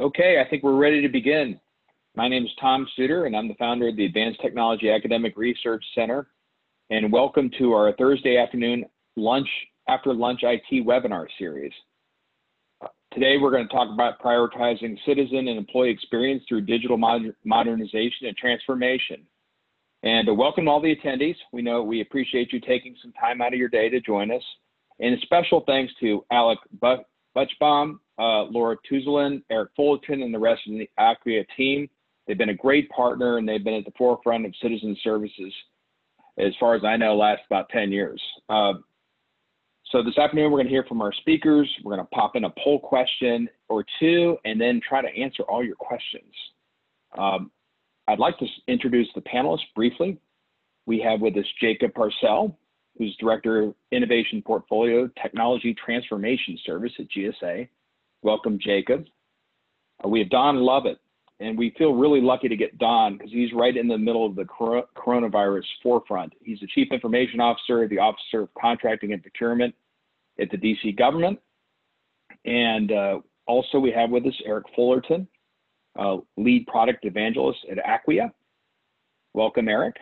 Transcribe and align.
Okay, 0.00 0.42
I 0.44 0.48
think 0.48 0.62
we're 0.62 0.78
ready 0.78 1.02
to 1.02 1.08
begin. 1.10 1.60
My 2.16 2.26
name 2.26 2.46
is 2.46 2.50
Tom 2.58 2.88
Suder, 2.98 3.26
and 3.26 3.36
I'm 3.36 3.46
the 3.46 3.54
founder 3.54 3.88
of 3.88 3.96
the 3.96 4.06
Advanced 4.06 4.40
Technology 4.40 4.88
Academic 4.90 5.36
Research 5.36 5.84
Center. 5.94 6.28
And 6.88 7.12
welcome 7.12 7.50
to 7.58 7.74
our 7.74 7.92
Thursday 7.96 8.38
afternoon 8.38 8.86
lunch 9.16 9.48
after 9.90 10.14
lunch 10.14 10.40
IT 10.44 10.86
webinar 10.86 11.26
series. 11.38 11.74
Today, 13.12 13.36
we're 13.36 13.50
going 13.50 13.68
to 13.68 13.74
talk 13.74 13.92
about 13.92 14.18
prioritizing 14.18 14.96
citizen 15.04 15.48
and 15.48 15.58
employee 15.58 15.90
experience 15.90 16.42
through 16.48 16.62
digital 16.62 16.96
modernization 16.96 18.28
and 18.28 18.36
transformation. 18.38 19.26
And 20.04 20.26
to 20.26 20.32
welcome 20.32 20.68
all 20.68 20.80
the 20.80 20.96
attendees. 20.96 21.36
We 21.52 21.60
know 21.60 21.82
we 21.82 22.00
appreciate 22.00 22.50
you 22.50 22.60
taking 22.60 22.96
some 23.02 23.12
time 23.12 23.42
out 23.42 23.52
of 23.52 23.58
your 23.58 23.68
day 23.68 23.90
to 23.90 24.00
join 24.00 24.30
us. 24.30 24.42
And 25.00 25.14
a 25.14 25.20
special 25.20 25.64
thanks 25.66 25.92
to 26.00 26.24
Alec 26.30 26.58
Butchbaum, 26.80 27.98
uh, 28.18 28.44
Laura 28.44 28.76
Tuzolin, 28.90 29.42
Eric 29.50 29.70
Fullerton, 29.76 30.22
and 30.22 30.34
the 30.34 30.38
rest 30.38 30.62
of 30.66 30.74
the 30.74 30.88
Acquia 30.98 31.44
team. 31.56 31.88
They've 32.26 32.38
been 32.38 32.50
a 32.50 32.54
great 32.54 32.88
partner 32.90 33.38
and 33.38 33.48
they've 33.48 33.64
been 33.64 33.74
at 33.74 33.84
the 33.84 33.92
forefront 33.98 34.46
of 34.46 34.54
citizen 34.62 34.96
services, 35.02 35.52
as 36.38 36.52
far 36.60 36.74
as 36.74 36.84
I 36.84 36.96
know, 36.96 37.16
last 37.16 37.42
about 37.46 37.68
10 37.70 37.90
years. 37.90 38.22
Uh, 38.48 38.74
so 39.90 40.02
this 40.02 40.16
afternoon, 40.16 40.50
we're 40.50 40.58
going 40.58 40.66
to 40.66 40.72
hear 40.72 40.84
from 40.84 41.02
our 41.02 41.12
speakers. 41.12 41.68
We're 41.84 41.96
going 41.96 42.06
to 42.06 42.10
pop 42.10 42.36
in 42.36 42.44
a 42.44 42.52
poll 42.62 42.80
question 42.80 43.48
or 43.68 43.84
two 44.00 44.38
and 44.44 44.60
then 44.60 44.80
try 44.86 45.02
to 45.02 45.08
answer 45.08 45.42
all 45.42 45.62
your 45.62 45.76
questions. 45.76 46.32
Um, 47.18 47.50
I'd 48.08 48.18
like 48.18 48.38
to 48.38 48.46
introduce 48.68 49.08
the 49.14 49.20
panelists 49.20 49.60
briefly. 49.74 50.18
We 50.86 51.00
have 51.00 51.20
with 51.20 51.36
us 51.36 51.44
Jacob 51.60 51.94
Parcell, 51.94 52.58
who's 52.96 53.16
Director 53.20 53.62
of 53.62 53.74
Innovation 53.90 54.42
Portfolio 54.42 55.08
Technology 55.20 55.74
Transformation 55.74 56.58
Service 56.64 56.92
at 56.98 57.06
GSA. 57.10 57.68
Welcome, 58.22 58.58
Jacob. 58.60 59.06
Uh, 60.04 60.08
we 60.08 60.20
have 60.20 60.30
Don 60.30 60.60
Lovett, 60.60 60.98
and 61.40 61.58
we 61.58 61.74
feel 61.76 61.94
really 61.94 62.20
lucky 62.20 62.48
to 62.48 62.56
get 62.56 62.78
Don 62.78 63.16
because 63.16 63.32
he's 63.32 63.52
right 63.52 63.76
in 63.76 63.88
the 63.88 63.98
middle 63.98 64.24
of 64.24 64.36
the 64.36 64.44
coronavirus 64.44 65.64
forefront. 65.82 66.32
He's 66.40 66.60
the 66.60 66.68
Chief 66.68 66.88
Information 66.92 67.40
Officer, 67.40 67.88
the 67.88 67.98
Officer 67.98 68.42
of 68.42 68.48
Contracting 68.60 69.12
and 69.12 69.22
Procurement 69.22 69.74
at 70.40 70.50
the 70.50 70.56
DC 70.56 70.96
government. 70.96 71.40
And 72.44 72.92
uh, 72.92 73.20
also 73.46 73.80
we 73.80 73.90
have 73.90 74.10
with 74.10 74.24
us 74.24 74.40
Eric 74.46 74.66
Fullerton, 74.76 75.26
uh, 75.98 76.18
Lead 76.36 76.68
Product 76.68 77.04
Evangelist 77.04 77.58
at 77.70 77.78
Acquia. 77.78 78.32
Welcome, 79.34 79.68
Eric. 79.68 79.96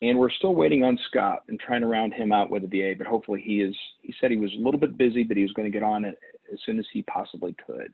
And 0.00 0.18
we're 0.18 0.30
still 0.30 0.54
waiting 0.54 0.84
on 0.84 0.98
Scott 1.08 1.42
and 1.48 1.58
trying 1.58 1.80
to 1.80 1.86
round 1.88 2.14
him 2.14 2.30
out 2.30 2.50
with 2.50 2.62
a 2.64 2.68
BA, 2.68 2.94
but 2.98 3.06
hopefully 3.06 3.42
he 3.44 3.62
is, 3.62 3.74
he 4.02 4.14
said 4.20 4.30
he 4.30 4.36
was 4.36 4.52
a 4.52 4.62
little 4.62 4.78
bit 4.78 4.96
busy, 4.96 5.24
but 5.24 5.36
he 5.36 5.42
was 5.42 5.52
going 5.52 5.70
to 5.70 5.76
get 5.76 5.84
on 5.84 6.04
it 6.04 6.18
as 6.52 6.58
soon 6.64 6.78
as 6.78 6.86
he 6.92 7.02
possibly 7.02 7.54
could. 7.66 7.92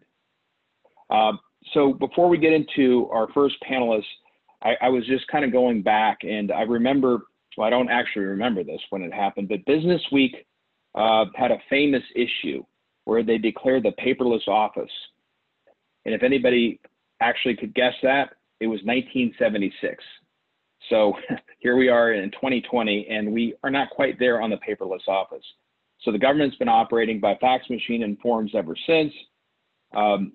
Uh, 1.10 1.32
so 1.74 1.92
before 1.92 2.28
we 2.28 2.38
get 2.38 2.52
into 2.52 3.08
our 3.12 3.28
first 3.32 3.56
panelist, 3.68 4.04
I, 4.62 4.76
I 4.82 4.88
was 4.88 5.06
just 5.06 5.26
kind 5.28 5.44
of 5.44 5.52
going 5.52 5.82
back 5.82 6.18
and 6.22 6.52
I 6.52 6.62
remember, 6.62 7.22
well, 7.56 7.66
I 7.66 7.70
don't 7.70 7.90
actually 7.90 8.26
remember 8.26 8.62
this 8.62 8.80
when 8.90 9.02
it 9.02 9.12
happened, 9.12 9.48
but 9.48 9.64
Business 9.64 10.02
Week 10.12 10.46
uh, 10.94 11.26
had 11.34 11.50
a 11.50 11.58
famous 11.68 12.02
issue 12.14 12.64
where 13.04 13.22
they 13.22 13.38
declared 13.38 13.84
the 13.84 13.92
paperless 13.92 14.46
office. 14.46 14.90
And 16.04 16.14
if 16.14 16.22
anybody 16.22 16.80
actually 17.20 17.56
could 17.56 17.74
guess 17.74 17.94
that, 18.02 18.34
it 18.60 18.66
was 18.66 18.80
1976. 18.84 20.02
So 20.88 21.14
here 21.58 21.76
we 21.76 21.88
are 21.88 22.12
in 22.12 22.30
2020, 22.30 23.06
and 23.08 23.32
we 23.32 23.54
are 23.62 23.70
not 23.70 23.90
quite 23.90 24.18
there 24.18 24.40
on 24.40 24.50
the 24.50 24.56
paperless 24.56 25.06
office. 25.08 25.44
So 26.02 26.12
the 26.12 26.18
government's 26.18 26.56
been 26.56 26.68
operating 26.68 27.20
by 27.20 27.36
fax 27.36 27.68
machine 27.68 28.02
and 28.02 28.18
forms 28.20 28.52
ever 28.54 28.74
since. 28.86 29.12
Um, 29.94 30.32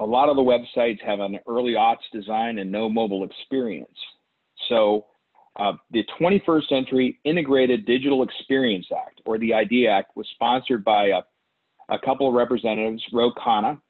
a 0.00 0.04
lot 0.04 0.28
of 0.28 0.36
the 0.36 0.42
websites 0.42 1.02
have 1.04 1.20
an 1.20 1.38
early 1.48 1.72
aughts 1.72 1.96
design 2.12 2.58
and 2.58 2.70
no 2.70 2.88
mobile 2.88 3.24
experience. 3.24 3.96
So 4.68 5.06
uh, 5.56 5.72
the 5.90 6.04
21st 6.20 6.68
Century 6.68 7.20
Integrated 7.24 7.86
Digital 7.86 8.22
Experience 8.22 8.86
Act, 8.94 9.20
or 9.24 9.38
the 9.38 9.54
IDEA 9.54 9.90
Act, 9.90 10.16
was 10.16 10.26
sponsored 10.34 10.84
by 10.84 11.06
a, 11.06 11.22
a 11.94 11.98
couple 11.98 12.28
of 12.28 12.34
representatives, 12.34 13.02
Ro 13.12 13.30
Khanna 13.32 13.80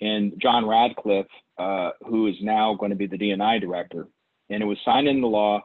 and 0.00 0.32
John 0.40 0.66
Ratcliffe, 0.66 1.26
uh, 1.58 1.90
who 2.08 2.26
is 2.26 2.36
now 2.40 2.74
going 2.74 2.90
to 2.90 2.96
be 2.96 3.06
the 3.06 3.18
DNI 3.18 3.60
director. 3.60 4.06
And 4.48 4.62
it 4.62 4.66
was 4.66 4.78
signed 4.84 5.08
into 5.08 5.26
law 5.26 5.60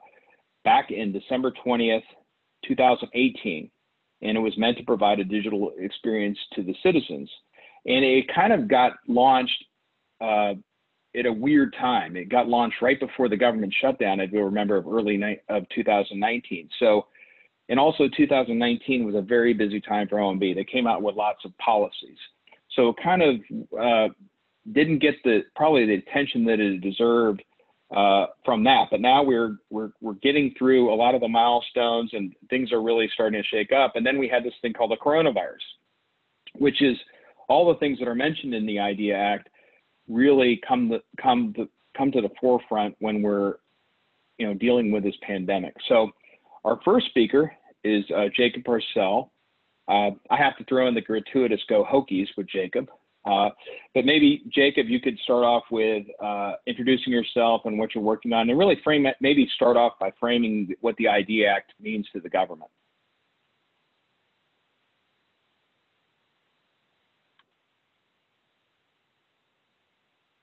back 0.64 0.92
in 0.92 1.12
December 1.12 1.54
20th, 1.66 2.04
2018 2.68 3.70
and 4.26 4.38
it 4.38 4.42
was 4.42 4.58
meant 4.58 4.78
to 4.78 4.84
provide 4.84 5.20
a 5.20 5.24
digital 5.24 5.72
experience 5.78 6.38
to 6.54 6.64
the 6.64 6.76
citizens. 6.82 7.30
And 7.86 8.04
it 8.04 8.26
kind 8.34 8.52
of 8.52 8.68
got 8.68 8.94
launched 9.08 9.64
uh, 10.20 10.54
at 11.16 11.26
a 11.28 11.32
weird 11.32 11.76
time. 11.80 12.16
It 12.16 12.30
got 12.30 12.48
launched 12.48 12.82
right 12.82 13.00
before 13.00 13.30
the 13.30 13.38
government 13.38 13.74
shutdown, 13.80 14.20
if 14.20 14.32
you 14.32 14.44
remember, 14.44 14.78
of 14.78 14.88
early 14.88 15.18
ni- 15.18 15.40
of 15.50 15.70
2019. 15.70 16.70
So, 16.80 17.06
and 17.70 17.80
also 17.80 18.10
2019 18.18 19.06
was 19.06 19.16
a 19.16 19.22
very 19.22 19.54
busy 19.54 19.80
time 19.80 20.08
for 20.08 20.18
OMB. 20.18 20.56
They 20.56 20.64
came 20.64 20.88
out 20.88 21.04
with 21.04 21.16
lots 21.16 21.46
of 21.46 21.56
policies. 21.60 22.18
So 22.76 22.90
it 22.90 22.96
kind 23.04 23.22
of 23.22 23.36
uh, 23.80 24.14
didn't 24.72 25.00
get 25.00 25.16
the 25.24 25.44
probably 25.56 25.86
the 25.86 25.96
attention 25.96 26.46
that 26.46 26.60
it 26.60 26.82
deserved 26.82 27.44
uh, 27.96 28.28
from 28.44 28.64
that. 28.64 28.88
But 28.92 29.02
now 29.02 29.24
we're 29.24 29.58
we're 29.70 29.92
we're 30.02 30.14
getting 30.14 30.54
through 30.58 30.94
a 30.94 30.96
lot 30.96 31.16
of 31.16 31.22
the 31.22 31.28
milestones, 31.28 32.12
and 32.14 32.34
things 32.50 32.72
are 32.72 32.82
really 32.82 33.10
starting 33.14 33.42
to 33.42 33.48
shake 33.48 33.72
up. 33.72 33.96
And 33.96 34.06
then 34.06 34.18
we 34.18 34.28
had 34.28 34.44
this 34.44 34.54
thing 34.62 34.74
called 34.74 34.92
the 34.92 34.98
coronavirus, 34.98 35.64
which 36.56 36.82
is 36.82 36.98
all 37.48 37.72
the 37.72 37.80
things 37.80 38.00
that 38.00 38.08
are 38.08 38.16
mentioned 38.16 38.54
in 38.54 38.66
the 38.66 38.80
IDEA 38.80 39.16
Act 39.16 39.50
really 40.08 40.62
come 40.68 40.90
the, 40.90 41.02
come 41.22 41.54
the, 41.58 41.68
come 41.98 42.12
to 42.12 42.22
the 42.22 42.30
forefront 42.40 42.96
when 43.00 43.22
we're 43.22 43.56
you 44.38 44.48
know 44.48 44.54
dealing 44.54 44.92
with 44.92 45.04
this 45.04 45.16
pandemic. 45.22 45.76
So 45.88 46.10
our 46.64 46.80
first 46.84 47.08
speaker 47.08 47.52
is 47.84 48.04
uh, 48.16 48.26
Jacob 48.36 48.64
Parcell. 48.64 49.32
Uh, 49.88 50.10
I 50.32 50.38
have 50.38 50.58
to 50.58 50.64
throw 50.64 50.88
in 50.88 50.96
the 50.96 51.02
gratuitous 51.02 51.62
go 51.70 51.86
Hokies 51.86 52.28
with 52.36 52.48
Jacob. 52.50 52.90
Uh, 53.26 53.50
but 53.96 54.06
maybe 54.06 54.44
Jacob, 54.54 54.88
you 54.88 55.00
could 55.00 55.18
start 55.20 55.44
off 55.44 55.64
with 55.72 56.06
uh, 56.24 56.54
introducing 56.68 57.12
yourself 57.12 57.62
and 57.66 57.78
what 57.80 57.96
you're 57.96 58.04
working 58.04 58.34
on, 58.34 58.50
and 58.50 58.60
really 58.60 58.80
frame 58.84 59.06
it. 59.06 59.16
Maybe 59.20 59.50
start 59.56 59.78
off 59.78 59.94
by 60.00 60.12
framing 60.20 60.74
what 60.82 60.96
the 60.98 61.08
IDEA 61.08 61.48
Act 61.48 61.74
means 61.80 62.08
to 62.14 62.20
the 62.20 62.30
government. 62.30 62.70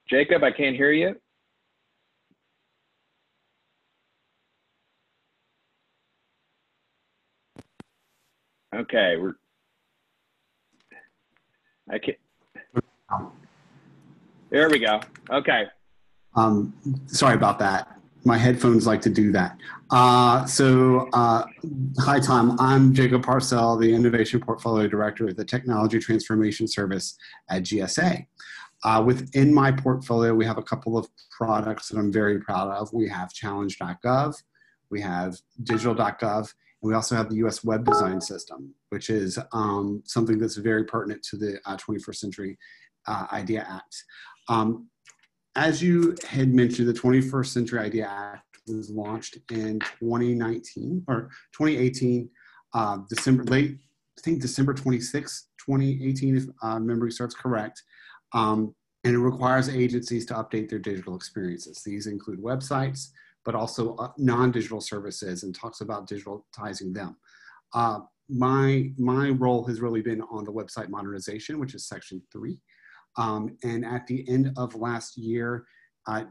Jacob, 0.08 0.44
I 0.44 0.50
can't 0.50 0.76
hear 0.76 0.92
you. 0.92 1.14
Okay, 8.74 9.16
we're. 9.18 9.34
I 11.90 11.98
can't. 11.98 12.18
There 14.50 14.68
we 14.68 14.78
go. 14.78 15.00
Okay. 15.30 15.66
Um, 16.34 16.74
sorry 17.06 17.34
about 17.34 17.58
that. 17.60 17.98
My 18.24 18.38
headphones 18.38 18.86
like 18.86 19.00
to 19.02 19.10
do 19.10 19.32
that. 19.32 19.58
Uh, 19.90 20.44
so, 20.44 21.08
uh, 21.12 21.44
hi, 21.98 22.20
Tom. 22.20 22.56
I'm 22.60 22.94
Jacob 22.94 23.24
Parcell, 23.24 23.76
the 23.76 23.92
Innovation 23.92 24.40
Portfolio 24.40 24.86
Director 24.86 25.26
of 25.28 25.36
the 25.36 25.44
Technology 25.44 25.98
Transformation 25.98 26.68
Service 26.68 27.16
at 27.50 27.62
GSA. 27.62 28.26
Uh, 28.84 29.02
within 29.04 29.52
my 29.52 29.72
portfolio, 29.72 30.34
we 30.34 30.44
have 30.44 30.58
a 30.58 30.62
couple 30.62 30.96
of 30.96 31.08
products 31.30 31.88
that 31.88 31.98
I'm 31.98 32.12
very 32.12 32.40
proud 32.40 32.68
of. 32.68 32.92
We 32.92 33.08
have 33.08 33.32
challenge.gov, 33.32 34.34
we 34.90 35.00
have 35.00 35.36
digital.gov, 35.62 36.38
and 36.38 36.88
we 36.88 36.94
also 36.94 37.14
have 37.14 37.28
the 37.28 37.36
US 37.36 37.64
Web 37.64 37.84
Design 37.84 38.20
System, 38.20 38.74
which 38.90 39.08
is 39.08 39.38
um, 39.52 40.02
something 40.04 40.38
that's 40.38 40.56
very 40.56 40.84
pertinent 40.84 41.22
to 41.24 41.36
the 41.36 41.60
21st 41.66 42.08
uh, 42.08 42.12
century 42.12 42.58
uh, 43.06 43.26
IDEA 43.32 43.66
Act. 43.68 44.04
Um, 44.48 44.88
as 45.56 45.82
you 45.82 46.16
had 46.26 46.48
mentioned, 46.54 46.88
the 46.88 46.94
21st 46.94 47.46
Century 47.46 47.80
IDEA 47.80 48.06
Act 48.06 48.58
was 48.66 48.90
launched 48.90 49.38
in 49.50 49.80
2019 50.00 51.04
or 51.08 51.30
2018, 51.52 52.28
uh, 52.74 52.98
December 53.08 53.44
late, 53.44 53.78
I 54.18 54.20
think 54.22 54.40
December 54.40 54.74
26, 54.74 55.48
2018, 55.58 56.36
if 56.36 56.44
uh, 56.62 56.78
memory 56.78 57.12
serves 57.12 57.34
correct. 57.34 57.82
Um, 58.32 58.74
and 59.04 59.14
it 59.14 59.18
requires 59.18 59.68
agencies 59.68 60.24
to 60.26 60.34
update 60.34 60.68
their 60.68 60.78
digital 60.78 61.16
experiences. 61.16 61.82
These 61.84 62.06
include 62.06 62.40
websites, 62.40 63.08
but 63.44 63.54
also 63.54 63.96
uh, 63.96 64.12
non-digital 64.16 64.80
services 64.80 65.42
and 65.42 65.54
talks 65.54 65.80
about 65.80 66.08
digitalizing 66.08 66.94
them. 66.94 67.16
Uh, 67.74 68.00
my, 68.28 68.90
my 68.96 69.30
role 69.30 69.64
has 69.66 69.80
really 69.80 70.02
been 70.02 70.22
on 70.22 70.44
the 70.44 70.52
website 70.52 70.88
modernization, 70.88 71.58
which 71.58 71.74
is 71.74 71.86
section 71.86 72.22
three. 72.30 72.58
Um, 73.16 73.56
and 73.62 73.84
at 73.84 74.06
the 74.06 74.28
end 74.28 74.52
of 74.56 74.74
last 74.74 75.16
year, 75.16 75.66
uh, 76.06 76.24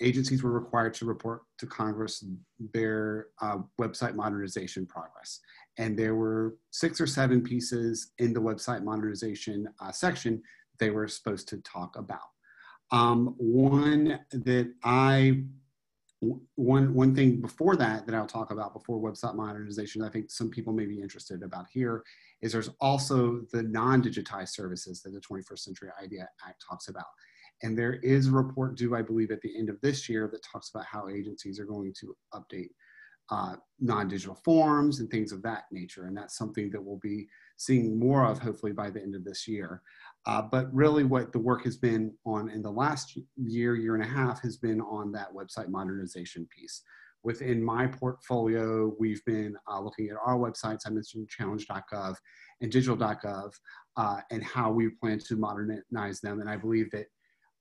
agencies 0.00 0.42
were 0.42 0.50
required 0.50 0.94
to 0.94 1.04
report 1.04 1.42
to 1.58 1.66
Congress 1.66 2.24
their 2.72 3.26
uh, 3.40 3.58
website 3.80 4.14
modernization 4.14 4.86
progress. 4.86 5.40
And 5.78 5.98
there 5.98 6.14
were 6.14 6.56
six 6.70 7.00
or 7.00 7.06
seven 7.06 7.40
pieces 7.40 8.12
in 8.18 8.32
the 8.32 8.40
website 8.40 8.82
modernization 8.82 9.68
uh, 9.80 9.92
section 9.92 10.42
they 10.78 10.90
were 10.90 11.08
supposed 11.08 11.48
to 11.48 11.58
talk 11.58 11.96
about. 11.96 12.20
Um, 12.90 13.34
one 13.38 14.20
that 14.32 14.72
I 14.84 15.44
one 16.54 16.94
one 16.94 17.14
thing 17.14 17.40
before 17.40 17.74
that 17.76 18.06
that 18.06 18.14
I'll 18.14 18.26
talk 18.26 18.52
about 18.52 18.72
before 18.72 19.00
website 19.00 19.34
modernization, 19.34 20.02
I 20.02 20.08
think 20.08 20.30
some 20.30 20.50
people 20.50 20.72
may 20.72 20.86
be 20.86 21.00
interested 21.00 21.42
about 21.42 21.66
here 21.72 22.04
is 22.40 22.52
there's 22.52 22.70
also 22.80 23.42
the 23.52 23.62
non-digitized 23.62 24.50
services 24.50 25.02
that 25.02 25.10
the 25.10 25.20
21st 25.20 25.58
Century 25.58 25.88
IDEA 26.00 26.28
Act 26.46 26.64
talks 26.68 26.88
about. 26.88 27.06
And 27.62 27.76
there 27.78 27.94
is 27.94 28.28
a 28.28 28.32
report 28.32 28.76
due, 28.76 28.94
I 28.96 29.02
believe, 29.02 29.30
at 29.30 29.40
the 29.42 29.56
end 29.56 29.68
of 29.68 29.80
this 29.80 30.08
year 30.08 30.28
that 30.32 30.42
talks 30.44 30.70
about 30.70 30.86
how 30.86 31.08
agencies 31.08 31.60
are 31.60 31.64
going 31.64 31.94
to 32.00 32.16
update 32.34 32.70
uh, 33.30 33.54
non-digital 33.80 34.34
forms 34.44 35.00
and 35.00 35.10
things 35.10 35.32
of 35.32 35.42
that 35.42 35.64
nature. 35.70 36.06
And 36.06 36.16
that's 36.16 36.36
something 36.36 36.70
that 36.70 36.82
we'll 36.82 36.98
be 36.98 37.28
seeing 37.56 37.98
more 37.98 38.26
of 38.26 38.38
hopefully 38.38 38.72
by 38.72 38.90
the 38.90 39.00
end 39.00 39.14
of 39.14 39.24
this 39.24 39.46
year. 39.46 39.82
Uh, 40.24 40.42
but 40.42 40.72
really 40.72 41.04
what 41.04 41.32
the 41.32 41.38
work 41.38 41.64
has 41.64 41.76
been 41.76 42.12
on 42.24 42.48
in 42.48 42.62
the 42.62 42.70
last 42.70 43.18
year, 43.36 43.74
year 43.74 43.94
and 43.94 44.04
a 44.04 44.06
half 44.06 44.40
has 44.40 44.56
been 44.56 44.80
on 44.80 45.10
that 45.12 45.32
website 45.32 45.68
modernization 45.68 46.46
piece. 46.56 46.82
Within 47.24 47.62
my 47.62 47.86
portfolio, 47.86 48.94
we've 48.98 49.24
been 49.24 49.56
uh, 49.70 49.80
looking 49.80 50.08
at 50.08 50.16
our 50.24 50.36
websites, 50.36 50.82
I 50.86 50.90
mentioned 50.90 51.28
challenge.gov 51.28 52.16
and 52.60 52.70
digital.gov, 52.70 53.52
uh, 53.96 54.20
and 54.30 54.42
how 54.42 54.70
we 54.70 54.90
plan 54.90 55.18
to 55.18 55.36
modernize 55.36 56.20
them. 56.20 56.40
And 56.40 56.48
I 56.48 56.56
believe 56.56 56.90
that 56.92 57.06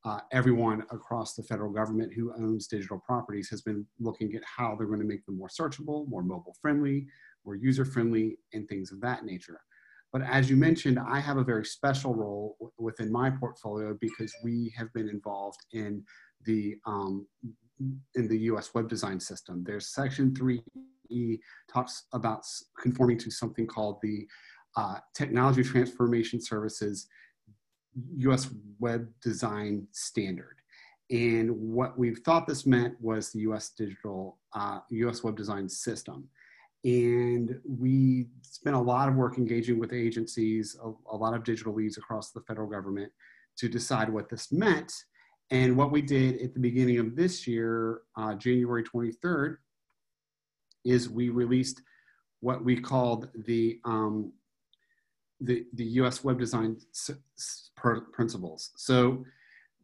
uh, 0.04 0.20
everyone 0.32 0.82
across 0.92 1.36
the 1.36 1.44
federal 1.44 1.72
government 1.72 2.12
who 2.14 2.34
owns 2.34 2.68
digital 2.68 3.00
properties 3.00 3.50
has 3.50 3.62
been 3.62 3.86
looking 4.00 4.34
at 4.36 4.42
how 4.44 4.76
they're 4.76 4.88
going 4.88 5.00
to 5.00 5.06
make 5.06 5.26
them 5.26 5.38
more 5.38 5.50
searchable, 5.50 6.08
more 6.10 6.24
mobile 6.24 6.56
friendly, 6.60 7.08
more 7.46 7.56
user 7.56 7.86
friendly, 7.86 8.38
and 8.54 8.68
things 8.68 8.92
of 8.92 9.00
that 9.02 9.26
nature. 9.26 9.60
But 10.14 10.24
as 10.24 10.50
you 10.50 10.58
mentioned, 10.58 11.00
I 11.00 11.20
have 11.20 11.38
a 11.38 11.44
very 11.44 11.66
special 11.66 12.14
role 12.14 12.58
within 12.78 13.12
my 13.12 13.30
portfolio 13.30 13.98
because 14.00 14.34
we 14.44 14.74
have 14.76 14.92
been 14.94 15.08
involved 15.08 15.60
in 15.72 16.04
the 16.46 16.76
um, 16.86 17.28
in 18.16 18.28
the 18.28 18.38
U.S. 18.40 18.74
web 18.74 18.88
design 18.90 19.20
system. 19.20 19.64
There's 19.66 19.88
Section 19.88 20.32
3E 20.32 21.40
talks 21.72 22.04
about 22.14 22.44
conforming 22.80 23.18
to 23.20 23.32
something 23.32 23.66
called 23.66 23.98
the 24.04 24.28
uh, 24.78 24.98
Technology 25.16 25.64
Transformation 25.64 26.42
Services 26.42 27.08
US 28.18 28.50
web 28.80 29.08
design 29.22 29.88
standard. 29.92 30.58
And 31.10 31.52
what 31.52 31.98
we've 31.98 32.20
thought 32.20 32.48
this 32.48 32.66
meant 32.66 32.96
was 33.02 33.32
the 33.32 33.40
US 33.42 33.72
digital, 33.78 34.38
uh, 34.54 34.80
US 34.90 35.24
web 35.24 35.36
design 35.36 35.68
system. 35.68 36.30
And 36.84 37.60
we 37.68 38.28
spent 38.42 38.76
a 38.76 38.80
lot 38.80 39.08
of 39.08 39.16
work 39.16 39.38
engaging 39.38 39.80
with 39.80 39.94
agencies, 39.94 40.76
a, 40.84 40.92
a 41.12 41.16
lot 41.16 41.34
of 41.34 41.44
digital 41.44 41.74
leads 41.74 41.98
across 41.98 42.32
the 42.32 42.42
federal 42.42 42.68
government 42.68 43.12
to 43.58 43.70
decide 43.70 44.10
what 44.10 44.30
this 44.30 44.52
meant. 44.52 44.92
And 45.52 45.76
what 45.76 45.92
we 45.92 46.02
did 46.02 46.42
at 46.42 46.54
the 46.54 46.60
beginning 46.60 46.98
of 46.98 47.16
this 47.16 47.46
year, 47.46 48.02
uh, 48.18 48.34
January 48.36 48.84
23rd, 48.84 49.58
is 50.84 51.10
we 51.10 51.30
released 51.30 51.82
what 52.40 52.64
we 52.64 52.80
called 52.80 53.30
the 53.46 53.80
um, 53.86 54.34
the, 55.42 55.66
the 55.74 55.84
US 55.84 56.24
web 56.24 56.40
design 56.40 56.78
principles. 58.14 58.72
So 58.76 59.26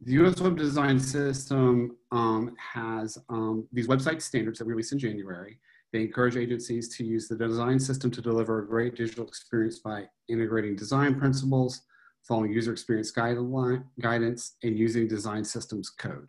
the 0.02 0.12
US 0.24 0.40
web 0.40 0.56
design 0.56 1.00
system 1.00 1.96
um, 2.12 2.54
has 2.74 3.18
um, 3.28 3.66
these 3.72 3.88
website 3.88 4.22
standards 4.22 4.58
that 4.58 4.66
we 4.66 4.72
released 4.72 4.92
in 4.92 4.98
January. 4.98 5.58
They 5.92 6.02
encourage 6.02 6.36
agencies 6.36 6.94
to 6.96 7.04
use 7.04 7.28
the 7.28 7.36
design 7.36 7.78
system 7.78 8.10
to 8.10 8.20
deliver 8.20 8.58
a 8.58 8.66
great 8.66 8.96
digital 8.96 9.26
experience 9.26 9.78
by 9.78 10.04
integrating 10.28 10.76
design 10.76 11.18
principles, 11.18 11.82
following 12.26 12.52
user 12.52 12.72
experience 12.72 13.12
guideline, 13.12 13.84
guidance, 14.00 14.56
and 14.62 14.78
using 14.78 15.08
design 15.08 15.44
systems 15.44 15.90
code. 15.90 16.28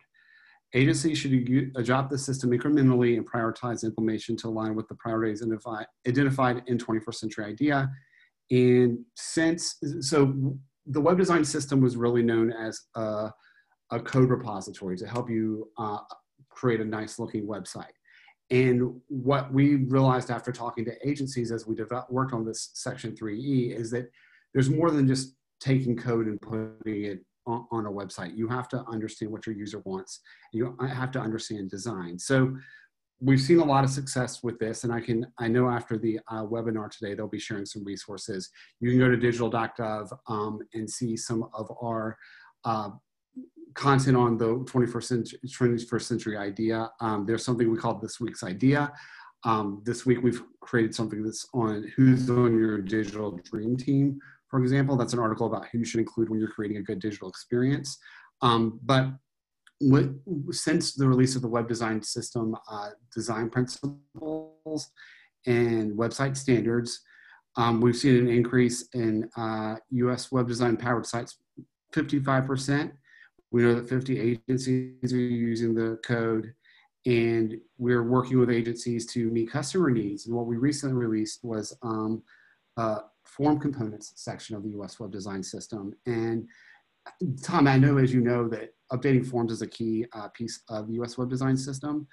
Agencies 0.72 1.18
should 1.18 1.72
adopt 1.76 2.10
the 2.10 2.18
system 2.18 2.50
incrementally 2.50 3.16
and 3.16 3.28
prioritize 3.28 3.82
implementation 3.82 4.36
to 4.36 4.48
align 4.48 4.74
with 4.76 4.86
the 4.88 4.94
priorities 4.94 5.42
identified 6.06 6.62
in 6.66 6.78
21st 6.78 7.14
century 7.14 7.44
IDEA 7.46 7.90
and 8.50 8.98
since, 9.14 9.76
so 10.00 10.56
the 10.86 11.00
web 11.00 11.18
design 11.18 11.44
system 11.44 11.80
was 11.80 11.96
really 11.96 12.22
known 12.22 12.52
as 12.52 12.80
a, 12.96 13.30
a 13.90 14.00
code 14.00 14.30
repository 14.30 14.96
to 14.96 15.06
help 15.06 15.30
you 15.30 15.68
uh, 15.78 15.98
create 16.48 16.80
a 16.80 16.84
nice 16.84 17.18
looking 17.18 17.46
website. 17.46 17.92
And 18.50 19.00
what 19.08 19.52
we 19.52 19.76
realized 19.76 20.30
after 20.30 20.50
talking 20.50 20.84
to 20.86 21.08
agencies 21.08 21.52
as 21.52 21.66
we 21.66 21.74
developed, 21.74 22.10
worked 22.10 22.32
on 22.32 22.44
this 22.44 22.70
section 22.74 23.12
3E 23.12 23.76
is 23.76 23.90
that 23.92 24.10
there's 24.52 24.68
more 24.68 24.90
than 24.90 25.06
just 25.06 25.36
taking 25.60 25.96
code 25.96 26.26
and 26.26 26.40
putting 26.40 27.04
it 27.04 27.20
on, 27.46 27.66
on 27.70 27.86
a 27.86 27.90
website. 27.90 28.36
You 28.36 28.48
have 28.48 28.68
to 28.70 28.84
understand 28.90 29.30
what 29.30 29.46
your 29.46 29.54
user 29.54 29.80
wants. 29.84 30.20
You 30.52 30.76
have 30.80 31.12
to 31.12 31.20
understand 31.20 31.70
design. 31.70 32.18
So 32.18 32.56
we've 33.20 33.40
seen 33.40 33.60
a 33.60 33.64
lot 33.64 33.84
of 33.84 33.90
success 33.90 34.42
with 34.42 34.58
this 34.58 34.84
and 34.84 34.92
i 34.92 35.00
can 35.00 35.26
i 35.38 35.46
know 35.46 35.68
after 35.68 35.98
the 35.98 36.18
uh, 36.28 36.42
webinar 36.42 36.90
today 36.90 37.14
they'll 37.14 37.28
be 37.28 37.38
sharing 37.38 37.66
some 37.66 37.84
resources 37.84 38.50
you 38.80 38.90
can 38.90 38.98
go 38.98 39.10
to 39.10 39.16
digital.gov 39.16 40.10
um, 40.28 40.58
and 40.72 40.88
see 40.88 41.16
some 41.16 41.46
of 41.52 41.70
our 41.82 42.16
uh, 42.64 42.88
content 43.74 44.16
on 44.16 44.36
the 44.36 44.46
21st 44.46 45.04
century, 45.04 45.38
21st 45.46 46.02
century 46.02 46.36
idea. 46.36 46.90
Um, 47.00 47.26
there's 47.26 47.44
something 47.44 47.70
we 47.70 47.78
call 47.78 47.98
this 47.98 48.20
week's 48.20 48.42
idea. 48.42 48.92
Um, 49.44 49.82
this 49.84 50.04
week 50.04 50.22
we've 50.22 50.42
created 50.60 50.94
something 50.94 51.22
that's 51.22 51.46
on 51.54 51.90
who's 51.96 52.28
on 52.28 52.58
your 52.58 52.78
digital 52.78 53.38
dream 53.50 53.76
team 53.76 54.20
for 54.50 54.60
example. 54.60 54.96
That's 54.96 55.12
an 55.12 55.20
article 55.20 55.46
about 55.46 55.66
who 55.70 55.78
you 55.78 55.84
should 55.84 56.00
include 56.00 56.28
when 56.28 56.40
you're 56.40 56.50
creating 56.50 56.78
a 56.78 56.82
good 56.82 56.98
digital 56.98 57.28
experience. 57.28 57.98
Um, 58.42 58.80
but 58.82 59.06
since 60.50 60.94
the 60.94 61.08
release 61.08 61.36
of 61.36 61.42
the 61.42 61.48
web 61.48 61.68
design 61.68 62.02
system 62.02 62.54
uh, 62.70 62.90
design 63.14 63.48
principles 63.48 64.90
and 65.46 65.96
website 65.96 66.36
standards, 66.36 67.00
um, 67.56 67.80
we've 67.80 67.96
seen 67.96 68.16
an 68.16 68.28
increase 68.28 68.88
in 68.92 69.28
uh, 69.36 69.76
US 69.90 70.30
web 70.30 70.48
design 70.48 70.76
powered 70.76 71.06
sites 71.06 71.38
55%. 71.94 72.92
We 73.50 73.62
know 73.62 73.74
that 73.74 73.88
50 73.88 74.38
agencies 74.48 75.12
are 75.12 75.16
using 75.16 75.74
the 75.74 75.98
code 76.04 76.54
and 77.06 77.56
we're 77.78 78.02
working 78.02 78.38
with 78.38 78.50
agencies 78.50 79.06
to 79.06 79.30
meet 79.30 79.50
customer 79.50 79.90
needs. 79.90 80.26
And 80.26 80.36
what 80.36 80.46
we 80.46 80.56
recently 80.56 80.94
released 80.94 81.40
was 81.42 81.76
um, 81.82 82.22
a 82.76 83.00
form 83.24 83.58
components 83.58 84.12
section 84.16 84.54
of 84.54 84.62
the 84.62 84.70
US 84.80 85.00
web 85.00 85.10
design 85.10 85.42
system. 85.42 85.92
And 86.06 86.46
Tom, 87.42 87.66
I 87.66 87.78
know 87.78 87.98
as 87.98 88.12
you 88.12 88.20
know 88.20 88.48
that 88.48 88.74
updating 88.92 89.26
forms 89.26 89.52
is 89.52 89.62
a 89.62 89.66
key 89.66 90.04
uh, 90.12 90.28
piece 90.28 90.60
of 90.68 90.88
the 90.88 90.94
US 91.02 91.16
web 91.16 91.30
design 91.30 91.56
system. 91.56 92.06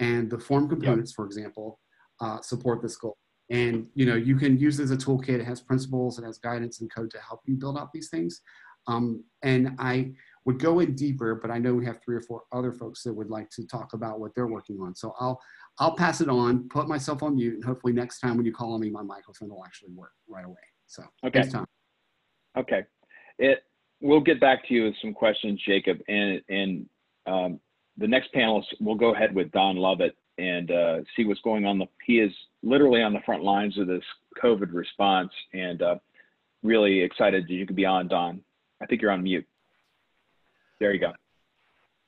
And 0.00 0.30
the 0.30 0.38
form 0.38 0.68
components, 0.68 1.12
yep. 1.12 1.16
for 1.16 1.26
example, 1.26 1.80
uh, 2.20 2.40
support 2.40 2.82
this 2.82 2.96
goal. 2.96 3.16
And 3.50 3.86
you 3.94 4.06
know, 4.06 4.16
you 4.16 4.36
can 4.36 4.58
use 4.58 4.80
it 4.80 4.84
as 4.84 4.90
a 4.90 4.96
toolkit. 4.96 5.40
It 5.40 5.44
has 5.44 5.60
principles, 5.60 6.18
it 6.18 6.24
has 6.24 6.38
guidance 6.38 6.80
and 6.80 6.92
code 6.92 7.10
to 7.12 7.20
help 7.20 7.40
you 7.46 7.56
build 7.56 7.78
out 7.78 7.92
these 7.92 8.08
things. 8.08 8.40
Um, 8.86 9.24
and 9.42 9.74
I 9.78 10.12
would 10.44 10.58
go 10.58 10.80
in 10.80 10.94
deeper, 10.94 11.34
but 11.34 11.50
I 11.50 11.58
know 11.58 11.74
we 11.74 11.86
have 11.86 12.00
three 12.04 12.16
or 12.16 12.20
four 12.20 12.42
other 12.52 12.72
folks 12.72 13.02
that 13.02 13.12
would 13.12 13.30
like 13.30 13.48
to 13.50 13.66
talk 13.66 13.94
about 13.94 14.20
what 14.20 14.34
they're 14.34 14.46
working 14.46 14.78
on. 14.80 14.94
So 14.94 15.14
I'll 15.18 15.40
I'll 15.78 15.96
pass 15.96 16.20
it 16.20 16.28
on, 16.28 16.68
put 16.68 16.86
myself 16.86 17.22
on 17.22 17.36
mute, 17.36 17.54
and 17.54 17.64
hopefully 17.64 17.92
next 17.92 18.20
time 18.20 18.36
when 18.36 18.46
you 18.46 18.52
call 18.52 18.74
on 18.74 18.80
me, 18.80 18.90
my 18.90 19.02
microphone 19.02 19.48
will 19.48 19.64
actually 19.64 19.92
work 19.92 20.12
right 20.28 20.44
away. 20.44 20.56
So 20.86 21.02
okay. 21.26 21.40
Okay. 22.56 22.84
It 23.38 23.64
we'll 24.00 24.20
get 24.20 24.40
back 24.40 24.66
to 24.68 24.74
you 24.74 24.84
with 24.84 24.94
some 25.00 25.14
questions, 25.14 25.60
Jacob, 25.66 25.98
and 26.08 26.40
and 26.48 26.86
um, 27.26 27.60
the 27.96 28.06
next 28.06 28.32
panelist 28.34 28.66
we'll 28.80 28.94
go 28.94 29.14
ahead 29.14 29.34
with 29.34 29.50
Don 29.52 29.76
Lovett 29.76 30.16
and 30.36 30.70
uh, 30.70 30.98
see 31.16 31.24
what's 31.24 31.40
going 31.40 31.64
on. 31.64 31.78
The, 31.78 31.86
he 32.04 32.18
is 32.18 32.32
literally 32.62 33.02
on 33.02 33.12
the 33.12 33.20
front 33.24 33.42
lines 33.42 33.78
of 33.78 33.86
this 33.86 34.02
COVID 34.42 34.72
response, 34.72 35.32
and 35.52 35.80
uh, 35.80 35.96
really 36.62 37.00
excited 37.00 37.44
that 37.44 37.52
you 37.52 37.66
could 37.66 37.76
be 37.76 37.86
on, 37.86 38.08
Don. 38.08 38.40
I 38.82 38.86
think 38.86 39.00
you're 39.00 39.12
on 39.12 39.22
mute. 39.22 39.46
There 40.80 40.92
you 40.92 41.00
go. 41.00 41.12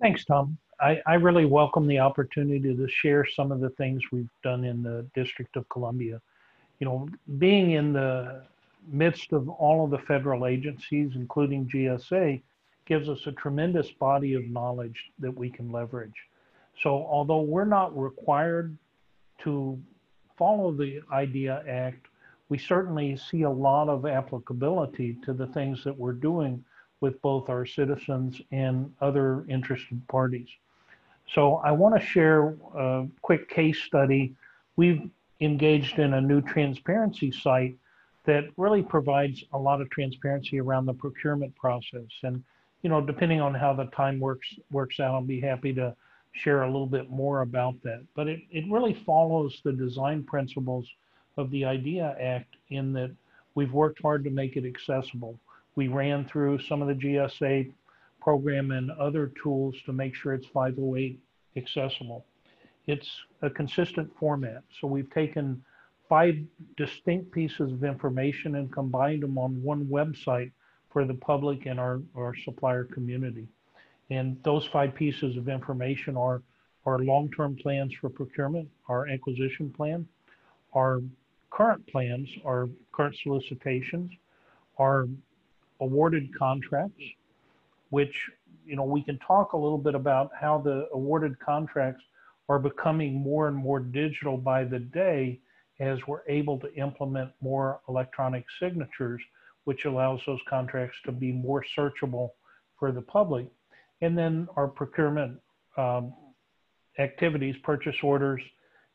Thanks, 0.01 0.25
Tom. 0.25 0.59
I, 0.81 1.01
I 1.07 1.15
really 1.15 1.47
welcome 1.47 1.87
the 1.87 1.99
opportunity 1.99 2.75
to 2.75 2.89
share 2.89 3.25
some 3.25 3.51
of 3.51 3.61
the 3.61 3.71
things 3.71 4.03
we've 4.13 4.29
done 4.43 4.65
in 4.65 4.83
the 4.83 5.07
District 5.15 5.57
of 5.57 5.69
Columbia. 5.71 6.21
You 6.81 6.87
know, 6.87 7.09
being 7.39 7.73
in 7.73 7.93
the 7.95 8.43
midst 8.87 9.33
of 9.33 9.49
all 9.49 9.85
of 9.85 9.91
the 9.91 9.99
federal 9.99 10.47
agencies, 10.47 11.13
including 11.15 11.67
GSA, 11.67 12.43
gives 12.85 13.09
us 13.09 13.27
a 13.27 13.33
tremendous 13.33 13.91
body 13.91 14.35
of 14.35 14.45
knowledge 14.45 15.11
that 15.19 15.35
we 15.35 15.51
can 15.51 15.73
leverage. 15.73 16.15
So 16.83 16.91
although 16.91 17.41
we're 17.41 17.65
not 17.65 17.97
required 17.99 18.77
to 19.43 19.81
follow 20.37 20.73
the 20.73 21.01
IDEA 21.11 21.65
Act, 21.67 22.07
we 22.49 22.59
certainly 22.59 23.17
see 23.17 23.43
a 23.43 23.51
lot 23.51 23.89
of 23.89 24.07
applicability 24.07 25.17
to 25.25 25.33
the 25.33 25.47
things 25.49 25.83
that 25.85 25.97
we're 25.97 26.13
doing 26.13 26.65
with 27.01 27.21
both 27.23 27.49
our 27.49 27.67
citizens 27.67 28.41
and 28.53 28.93
other 29.01 29.45
interested 29.49 30.07
parties. 30.09 30.49
So 31.35 31.57
I 31.57 31.73
want 31.73 32.01
to 32.01 32.07
share 32.07 32.57
a 32.75 33.07
quick 33.23 33.49
case 33.51 33.83
study. 33.83 34.35
We've 34.77 35.11
engaged 35.41 35.99
in 35.99 36.15
a 36.15 36.21
new 36.21 36.41
transparency 36.41 37.33
site 37.33 37.77
that 38.25 38.45
really 38.57 38.83
provides 38.83 39.45
a 39.53 39.59
lot 39.59 39.81
of 39.81 39.91
transparency 39.91 40.61
around 40.61 40.87
the 40.87 40.95
procurement 40.95 41.55
process. 41.57 42.11
And, 42.23 42.43
you 42.83 42.91
know, 42.91 43.01
depending 43.01 43.41
on 43.41 43.55
how 43.55 43.73
the 43.75 43.87
time 43.87 44.19
works 44.21 44.49
works 44.71 45.01
out, 45.01 45.15
I'll 45.15 45.23
be 45.23 45.41
happy 45.41 45.73
to 45.75 45.95
share 46.33 46.63
a 46.63 46.67
little 46.67 46.87
bit 46.87 47.11
more 47.11 47.43
about 47.43 47.75
that. 47.83 48.05
But 48.15 48.29
it, 48.29 48.41
it 48.51 48.65
really 48.71 48.95
follows 48.95 49.61
the 49.65 49.73
design 49.73 50.23
principles 50.23 50.87
of 51.37 51.51
the 51.51 51.65
IDEA 51.65 52.17
Act 52.21 52.57
in 52.71 52.93
that 52.95 53.11
we've 53.55 53.73
worked 53.73 54.03
hard 54.03 54.25
to 54.25 54.31
make 54.31 54.57
it 54.57 54.65
accessible. 54.65 55.39
We 55.77 55.89
ran 55.89 56.25
through 56.25 56.59
some 56.61 56.83
of 56.83 56.89
the 56.89 56.95
GSA 56.95 57.73
program 58.21 58.71
and 58.73 58.91
other 58.93 59.33
tools 59.41 59.77
to 59.85 59.93
make 59.93 60.15
sure 60.15 60.35
it's 60.35 60.47
508 60.47 61.21
accessible. 61.57 62.25
It's 62.87 63.09
a 63.43 63.51
consistent 63.51 64.11
format. 64.19 64.63
So 64.81 64.89
we've 64.89 65.11
taken 65.11 65.63
five 66.09 66.37
distinct 66.77 67.31
pieces 67.31 67.73
of 67.73 67.85
information 67.85 68.57
and 68.57 68.73
combined 68.73 69.23
them 69.23 69.39
on 69.39 69.63
one 69.63 69.87
website 69.87 70.51
for 70.91 71.05
the 71.05 71.15
public 71.15 71.67
and 71.67 71.79
our, 71.79 72.01
our 72.17 72.35
supplier 72.45 72.85
community. 72.85 73.49
And 74.11 74.43
those 74.45 74.67
five 74.67 74.95
pieces 74.95 75.37
of 75.37 75.49
information 75.49 76.17
are 76.17 76.43
our 76.87 77.01
long-term 77.01 77.57
plans 77.57 77.93
for 78.01 78.09
procurement, 78.09 78.69
our 78.89 79.09
acquisition 79.09 79.71
plan, 79.71 80.07
our 80.75 81.03
current 81.51 81.85
plans, 81.89 82.29
our 82.45 82.69
current 82.93 83.17
solicitations, 83.23 84.11
our 84.79 85.09
awarded 85.81 86.37
contracts, 86.37 87.03
which, 87.91 88.15
you 88.65 88.77
know, 88.77 88.85
we 88.85 89.03
can 89.03 89.19
talk 89.19 89.53
a 89.53 89.57
little 89.57 89.79
bit 89.79 89.95
about 89.95 90.31
how 90.39 90.59
the 90.59 90.89
awarded 90.93 91.39
contracts 91.41 92.03
are 92.49 92.59
becoming 92.59 93.15
more 93.15 93.49
and 93.49 93.57
more 93.57 93.81
digital 93.81 94.37
by 94.37 94.65
the 94.65 94.79
day 94.79 95.41
as 95.81 95.99
we're 96.07 96.27
able 96.29 96.59
to 96.59 96.73
implement 96.75 97.31
more 97.41 97.81
electronic 97.89 98.45
signatures, 98.61 99.21
which 99.65 99.85
allows 99.85 100.21
those 100.27 100.41
contracts 100.49 100.97
to 101.05 101.13
be 101.13 101.33
more 101.33 101.65
searchable 101.77 102.31
for 102.79 102.93
the 102.93 103.03
public. 103.03 103.47
And 104.01 104.17
then 104.17 104.49
our 104.57 104.69
procurement 104.69 105.39
um, 105.77 106.15
activities, 106.99 107.57
purchase 107.63 107.97
orders, 108.03 108.41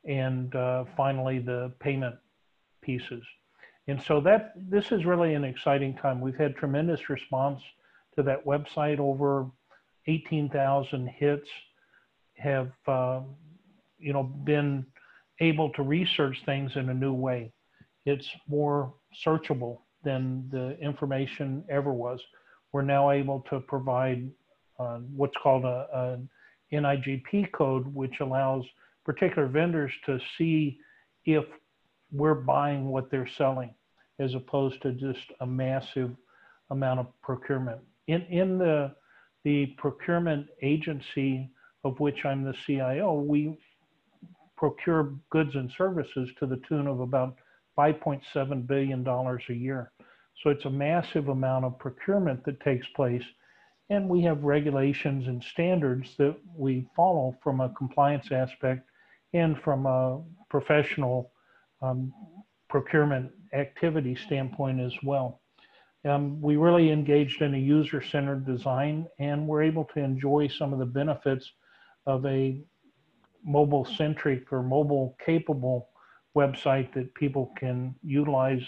and 0.05 0.53
uh, 0.55 0.85
finally 0.97 1.39
the 1.39 1.71
payment 1.79 2.15
pieces. 2.81 3.23
And 3.87 4.01
so 4.01 4.21
that 4.21 4.53
this 4.55 4.91
is 4.91 5.05
really 5.05 5.33
an 5.33 5.43
exciting 5.43 5.95
time. 5.95 6.21
We've 6.21 6.37
had 6.37 6.55
tremendous 6.55 7.09
response 7.09 7.61
to 8.15 8.23
that 8.23 8.45
website. 8.45 8.99
Over 8.99 9.47
18,000 10.07 11.07
hits 11.07 11.49
have, 12.37 12.71
uh, 12.87 13.21
you 13.97 14.13
know, 14.13 14.23
been 14.23 14.85
able 15.39 15.69
to 15.71 15.83
research 15.83 16.37
things 16.45 16.71
in 16.75 16.89
a 16.89 16.93
new 16.93 17.13
way. 17.13 17.51
It's 18.05 18.27
more 18.47 18.93
searchable 19.25 19.79
than 20.03 20.47
the 20.51 20.77
information 20.79 21.63
ever 21.69 21.91
was. 21.91 22.19
We're 22.71 22.81
now 22.83 23.11
able 23.11 23.41
to 23.49 23.59
provide 23.59 24.29
uh, 24.79 24.99
what's 25.15 25.35
called 25.41 25.65
a, 25.65 25.87
a 25.93 26.75
NIGP 26.75 27.51
code, 27.51 27.93
which 27.93 28.19
allows 28.21 28.63
particular 29.05 29.47
vendors 29.47 29.91
to 30.05 30.19
see 30.37 30.79
if 31.25 31.45
we're 32.11 32.33
buying 32.35 32.89
what 32.89 33.09
they're 33.09 33.27
selling 33.27 33.73
as 34.19 34.35
opposed 34.35 34.81
to 34.81 34.91
just 34.91 35.31
a 35.39 35.45
massive 35.45 36.11
amount 36.69 36.99
of 36.99 37.07
procurement. 37.21 37.79
In, 38.07 38.21
in 38.23 38.57
the, 38.57 38.93
the 39.43 39.67
procurement 39.77 40.47
agency 40.61 41.49
of 41.83 41.99
which 41.99 42.25
I'm 42.25 42.43
the 42.43 42.55
CIO, 42.65 43.13
we 43.13 43.57
procure 44.55 45.13
goods 45.31 45.55
and 45.55 45.71
services 45.75 46.29
to 46.39 46.45
the 46.45 46.61
tune 46.67 46.87
of 46.87 46.99
about 46.99 47.35
$5.7 47.77 48.67
billion 48.67 49.07
a 49.07 49.53
year. 49.53 49.91
So 50.43 50.49
it's 50.49 50.65
a 50.65 50.69
massive 50.69 51.29
amount 51.29 51.65
of 51.65 51.79
procurement 51.79 52.43
that 52.45 52.59
takes 52.61 52.87
place. 52.95 53.23
And 53.89 54.07
we 54.07 54.21
have 54.23 54.43
regulations 54.43 55.27
and 55.27 55.43
standards 55.43 56.15
that 56.17 56.35
we 56.55 56.87
follow 56.95 57.35
from 57.43 57.59
a 57.59 57.69
compliance 57.69 58.31
aspect 58.31 58.87
and 59.33 59.59
from 59.61 59.85
a 59.85 60.21
professional 60.49 61.31
um, 61.81 62.13
procurement 62.69 63.31
activity 63.53 64.15
standpoint 64.15 64.79
as 64.79 64.93
well. 65.03 65.41
Um, 66.03 66.41
we 66.41 66.55
really 66.55 66.91
engaged 66.91 67.41
in 67.41 67.53
a 67.53 67.57
user-centered 67.57 68.45
design 68.45 69.07
and 69.19 69.47
we're 69.47 69.61
able 69.61 69.85
to 69.93 69.99
enjoy 69.99 70.47
some 70.47 70.73
of 70.73 70.79
the 70.79 70.85
benefits 70.85 71.51
of 72.07 72.25
a 72.25 72.59
mobile-centric 73.43 74.51
or 74.51 74.63
mobile-capable 74.63 75.89
website 76.35 76.93
that 76.93 77.13
people 77.13 77.51
can 77.57 77.93
utilize 78.03 78.63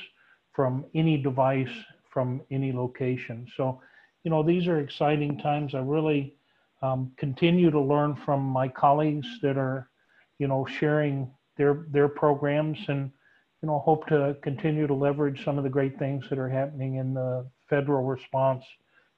from 0.53 0.86
any 0.93 1.17
device 1.17 1.72
from 2.13 2.41
any 2.51 2.72
location. 2.72 3.48
So, 3.58 3.82
you 4.24 4.29
know, 4.29 4.43
these 4.43 4.67
are 4.67 4.79
exciting 4.79 5.39
times. 5.39 5.74
I 5.74 5.79
really 5.79 6.36
um, 6.84 7.12
continue 7.17 7.72
to 7.72 7.82
learn 7.82 8.15
from 8.15 8.43
my 8.43 8.67
colleagues 8.67 9.27
that 9.41 9.58
are, 9.58 9.89
you 10.38 10.48
know, 10.48 10.65
sharing 10.65 11.32
their 11.57 11.86
their 11.91 12.07
programs 12.07 12.77
and 12.88 13.12
you 13.62 13.67
know 13.67 13.79
hope 13.79 14.07
to 14.07 14.36
continue 14.41 14.88
to 14.88 14.93
leverage 14.93 15.43
some 15.43 15.57
of 15.57 15.63
the 15.63 15.69
great 15.69 15.98
things 16.00 16.25
that 16.29 16.39
are 16.39 16.50
happening 16.50 16.95
in 16.95 17.13
the 17.13 17.45
federal 17.69 18.03
response 18.05 18.63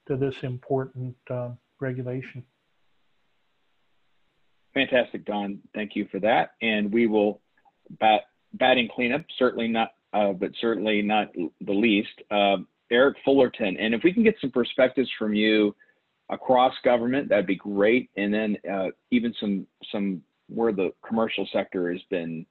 to 0.06 0.16
this 0.16 0.36
important 0.42 1.16
uh, 1.30 1.50
regulation. 1.80 2.44
Fantastic, 4.74 5.24
Don. 5.24 5.58
Thank 5.74 5.96
you 5.96 6.06
for 6.10 6.20
that. 6.20 6.50
And 6.60 6.92
we 6.92 7.06
will 7.06 7.40
bat 7.98 8.22
batting 8.52 8.88
cleanup. 8.94 9.24
Certainly 9.38 9.68
not, 9.68 9.92
uh, 10.12 10.32
but 10.32 10.50
certainly 10.60 11.02
not 11.02 11.32
the 11.34 11.72
least. 11.72 12.22
Uh, 12.30 12.58
Eric 12.90 13.16
Fullerton. 13.24 13.76
And 13.78 13.94
if 13.94 14.02
we 14.04 14.12
can 14.12 14.22
get 14.22 14.36
some 14.40 14.50
perspectives 14.50 15.10
from 15.18 15.34
you 15.34 15.74
across 16.30 16.74
government, 16.84 17.28
that'd 17.28 17.46
be 17.46 17.56
great. 17.56 18.10
And 18.16 18.32
then 18.32 18.56
uh, 18.70 18.88
even 19.10 19.34
some 19.40 19.66
some 19.90 20.22
where 20.48 20.72
the 20.72 20.92
commercial 21.06 21.48
sector 21.52 21.92
has 21.92 22.02
been 22.10 22.46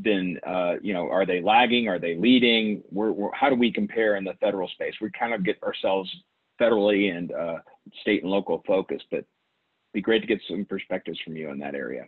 been 0.00 0.40
uh, 0.46 0.74
you 0.82 0.92
know 0.92 1.08
are 1.08 1.26
they 1.26 1.40
lagging? 1.40 1.88
Are 1.88 1.98
they 1.98 2.16
leading? 2.16 2.82
We're, 2.90 3.12
we're, 3.12 3.32
how 3.32 3.48
do 3.48 3.54
we 3.54 3.72
compare 3.72 4.16
in 4.16 4.24
the 4.24 4.34
federal 4.34 4.68
space? 4.68 4.94
We 5.00 5.10
kind 5.10 5.34
of 5.34 5.44
get 5.44 5.62
ourselves 5.62 6.10
federally 6.60 7.16
and 7.16 7.32
uh, 7.32 7.58
state 8.00 8.22
and 8.22 8.30
local 8.30 8.62
focused 8.66 9.06
but 9.10 9.24
be 9.92 10.00
great 10.00 10.20
to 10.20 10.26
get 10.26 10.40
some 10.48 10.64
perspectives 10.64 11.18
from 11.20 11.36
you 11.36 11.50
in 11.50 11.58
that 11.58 11.74
area. 11.74 12.06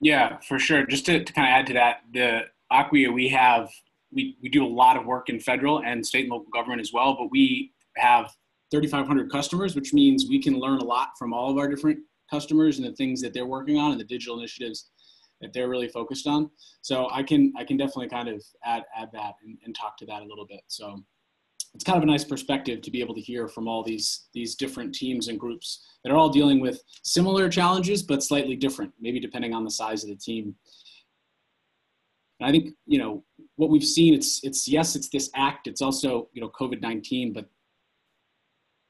Yeah 0.00 0.38
for 0.40 0.58
sure. 0.58 0.86
Just 0.86 1.06
to, 1.06 1.22
to 1.22 1.32
kind 1.32 1.46
of 1.46 1.52
add 1.52 1.66
to 1.66 1.72
that 1.74 2.00
the 2.12 2.42
acquia 2.72 3.12
we 3.12 3.28
have 3.28 3.68
we, 4.12 4.36
we 4.42 4.48
do 4.48 4.64
a 4.64 4.68
lot 4.68 4.96
of 4.96 5.06
work 5.06 5.28
in 5.28 5.40
federal 5.40 5.82
and 5.82 6.04
state 6.04 6.22
and 6.22 6.30
local 6.30 6.50
government 6.50 6.80
as 6.80 6.92
well 6.92 7.16
but 7.16 7.30
we 7.30 7.72
have 7.96 8.32
3500 8.70 9.30
customers 9.30 9.76
which 9.76 9.92
means 9.92 10.26
we 10.28 10.42
can 10.42 10.58
learn 10.58 10.78
a 10.78 10.84
lot 10.84 11.10
from 11.18 11.32
all 11.32 11.50
of 11.50 11.58
our 11.58 11.68
different 11.68 11.98
customers 12.30 12.78
and 12.78 12.86
the 12.86 12.92
things 12.94 13.20
that 13.22 13.32
they're 13.32 13.46
working 13.46 13.78
on 13.78 13.92
and 13.92 14.00
the 14.00 14.04
digital 14.04 14.38
initiatives 14.38 14.90
that 15.40 15.52
they're 15.52 15.68
really 15.68 15.88
focused 15.88 16.26
on. 16.26 16.50
So 16.82 17.08
I 17.10 17.22
can 17.22 17.52
I 17.56 17.64
can 17.64 17.76
definitely 17.76 18.08
kind 18.08 18.28
of 18.28 18.42
add 18.64 18.84
add 18.96 19.10
that 19.12 19.34
and, 19.44 19.58
and 19.64 19.74
talk 19.74 19.96
to 19.98 20.06
that 20.06 20.22
a 20.22 20.24
little 20.24 20.46
bit. 20.46 20.62
So 20.68 21.02
it's 21.74 21.84
kind 21.84 21.96
of 21.96 22.04
a 22.04 22.06
nice 22.06 22.24
perspective 22.24 22.80
to 22.82 22.90
be 22.90 23.00
able 23.00 23.14
to 23.14 23.20
hear 23.20 23.48
from 23.48 23.66
all 23.66 23.82
these 23.82 24.26
these 24.32 24.54
different 24.54 24.94
teams 24.94 25.28
and 25.28 25.38
groups 25.38 25.84
that 26.02 26.12
are 26.12 26.16
all 26.16 26.28
dealing 26.28 26.60
with 26.60 26.82
similar 27.02 27.48
challenges 27.48 28.02
but 28.02 28.22
slightly 28.22 28.56
different, 28.56 28.92
maybe 29.00 29.20
depending 29.20 29.52
on 29.52 29.64
the 29.64 29.70
size 29.70 30.04
of 30.04 30.10
the 30.10 30.16
team. 30.16 30.54
And 32.40 32.48
I 32.48 32.52
think 32.52 32.74
you 32.86 32.98
know 32.98 33.24
what 33.56 33.70
we've 33.70 33.84
seen. 33.84 34.14
It's 34.14 34.40
it's 34.44 34.68
yes, 34.68 34.96
it's 34.96 35.08
this 35.08 35.30
act. 35.34 35.66
It's 35.66 35.82
also 35.82 36.28
you 36.32 36.40
know 36.40 36.50
COVID 36.50 36.80
nineteen, 36.80 37.32
but 37.32 37.46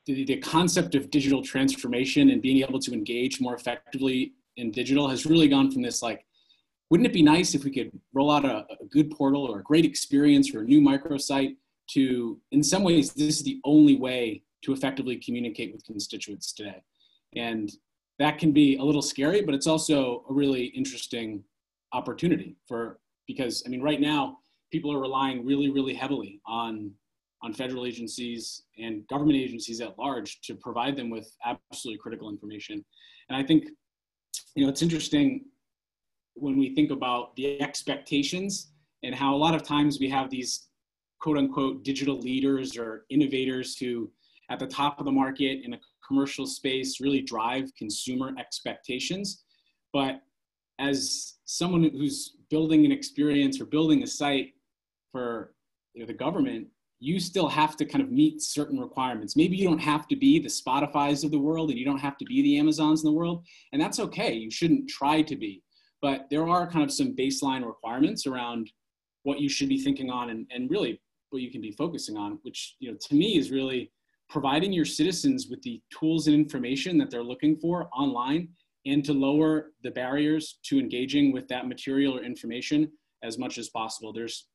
the, 0.06 0.24
the 0.24 0.36
concept 0.38 0.94
of 0.94 1.10
digital 1.10 1.42
transformation 1.42 2.30
and 2.30 2.42
being 2.42 2.62
able 2.62 2.78
to 2.78 2.92
engage 2.92 3.40
more 3.40 3.54
effectively 3.54 4.32
in 4.56 4.70
digital 4.70 5.08
has 5.08 5.26
really 5.26 5.48
gone 5.48 5.70
from 5.70 5.82
this 5.82 6.02
like 6.02 6.24
wouldn't 6.90 7.06
it 7.06 7.12
be 7.12 7.22
nice 7.22 7.54
if 7.54 7.64
we 7.64 7.70
could 7.70 7.90
roll 8.12 8.30
out 8.30 8.44
a, 8.44 8.58
a, 8.80 8.86
good 8.90 9.10
portal 9.10 9.44
or 9.44 9.60
a 9.60 9.62
great 9.62 9.84
experience 9.84 10.54
or 10.54 10.60
a 10.60 10.64
new 10.64 10.80
microsite 10.80 11.56
to 11.88 12.40
in 12.52 12.62
some 12.62 12.82
ways 12.82 13.12
this 13.12 13.38
is 13.38 13.42
the 13.42 13.60
only 13.64 13.96
way 13.96 14.42
to 14.62 14.72
effectively 14.72 15.16
communicate 15.16 15.72
with 15.72 15.84
constituents 15.84 16.52
today? 16.52 16.82
And 17.36 17.70
that 18.18 18.38
can 18.38 18.52
be 18.52 18.76
a 18.76 18.82
little 18.82 19.02
scary 19.02 19.42
but 19.42 19.54
it's 19.54 19.66
also 19.66 20.24
a 20.28 20.32
really 20.32 20.66
interesting 20.66 21.42
opportunity 21.92 22.56
for 22.66 23.00
because 23.26 23.62
i 23.66 23.68
mean 23.68 23.82
right 23.82 24.00
now 24.00 24.38
people 24.70 24.92
are 24.92 25.00
relying 25.00 25.44
really 25.44 25.70
really 25.70 25.94
heavily 25.94 26.40
on 26.46 26.92
on 27.44 27.52
federal 27.52 27.84
agencies 27.84 28.62
and 28.78 29.06
government 29.08 29.36
agencies 29.36 29.82
at 29.82 29.98
large 29.98 30.40
to 30.40 30.54
provide 30.54 30.96
them 30.96 31.10
with 31.10 31.30
absolutely 31.44 31.98
critical 31.98 32.30
information. 32.30 32.82
And 33.28 33.36
I 33.36 33.42
think, 33.42 33.66
you 34.56 34.64
know, 34.64 34.70
it's 34.70 34.80
interesting 34.80 35.44
when 36.34 36.56
we 36.56 36.74
think 36.74 36.90
about 36.90 37.36
the 37.36 37.60
expectations 37.60 38.72
and 39.02 39.14
how 39.14 39.34
a 39.34 39.36
lot 39.36 39.54
of 39.54 39.62
times 39.62 40.00
we 40.00 40.08
have 40.08 40.30
these 40.30 40.68
quote 41.20 41.36
unquote 41.36 41.84
digital 41.84 42.18
leaders 42.18 42.78
or 42.78 43.04
innovators 43.10 43.76
who 43.76 44.10
at 44.50 44.58
the 44.58 44.66
top 44.66 44.98
of 44.98 45.04
the 45.04 45.12
market 45.12 45.60
in 45.64 45.74
a 45.74 45.80
commercial 46.06 46.46
space 46.46 46.98
really 47.00 47.20
drive 47.20 47.70
consumer 47.76 48.32
expectations. 48.38 49.44
But 49.92 50.22
as 50.78 51.34
someone 51.44 51.82
who's 51.82 52.36
building 52.48 52.86
an 52.86 52.92
experience 52.92 53.60
or 53.60 53.66
building 53.66 54.02
a 54.02 54.06
site 54.06 54.52
for 55.12 55.54
you 55.92 56.00
know, 56.00 56.06
the 56.06 56.14
government, 56.14 56.66
you 57.04 57.20
still 57.20 57.48
have 57.48 57.76
to 57.76 57.84
kind 57.84 58.02
of 58.02 58.10
meet 58.10 58.40
certain 58.40 58.80
requirements. 58.80 59.36
Maybe 59.36 59.58
you 59.58 59.68
don't 59.68 59.78
have 59.78 60.08
to 60.08 60.16
be 60.16 60.38
the 60.38 60.48
Spotify's 60.48 61.22
of 61.22 61.30
the 61.30 61.38
world 61.38 61.68
and 61.68 61.78
you 61.78 61.84
don't 61.84 61.98
have 61.98 62.16
to 62.16 62.24
be 62.24 62.40
the 62.40 62.58
Amazons 62.58 63.02
in 63.02 63.06
the 63.06 63.12
world, 63.12 63.44
and 63.72 63.82
that's 63.82 64.00
okay. 64.00 64.32
You 64.32 64.50
shouldn't 64.50 64.88
try 64.88 65.20
to 65.20 65.36
be. 65.36 65.62
But 66.00 66.28
there 66.30 66.48
are 66.48 66.66
kind 66.66 66.82
of 66.82 66.90
some 66.90 67.14
baseline 67.14 67.66
requirements 67.66 68.26
around 68.26 68.70
what 69.22 69.38
you 69.38 69.50
should 69.50 69.68
be 69.68 69.82
thinking 69.82 70.08
on 70.08 70.30
and, 70.30 70.46
and 70.50 70.70
really 70.70 70.98
what 71.28 71.42
you 71.42 71.50
can 71.50 71.60
be 71.60 71.72
focusing 71.72 72.16
on, 72.16 72.38
which 72.40 72.76
you 72.78 72.90
know 72.90 72.96
to 73.08 73.14
me 73.14 73.36
is 73.36 73.50
really 73.50 73.92
providing 74.30 74.72
your 74.72 74.86
citizens 74.86 75.48
with 75.50 75.60
the 75.60 75.82
tools 75.98 76.26
and 76.26 76.34
information 76.34 76.96
that 76.96 77.10
they're 77.10 77.22
looking 77.22 77.54
for 77.58 77.90
online 77.94 78.48
and 78.86 79.04
to 79.04 79.12
lower 79.12 79.72
the 79.82 79.90
barriers 79.90 80.58
to 80.64 80.78
engaging 80.78 81.32
with 81.32 81.46
that 81.48 81.68
material 81.68 82.16
or 82.16 82.24
information 82.24 82.90
as 83.22 83.36
much 83.36 83.58
as 83.58 83.68
possible. 83.68 84.10
There's 84.10 84.46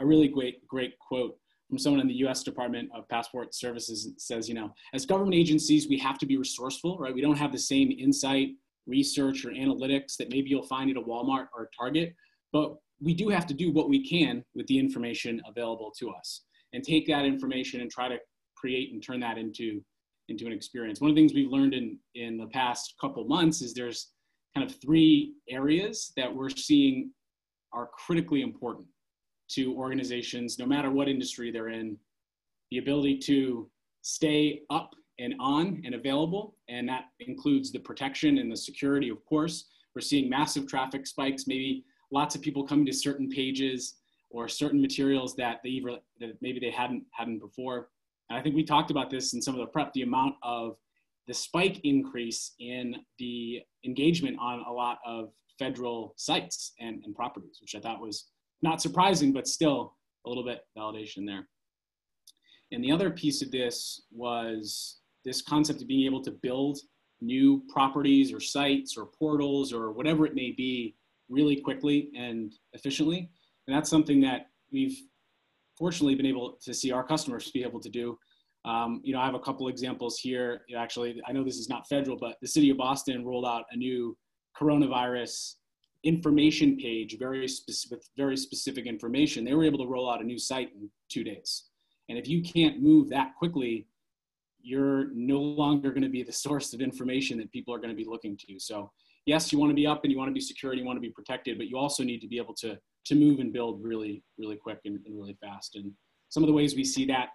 a 0.00 0.06
really 0.06 0.28
great, 0.28 0.64
great 0.68 0.96
quote 1.00 1.36
from 1.68 1.78
someone 1.78 2.00
in 2.00 2.08
the 2.08 2.14
US 2.26 2.42
Department 2.42 2.90
of 2.94 3.08
Passport 3.08 3.54
Services 3.54 4.12
says, 4.18 4.48
you 4.48 4.54
know, 4.54 4.72
as 4.92 5.06
government 5.06 5.34
agencies, 5.34 5.88
we 5.88 5.98
have 5.98 6.18
to 6.18 6.26
be 6.26 6.36
resourceful, 6.36 6.98
right? 6.98 7.14
We 7.14 7.20
don't 7.20 7.38
have 7.38 7.52
the 7.52 7.58
same 7.58 7.90
insight, 7.90 8.50
research, 8.86 9.44
or 9.44 9.50
analytics 9.50 10.16
that 10.18 10.30
maybe 10.30 10.50
you'll 10.50 10.66
find 10.66 10.90
at 10.90 10.96
a 10.96 11.00
Walmart 11.00 11.48
or 11.56 11.64
a 11.64 11.76
Target, 11.76 12.14
but 12.52 12.76
we 13.00 13.14
do 13.14 13.28
have 13.28 13.46
to 13.46 13.54
do 13.54 13.70
what 13.72 13.88
we 13.88 14.06
can 14.06 14.44
with 14.54 14.66
the 14.66 14.78
information 14.78 15.40
available 15.46 15.92
to 15.98 16.10
us 16.10 16.42
and 16.72 16.82
take 16.82 17.06
that 17.06 17.24
information 17.24 17.80
and 17.80 17.90
try 17.90 18.08
to 18.08 18.18
create 18.56 18.92
and 18.92 19.02
turn 19.02 19.20
that 19.20 19.38
into 19.38 19.82
into 20.28 20.46
an 20.46 20.52
experience. 20.52 21.02
One 21.02 21.10
of 21.10 21.16
the 21.16 21.20
things 21.20 21.34
we've 21.34 21.50
learned 21.50 21.74
in 21.74 21.98
in 22.14 22.38
the 22.38 22.46
past 22.46 22.94
couple 23.00 23.24
months 23.24 23.60
is 23.60 23.74
there's 23.74 24.12
kind 24.56 24.68
of 24.68 24.74
three 24.80 25.34
areas 25.50 26.12
that 26.16 26.34
we're 26.34 26.48
seeing 26.48 27.10
are 27.72 27.90
critically 28.06 28.40
important 28.40 28.86
to 29.50 29.74
organizations, 29.74 30.58
no 30.58 30.66
matter 30.66 30.90
what 30.90 31.08
industry 31.08 31.50
they're 31.50 31.68
in. 31.68 31.96
The 32.70 32.78
ability 32.78 33.18
to 33.20 33.70
stay 34.02 34.62
up 34.70 34.94
and 35.18 35.34
on 35.38 35.82
and 35.84 35.94
available, 35.94 36.56
and 36.68 36.88
that 36.88 37.04
includes 37.20 37.70
the 37.70 37.78
protection 37.78 38.38
and 38.38 38.50
the 38.50 38.56
security, 38.56 39.08
of 39.08 39.24
course. 39.24 39.66
We're 39.94 40.00
seeing 40.00 40.28
massive 40.28 40.66
traffic 40.66 41.06
spikes, 41.06 41.46
maybe 41.46 41.84
lots 42.10 42.34
of 42.34 42.42
people 42.42 42.66
coming 42.66 42.86
to 42.86 42.92
certain 42.92 43.28
pages 43.28 43.94
or 44.30 44.48
certain 44.48 44.80
materials 44.80 45.36
that 45.36 45.60
they 45.62 45.70
either, 45.70 45.98
that 46.20 46.36
maybe 46.40 46.58
they 46.58 46.70
hadn't 46.70 47.04
hadn't 47.12 47.38
before. 47.38 47.90
And 48.28 48.38
I 48.38 48.42
think 48.42 48.56
we 48.56 48.64
talked 48.64 48.90
about 48.90 49.10
this 49.10 49.34
in 49.34 49.40
some 49.40 49.54
of 49.54 49.60
the 49.60 49.66
prep, 49.66 49.92
the 49.92 50.02
amount 50.02 50.34
of 50.42 50.76
the 51.28 51.34
spike 51.34 51.80
increase 51.84 52.52
in 52.58 52.96
the 53.18 53.62
engagement 53.84 54.36
on 54.40 54.64
a 54.66 54.72
lot 54.72 54.98
of 55.06 55.30
federal 55.58 56.14
sites 56.16 56.72
and, 56.80 57.02
and 57.04 57.14
properties, 57.14 57.58
which 57.60 57.74
I 57.74 57.80
thought 57.80 58.00
was 58.00 58.26
not 58.64 58.82
surprising, 58.82 59.32
but 59.32 59.46
still 59.46 59.94
a 60.26 60.28
little 60.28 60.44
bit 60.44 60.62
validation 60.76 61.24
there. 61.24 61.46
And 62.72 62.82
the 62.82 62.90
other 62.90 63.10
piece 63.10 63.42
of 63.42 63.52
this 63.52 64.02
was 64.10 64.98
this 65.24 65.40
concept 65.40 65.82
of 65.82 65.86
being 65.86 66.06
able 66.06 66.22
to 66.22 66.32
build 66.32 66.78
new 67.20 67.62
properties 67.68 68.32
or 68.32 68.40
sites 68.40 68.96
or 68.96 69.06
portals 69.06 69.72
or 69.72 69.92
whatever 69.92 70.26
it 70.26 70.34
may 70.34 70.50
be 70.50 70.96
really 71.28 71.56
quickly 71.56 72.10
and 72.16 72.54
efficiently. 72.72 73.30
And 73.66 73.76
that's 73.76 73.88
something 73.88 74.20
that 74.22 74.46
we've 74.72 74.98
fortunately 75.78 76.14
been 76.14 76.26
able 76.26 76.58
to 76.64 76.74
see 76.74 76.90
our 76.90 77.04
customers 77.04 77.50
be 77.50 77.62
able 77.62 77.80
to 77.80 77.88
do. 77.88 78.18
Um, 78.64 79.00
you 79.04 79.12
know, 79.12 79.20
I 79.20 79.26
have 79.26 79.34
a 79.34 79.40
couple 79.40 79.68
examples 79.68 80.18
here. 80.18 80.62
Actually, 80.76 81.20
I 81.26 81.32
know 81.32 81.44
this 81.44 81.58
is 81.58 81.68
not 81.68 81.86
federal, 81.86 82.16
but 82.16 82.36
the 82.40 82.48
city 82.48 82.70
of 82.70 82.78
Boston 82.78 83.24
rolled 83.24 83.46
out 83.46 83.64
a 83.72 83.76
new 83.76 84.16
coronavirus 84.58 85.54
information 86.04 86.76
page, 86.76 87.18
very 87.18 87.48
specific, 87.48 88.00
very 88.16 88.36
specific 88.36 88.86
information. 88.86 89.44
They 89.44 89.54
were 89.54 89.64
able 89.64 89.78
to 89.78 89.86
roll 89.86 90.10
out 90.10 90.20
a 90.20 90.24
new 90.24 90.38
site 90.38 90.70
in 90.74 90.88
two 91.10 91.24
days. 91.24 91.64
And 92.08 92.18
if 92.18 92.28
you 92.28 92.42
can't 92.42 92.82
move 92.82 93.08
that 93.10 93.34
quickly, 93.38 93.86
you're 94.60 95.08
no 95.14 95.40
longer 95.40 95.90
going 95.90 96.02
to 96.02 96.08
be 96.08 96.22
the 96.22 96.32
source 96.46 96.72
of 96.72 96.80
information 96.80 97.38
that 97.38 97.50
people 97.52 97.74
are 97.74 97.78
going 97.78 97.90
to 97.90 97.96
be 97.96 98.08
looking 98.08 98.38
to. 98.46 98.58
So 98.58 98.90
yes, 99.26 99.52
you 99.52 99.58
want 99.58 99.70
to 99.70 99.74
be 99.74 99.86
up 99.86 100.04
and 100.04 100.12
you 100.12 100.18
want 100.18 100.28
to 100.28 100.34
be 100.34 100.40
secure 100.40 100.72
and 100.72 100.80
you 100.80 100.86
want 100.86 100.96
to 100.96 101.00
be 101.00 101.10
protected, 101.10 101.58
but 101.58 101.68
you 101.68 101.78
also 101.78 102.04
need 102.04 102.20
to 102.20 102.28
be 102.28 102.38
able 102.38 102.54
to 102.54 102.78
to 103.06 103.14
move 103.14 103.38
and 103.38 103.52
build 103.52 103.82
really, 103.82 104.22
really 104.38 104.56
quick 104.56 104.80
and, 104.86 104.98
and 105.04 105.14
really 105.14 105.36
fast. 105.40 105.76
And 105.76 105.92
some 106.30 106.42
of 106.42 106.46
the 106.46 106.54
ways 106.54 106.74
we 106.74 106.84
see 106.84 107.04
that 107.06 107.28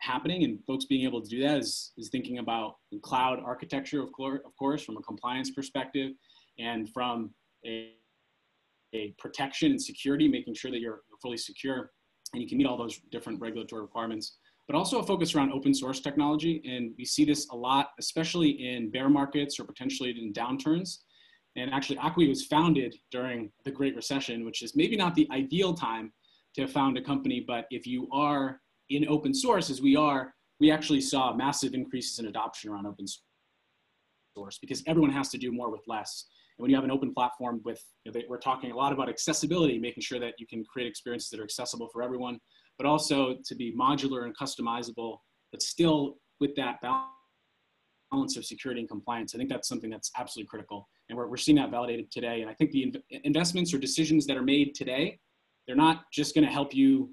happening 0.00 0.44
and 0.44 0.58
folks 0.66 0.84
being 0.86 1.04
able 1.04 1.22
to 1.22 1.28
do 1.28 1.40
that 1.42 1.58
is, 1.58 1.92
is 1.96 2.08
thinking 2.08 2.38
about 2.38 2.74
cloud 3.02 3.40
architecture, 3.44 4.02
of, 4.02 4.12
course, 4.12 4.40
of 4.44 4.52
course, 4.56 4.82
from 4.82 4.96
a 4.96 5.02
compliance 5.02 5.50
perspective 5.50 6.12
and 6.58 6.92
from 6.92 7.30
a, 7.64 7.92
a 8.94 9.14
protection 9.18 9.70
and 9.72 9.82
security, 9.82 10.28
making 10.28 10.54
sure 10.54 10.70
that 10.70 10.80
you're 10.80 11.00
fully 11.20 11.36
secure 11.36 11.90
and 12.32 12.42
you 12.42 12.48
can 12.48 12.58
meet 12.58 12.66
all 12.66 12.76
those 12.76 13.00
different 13.10 13.40
regulatory 13.40 13.82
requirements. 13.82 14.38
But 14.66 14.76
also 14.76 14.98
a 14.98 15.02
focus 15.02 15.34
around 15.34 15.52
open 15.52 15.74
source 15.74 16.00
technology. 16.00 16.62
And 16.66 16.94
we 16.96 17.04
see 17.04 17.24
this 17.24 17.48
a 17.50 17.56
lot, 17.56 17.90
especially 17.98 18.48
in 18.48 18.90
bear 18.90 19.10
markets 19.10 19.60
or 19.60 19.64
potentially 19.64 20.10
in 20.10 20.32
downturns. 20.32 20.98
And 21.56 21.70
actually, 21.72 21.98
Acquia 21.98 22.28
was 22.28 22.46
founded 22.46 22.96
during 23.10 23.52
the 23.64 23.70
Great 23.70 23.94
Recession, 23.94 24.44
which 24.44 24.62
is 24.62 24.74
maybe 24.74 24.96
not 24.96 25.14
the 25.14 25.28
ideal 25.30 25.74
time 25.74 26.12
to 26.54 26.66
found 26.66 26.96
a 26.96 27.02
company, 27.02 27.44
but 27.46 27.66
if 27.70 27.86
you 27.86 28.08
are 28.12 28.60
in 28.90 29.06
open 29.08 29.34
source, 29.34 29.70
as 29.70 29.82
we 29.82 29.96
are, 29.96 30.34
we 30.60 30.70
actually 30.70 31.00
saw 31.00 31.34
massive 31.34 31.74
increases 31.74 32.18
in 32.18 32.26
adoption 32.26 32.70
around 32.70 32.86
open 32.86 33.06
source 34.36 34.58
because 34.58 34.82
everyone 34.86 35.10
has 35.10 35.28
to 35.30 35.38
do 35.38 35.52
more 35.52 35.70
with 35.70 35.82
less. 35.86 36.26
When 36.56 36.70
you 36.70 36.76
have 36.76 36.84
an 36.84 36.90
open 36.90 37.12
platform 37.12 37.60
with, 37.64 37.82
you 38.04 38.12
know, 38.12 38.18
they, 38.18 38.26
we're 38.28 38.38
talking 38.38 38.70
a 38.70 38.76
lot 38.76 38.92
about 38.92 39.08
accessibility, 39.08 39.78
making 39.78 40.02
sure 40.02 40.20
that 40.20 40.34
you 40.38 40.46
can 40.46 40.64
create 40.64 40.88
experiences 40.88 41.30
that 41.30 41.40
are 41.40 41.44
accessible 41.44 41.88
for 41.92 42.02
everyone, 42.02 42.38
but 42.78 42.86
also 42.86 43.36
to 43.44 43.54
be 43.54 43.74
modular 43.76 44.24
and 44.24 44.36
customizable, 44.36 45.18
but 45.50 45.62
still 45.62 46.16
with 46.40 46.54
that 46.56 46.76
balance 48.12 48.36
of 48.36 48.44
security 48.44 48.80
and 48.80 48.88
compliance. 48.88 49.34
I 49.34 49.38
think 49.38 49.50
that's 49.50 49.68
something 49.68 49.90
that's 49.90 50.10
absolutely 50.16 50.48
critical 50.48 50.88
and 51.08 51.18
we're, 51.18 51.28
we're 51.28 51.36
seeing 51.36 51.56
that 51.56 51.70
validated 51.70 52.10
today. 52.10 52.40
And 52.40 52.50
I 52.50 52.54
think 52.54 52.70
the 52.70 52.94
investments 53.24 53.74
or 53.74 53.78
decisions 53.78 54.26
that 54.26 54.36
are 54.36 54.42
made 54.42 54.74
today, 54.74 55.18
they're 55.66 55.76
not 55.76 56.04
just 56.12 56.34
going 56.34 56.46
to 56.46 56.52
help 56.52 56.74
you 56.74 57.10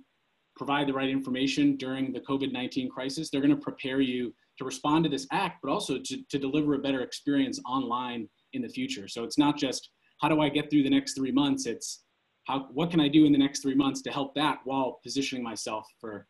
provide 0.55 0.87
the 0.87 0.93
right 0.93 1.09
information 1.09 1.77
during 1.77 2.11
the 2.11 2.19
COVID-19 2.19 2.89
crisis. 2.89 3.29
They're 3.29 3.41
going 3.41 3.55
to 3.55 3.61
prepare 3.61 4.01
you 4.01 4.33
to 4.57 4.65
respond 4.65 5.05
to 5.05 5.09
this 5.09 5.27
act, 5.31 5.59
but 5.63 5.71
also 5.71 5.97
to, 5.97 6.17
to 6.29 6.37
deliver 6.37 6.73
a 6.73 6.79
better 6.79 7.01
experience 7.01 7.59
online 7.65 8.29
in 8.53 8.61
the 8.61 8.69
future. 8.69 9.07
So 9.07 9.23
it's 9.23 9.37
not 9.37 9.57
just 9.57 9.89
how 10.21 10.29
do 10.29 10.41
I 10.41 10.49
get 10.49 10.69
through 10.69 10.83
the 10.83 10.89
next 10.89 11.13
three 11.15 11.31
months? 11.31 11.65
It's 11.65 12.03
how 12.45 12.67
what 12.71 12.91
can 12.91 12.99
I 12.99 13.07
do 13.07 13.25
in 13.25 13.31
the 13.31 13.37
next 13.37 13.61
three 13.61 13.75
months 13.75 14.01
to 14.03 14.11
help 14.11 14.33
that 14.35 14.59
while 14.63 14.99
positioning 15.03 15.43
myself 15.43 15.85
for 15.99 16.27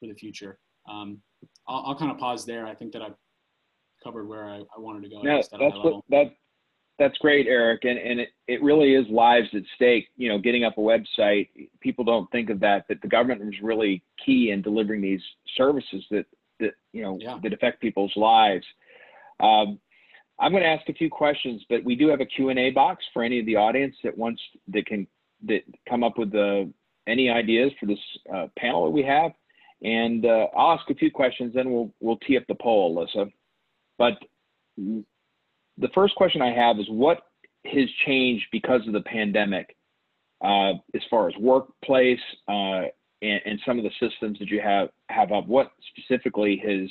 for 0.00 0.06
the 0.06 0.14
future. 0.14 0.58
Um, 0.88 1.18
I'll, 1.68 1.84
I'll 1.86 1.98
kind 1.98 2.10
of 2.10 2.18
pause 2.18 2.44
there. 2.44 2.66
I 2.66 2.74
think 2.74 2.92
that 2.92 3.02
I've 3.02 3.14
covered 4.02 4.26
where 4.26 4.44
I, 4.44 4.58
I 4.58 4.78
wanted 4.78 5.02
to 5.04 5.08
go. 5.08 5.22
Yeah, 5.22 5.36
that's 5.36 5.76
what, 5.82 6.02
that 6.10 6.34
that's 6.98 7.18
great, 7.18 7.46
Eric. 7.46 7.84
And, 7.84 7.98
and 7.98 8.20
it, 8.20 8.28
it 8.46 8.62
really 8.62 8.94
is 8.94 9.06
lives 9.08 9.48
at 9.54 9.62
stake. 9.74 10.08
You 10.16 10.28
know, 10.28 10.38
getting 10.38 10.64
up 10.64 10.78
a 10.78 10.80
website, 10.80 11.48
people 11.80 12.04
don't 12.04 12.30
think 12.30 12.50
of 12.50 12.60
that, 12.60 12.84
but 12.88 12.98
the 13.02 13.08
government 13.08 13.42
is 13.42 13.60
really 13.62 14.02
key 14.24 14.50
in 14.50 14.62
delivering 14.62 15.00
these 15.00 15.22
services 15.56 16.04
that, 16.10 16.26
that 16.60 16.74
you 16.92 17.02
know, 17.02 17.18
yeah. 17.20 17.38
that 17.42 17.52
affect 17.52 17.80
people's 17.80 18.12
lives. 18.16 18.64
Um, 19.40 19.80
I'm 20.38 20.50
going 20.50 20.62
to 20.62 20.68
ask 20.68 20.88
a 20.88 20.94
few 20.94 21.10
questions, 21.10 21.62
but 21.68 21.84
we 21.84 21.94
do 21.94 22.08
have 22.08 22.20
a 22.20 22.26
Q&A 22.26 22.70
box 22.70 23.04
for 23.12 23.22
any 23.22 23.38
of 23.38 23.46
the 23.46 23.56
audience 23.56 23.94
that 24.02 24.16
wants, 24.16 24.42
that 24.68 24.86
can, 24.86 25.06
that 25.46 25.62
come 25.88 26.02
up 26.02 26.18
with 26.18 26.32
the, 26.32 26.72
any 27.06 27.30
ideas 27.30 27.70
for 27.78 27.86
this 27.86 27.98
uh, 28.34 28.46
panel 28.58 28.84
that 28.84 28.90
we 28.90 29.02
have. 29.02 29.32
And 29.82 30.24
uh, 30.24 30.46
I'll 30.56 30.72
ask 30.78 30.88
a 30.90 30.94
few 30.94 31.10
questions, 31.10 31.52
then 31.54 31.70
we'll, 31.70 31.92
we'll 32.00 32.16
tee 32.18 32.36
up 32.36 32.44
the 32.48 32.54
poll, 32.54 32.96
Alyssa. 32.96 33.30
But 33.98 34.14
the 34.76 35.88
first 35.94 36.14
question 36.16 36.42
I 36.42 36.52
have 36.52 36.78
is 36.78 36.86
what 36.88 37.22
has 37.66 37.88
changed 38.06 38.46
because 38.50 38.80
of 38.86 38.92
the 38.92 39.02
pandemic 39.02 39.76
uh, 40.44 40.72
as 40.94 41.02
far 41.10 41.28
as 41.28 41.34
workplace 41.38 42.20
uh, 42.48 42.82
and, 43.22 43.40
and, 43.46 43.60
some 43.64 43.78
of 43.78 43.84
the 43.84 43.90
systems 44.00 44.38
that 44.38 44.48
you 44.48 44.60
have 44.60 44.88
have 45.08 45.32
up? 45.32 45.46
What 45.46 45.72
specifically 45.96 46.62
has 46.66 46.90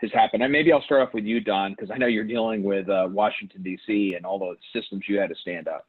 has 0.00 0.12
happened? 0.12 0.42
And 0.42 0.52
maybe 0.52 0.72
I'll 0.72 0.82
start 0.82 1.02
off 1.02 1.14
with 1.14 1.24
you, 1.24 1.40
Don, 1.40 1.72
because 1.72 1.90
I 1.90 1.98
know 1.98 2.06
you're 2.06 2.24
dealing 2.24 2.62
with 2.62 2.88
uh, 2.88 3.08
Washington 3.10 3.62
D.C. 3.62 4.14
and 4.14 4.24
all 4.24 4.38
the 4.38 4.54
systems 4.72 5.04
you 5.08 5.18
had 5.18 5.30
to 5.30 5.36
stand 5.36 5.68
up. 5.68 5.86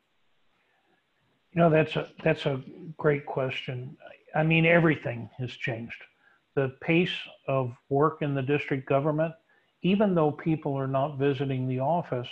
You 1.54 1.62
know, 1.62 1.70
that's 1.70 1.96
a 1.96 2.10
that's 2.24 2.46
a 2.46 2.62
great 2.98 3.26
question. 3.26 3.98
I 4.36 4.44
mean, 4.44 4.66
everything 4.66 5.30
has 5.38 5.52
changed. 5.52 6.02
The 6.56 6.76
pace 6.82 7.16
of 7.48 7.74
work 7.90 8.22
in 8.22 8.36
the 8.36 8.42
district 8.42 8.88
government 8.88 9.34
even 9.82 10.14
though 10.14 10.32
people 10.32 10.76
are 10.76 10.88
not 10.88 11.18
visiting 11.18 11.68
the 11.68 11.80
office, 11.80 12.28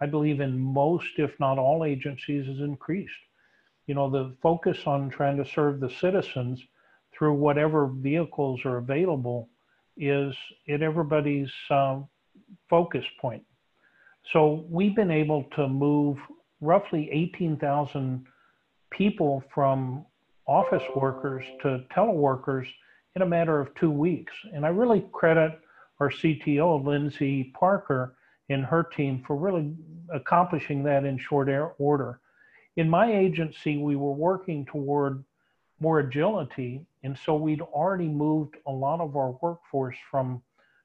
I 0.00 0.06
believe 0.06 0.40
in 0.40 0.58
most, 0.58 1.18
if 1.18 1.38
not 1.40 1.58
all 1.58 1.84
agencies 1.84 2.46
has 2.46 2.58
increased. 2.58 3.12
You 3.86 3.94
know, 3.94 4.10
the 4.10 4.34
focus 4.42 4.86
on 4.86 5.10
trying 5.10 5.36
to 5.38 5.50
serve 5.50 5.80
the 5.80 5.90
citizens 5.90 6.62
through 7.12 7.34
whatever 7.34 7.86
vehicles 7.86 8.64
are 8.64 8.78
available 8.78 9.48
is 9.96 10.34
at 10.68 10.82
everybody's 10.82 11.50
um, 11.70 12.08
focus 12.68 13.04
point. 13.20 13.42
So 14.32 14.64
we've 14.68 14.94
been 14.94 15.10
able 15.10 15.44
to 15.56 15.68
move 15.68 16.18
roughly 16.60 17.10
18,000 17.10 18.24
people 18.90 19.42
from 19.52 20.04
office 20.46 20.82
workers 20.94 21.44
to 21.62 21.84
teleworkers 21.94 22.66
in 23.16 23.22
a 23.22 23.26
matter 23.26 23.60
of 23.60 23.74
two 23.74 23.90
weeks. 23.90 24.32
And 24.52 24.64
I 24.64 24.68
really 24.68 25.04
credit 25.12 25.58
our 26.00 26.10
CTO, 26.10 26.84
Lindsey 26.84 27.52
Parker, 27.58 28.16
and 28.48 28.64
her 28.64 28.82
team 28.82 29.22
for 29.26 29.36
really 29.36 29.74
accomplishing 30.12 30.82
that 30.84 31.04
in 31.04 31.18
short 31.18 31.48
order. 31.78 32.20
In 32.76 32.88
my 32.88 33.12
agency, 33.12 33.78
we 33.78 33.96
were 33.96 34.12
working 34.12 34.64
toward 34.64 35.24
more 35.80 36.00
agility. 36.00 36.84
And 37.04 37.18
so 37.18 37.34
we'd 37.34 37.60
already 37.60 38.08
moved 38.08 38.56
a 38.66 38.72
lot 38.72 39.00
of 39.00 39.16
our 39.16 39.32
workforce 39.42 39.96
from 40.10 40.42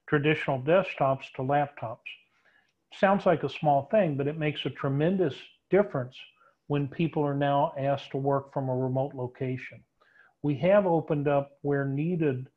traditional 0.07 0.59
desktops 0.61 1.31
to 1.35 1.43
laptops. 1.43 1.97
Sounds 2.93 3.25
like 3.25 3.43
a 3.43 3.49
small 3.49 3.87
thing, 3.91 4.17
but 4.17 4.27
it 4.27 4.37
makes 4.37 4.65
a 4.65 4.69
tremendous 4.71 5.35
difference 5.69 6.15
when 6.67 6.87
people 6.87 7.23
are 7.23 7.35
now 7.35 7.73
asked 7.77 8.11
to 8.11 8.17
work 8.17 8.53
from 8.53 8.69
a 8.69 8.75
remote 8.75 9.13
location. 9.13 9.83
We 10.41 10.55
have 10.59 10.85
opened 10.85 11.27
up 11.27 11.51
where 11.61 11.85
needed 11.85 12.47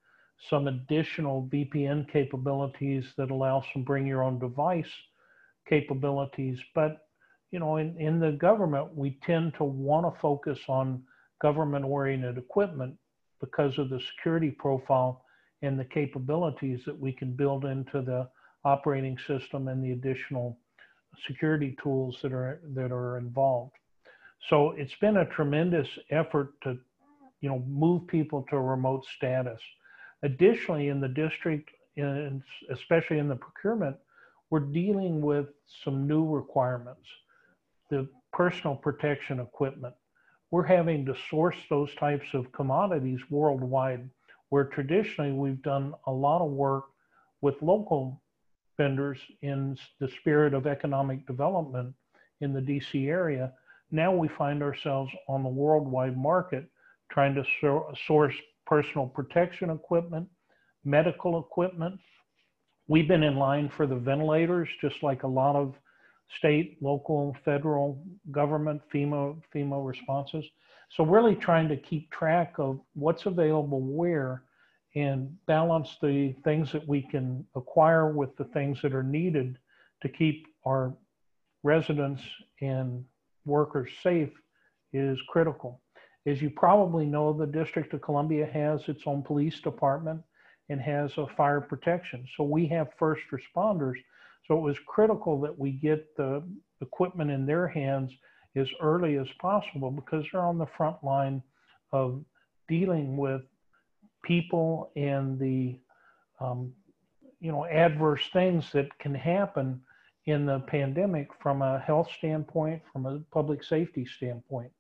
some 0.48 0.68
additional 0.68 1.48
VPN 1.52 2.10
capabilities 2.10 3.12
that 3.16 3.30
allow 3.30 3.62
some 3.72 3.84
bring 3.84 4.06
your 4.06 4.22
own 4.22 4.38
device 4.38 4.90
capabilities. 5.68 6.58
But, 6.74 7.06
you 7.50 7.58
know, 7.58 7.76
in, 7.76 7.96
in 8.00 8.20
the 8.20 8.32
government, 8.32 8.96
we 8.96 9.18
tend 9.22 9.54
to 9.56 9.64
want 9.64 10.06
to 10.06 10.20
focus 10.20 10.60
on 10.68 11.02
government 11.40 11.84
oriented 11.84 12.38
equipment 12.38 12.96
because 13.40 13.78
of 13.78 13.90
the 13.90 14.00
security 14.00 14.50
profile 14.50 15.24
and 15.62 15.78
the 15.78 15.84
capabilities 15.84 16.80
that 16.86 16.98
we 16.98 17.12
can 17.12 17.32
build 17.32 17.64
into 17.64 18.02
the 18.02 18.28
operating 18.64 19.16
system 19.26 19.68
and 19.68 19.82
the 19.82 19.92
additional 19.92 20.58
security 21.26 21.76
tools 21.82 22.18
that 22.22 22.32
are 22.32 22.60
that 22.74 22.92
are 22.92 23.18
involved. 23.18 23.72
So 24.48 24.70
it's 24.72 24.94
been 25.00 25.18
a 25.18 25.26
tremendous 25.26 25.88
effort 26.10 26.52
to, 26.62 26.78
you 27.40 27.48
know, 27.48 27.62
move 27.68 28.06
people 28.06 28.46
to 28.50 28.58
remote 28.58 29.04
status. 29.16 29.60
Additionally, 30.22 30.88
in 30.88 31.00
the 31.00 31.08
district, 31.08 31.70
and 31.96 32.42
especially 32.70 33.18
in 33.18 33.28
the 33.28 33.36
procurement, 33.36 33.96
we're 34.50 34.60
dealing 34.60 35.20
with 35.20 35.46
some 35.84 36.06
new 36.06 36.26
requirements. 36.26 37.06
The 37.90 38.08
personal 38.32 38.76
protection 38.76 39.40
equipment. 39.40 39.94
We're 40.50 40.64
having 40.64 41.06
to 41.06 41.14
source 41.30 41.56
those 41.68 41.94
types 41.94 42.26
of 42.34 42.50
commodities 42.52 43.20
worldwide, 43.30 44.08
where 44.48 44.64
traditionally 44.64 45.32
we've 45.32 45.62
done 45.62 45.94
a 46.06 46.12
lot 46.12 46.44
of 46.44 46.50
work 46.50 46.84
with 47.40 47.62
local 47.62 48.20
vendors 48.76 49.18
in 49.42 49.76
the 50.00 50.08
spirit 50.20 50.54
of 50.54 50.66
economic 50.66 51.26
development 51.26 51.94
in 52.40 52.52
the 52.52 52.60
DC 52.60 53.08
area. 53.08 53.52
Now 53.92 54.12
we 54.12 54.28
find 54.28 54.62
ourselves 54.62 55.12
on 55.28 55.42
the 55.42 55.48
worldwide 55.48 56.16
market 56.16 56.68
trying 57.10 57.34
to 57.34 57.44
source 58.06 58.34
personal 58.66 59.06
protection 59.06 59.70
equipment, 59.70 60.28
medical 60.84 61.38
equipment. 61.40 61.98
We've 62.88 63.08
been 63.08 63.22
in 63.22 63.36
line 63.36 63.68
for 63.76 63.86
the 63.86 63.96
ventilators, 63.96 64.68
just 64.80 65.02
like 65.02 65.22
a 65.22 65.28
lot 65.28 65.56
of 65.56 65.74
state, 66.36 66.78
local, 66.80 67.36
federal 67.44 68.02
government, 68.30 68.82
FEMA, 68.92 69.36
FEMA 69.54 69.86
responses. 69.86 70.44
So 70.90 71.04
really 71.04 71.34
trying 71.34 71.68
to 71.68 71.76
keep 71.76 72.10
track 72.10 72.54
of 72.58 72.80
what's 72.94 73.26
available 73.26 73.80
where 73.80 74.42
and 74.96 75.36
balance 75.46 75.96
the 76.02 76.34
things 76.42 76.72
that 76.72 76.86
we 76.86 77.02
can 77.02 77.44
acquire 77.54 78.10
with 78.12 78.36
the 78.36 78.44
things 78.44 78.82
that 78.82 78.92
are 78.92 79.04
needed 79.04 79.58
to 80.02 80.08
keep 80.08 80.46
our 80.66 80.94
residents 81.62 82.22
and 82.60 83.04
workers 83.44 83.90
safe 84.02 84.30
is 84.92 85.18
critical. 85.28 85.80
As 86.26 86.42
you 86.42 86.50
probably 86.50 87.06
know, 87.06 87.32
the 87.32 87.46
District 87.46 87.94
of 87.94 88.02
Columbia 88.02 88.46
has 88.46 88.88
its 88.88 89.02
own 89.06 89.22
police 89.22 89.60
department 89.60 90.20
and 90.68 90.80
has 90.80 91.16
a 91.16 91.26
fire 91.36 91.60
protection. 91.60 92.26
So 92.36 92.44
we 92.44 92.66
have 92.66 92.88
first 92.98 93.22
responders. 93.32 93.96
So 94.50 94.58
it 94.58 94.62
was 94.62 94.76
critical 94.84 95.40
that 95.42 95.56
we 95.56 95.70
get 95.70 96.16
the 96.16 96.42
equipment 96.80 97.30
in 97.30 97.46
their 97.46 97.68
hands 97.68 98.10
as 98.56 98.66
early 98.80 99.16
as 99.16 99.28
possible 99.40 99.92
because 99.92 100.24
they're 100.32 100.40
on 100.40 100.58
the 100.58 100.66
front 100.76 100.96
line 101.04 101.40
of 101.92 102.24
dealing 102.68 103.16
with 103.16 103.42
people 104.24 104.90
and 104.96 105.38
the 105.38 105.78
um, 106.40 106.72
you 107.38 107.52
know 107.52 107.64
adverse 107.66 108.22
things 108.32 108.64
that 108.72 108.88
can 108.98 109.14
happen 109.14 109.80
in 110.26 110.46
the 110.46 110.58
pandemic 110.66 111.28
from 111.40 111.62
a 111.62 111.78
health 111.78 112.08
standpoint, 112.18 112.82
from 112.92 113.06
a 113.06 113.20
public 113.32 113.62
safety 113.62 114.04
standpoint, 114.04 114.72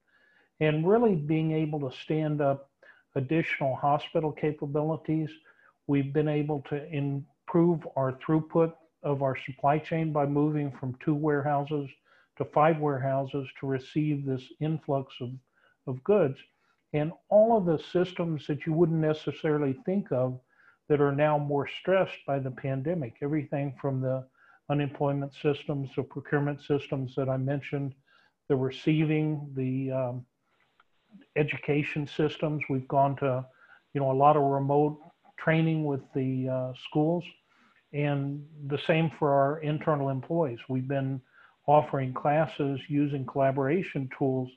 and 0.58 0.88
really 0.88 1.14
being 1.14 1.52
able 1.52 1.78
to 1.78 1.96
stand 1.98 2.40
up 2.40 2.72
additional 3.14 3.76
hospital 3.76 4.32
capabilities. 4.32 5.30
We've 5.86 6.12
been 6.12 6.28
able 6.28 6.60
to 6.70 6.84
improve 6.92 7.86
our 7.94 8.14
throughput 8.14 8.72
of 9.02 9.22
our 9.22 9.36
supply 9.46 9.78
chain 9.78 10.12
by 10.12 10.26
moving 10.26 10.70
from 10.78 10.96
two 11.04 11.14
warehouses 11.14 11.88
to 12.38 12.44
five 12.44 12.78
warehouses 12.78 13.46
to 13.60 13.66
receive 13.66 14.24
this 14.24 14.42
influx 14.60 15.14
of, 15.20 15.30
of 15.86 16.02
goods. 16.04 16.38
And 16.92 17.12
all 17.28 17.56
of 17.56 17.66
the 17.66 17.82
systems 17.92 18.46
that 18.46 18.66
you 18.66 18.72
wouldn't 18.72 18.98
necessarily 18.98 19.74
think 19.84 20.10
of 20.10 20.40
that 20.88 21.00
are 21.00 21.14
now 21.14 21.38
more 21.38 21.68
stressed 21.80 22.18
by 22.26 22.38
the 22.38 22.50
pandemic, 22.50 23.14
everything 23.22 23.74
from 23.80 24.00
the 24.00 24.26
unemployment 24.70 25.32
systems, 25.34 25.90
the 25.96 26.02
procurement 26.02 26.60
systems 26.62 27.14
that 27.16 27.28
I 27.28 27.36
mentioned, 27.36 27.94
the 28.48 28.56
receiving, 28.56 29.52
the 29.54 29.92
um, 29.92 30.26
education 31.36 32.06
systems. 32.06 32.62
We've 32.68 32.88
gone 32.88 33.16
to, 33.16 33.44
you 33.94 34.00
know, 34.00 34.10
a 34.10 34.12
lot 34.12 34.36
of 34.36 34.42
remote 34.42 34.98
training 35.38 35.84
with 35.84 36.00
the 36.14 36.48
uh, 36.48 36.72
schools, 36.84 37.24
and 37.92 38.44
the 38.68 38.78
same 38.86 39.10
for 39.18 39.32
our 39.32 39.58
internal 39.60 40.10
employees. 40.10 40.58
We've 40.68 40.86
been 40.86 41.20
offering 41.66 42.12
classes 42.12 42.80
using 42.88 43.26
collaboration 43.26 44.08
tools. 44.16 44.48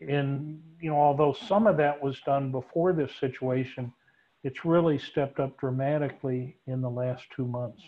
And, 0.00 0.62
you 0.80 0.90
know, 0.90 0.96
although 0.96 1.32
some 1.32 1.66
of 1.66 1.76
that 1.78 2.02
was 2.02 2.18
done 2.20 2.50
before 2.50 2.92
this 2.92 3.10
situation, 3.20 3.92
it's 4.44 4.64
really 4.64 4.98
stepped 4.98 5.40
up 5.40 5.58
dramatically 5.58 6.56
in 6.66 6.80
the 6.80 6.90
last 6.90 7.24
two 7.34 7.44
months. 7.44 7.82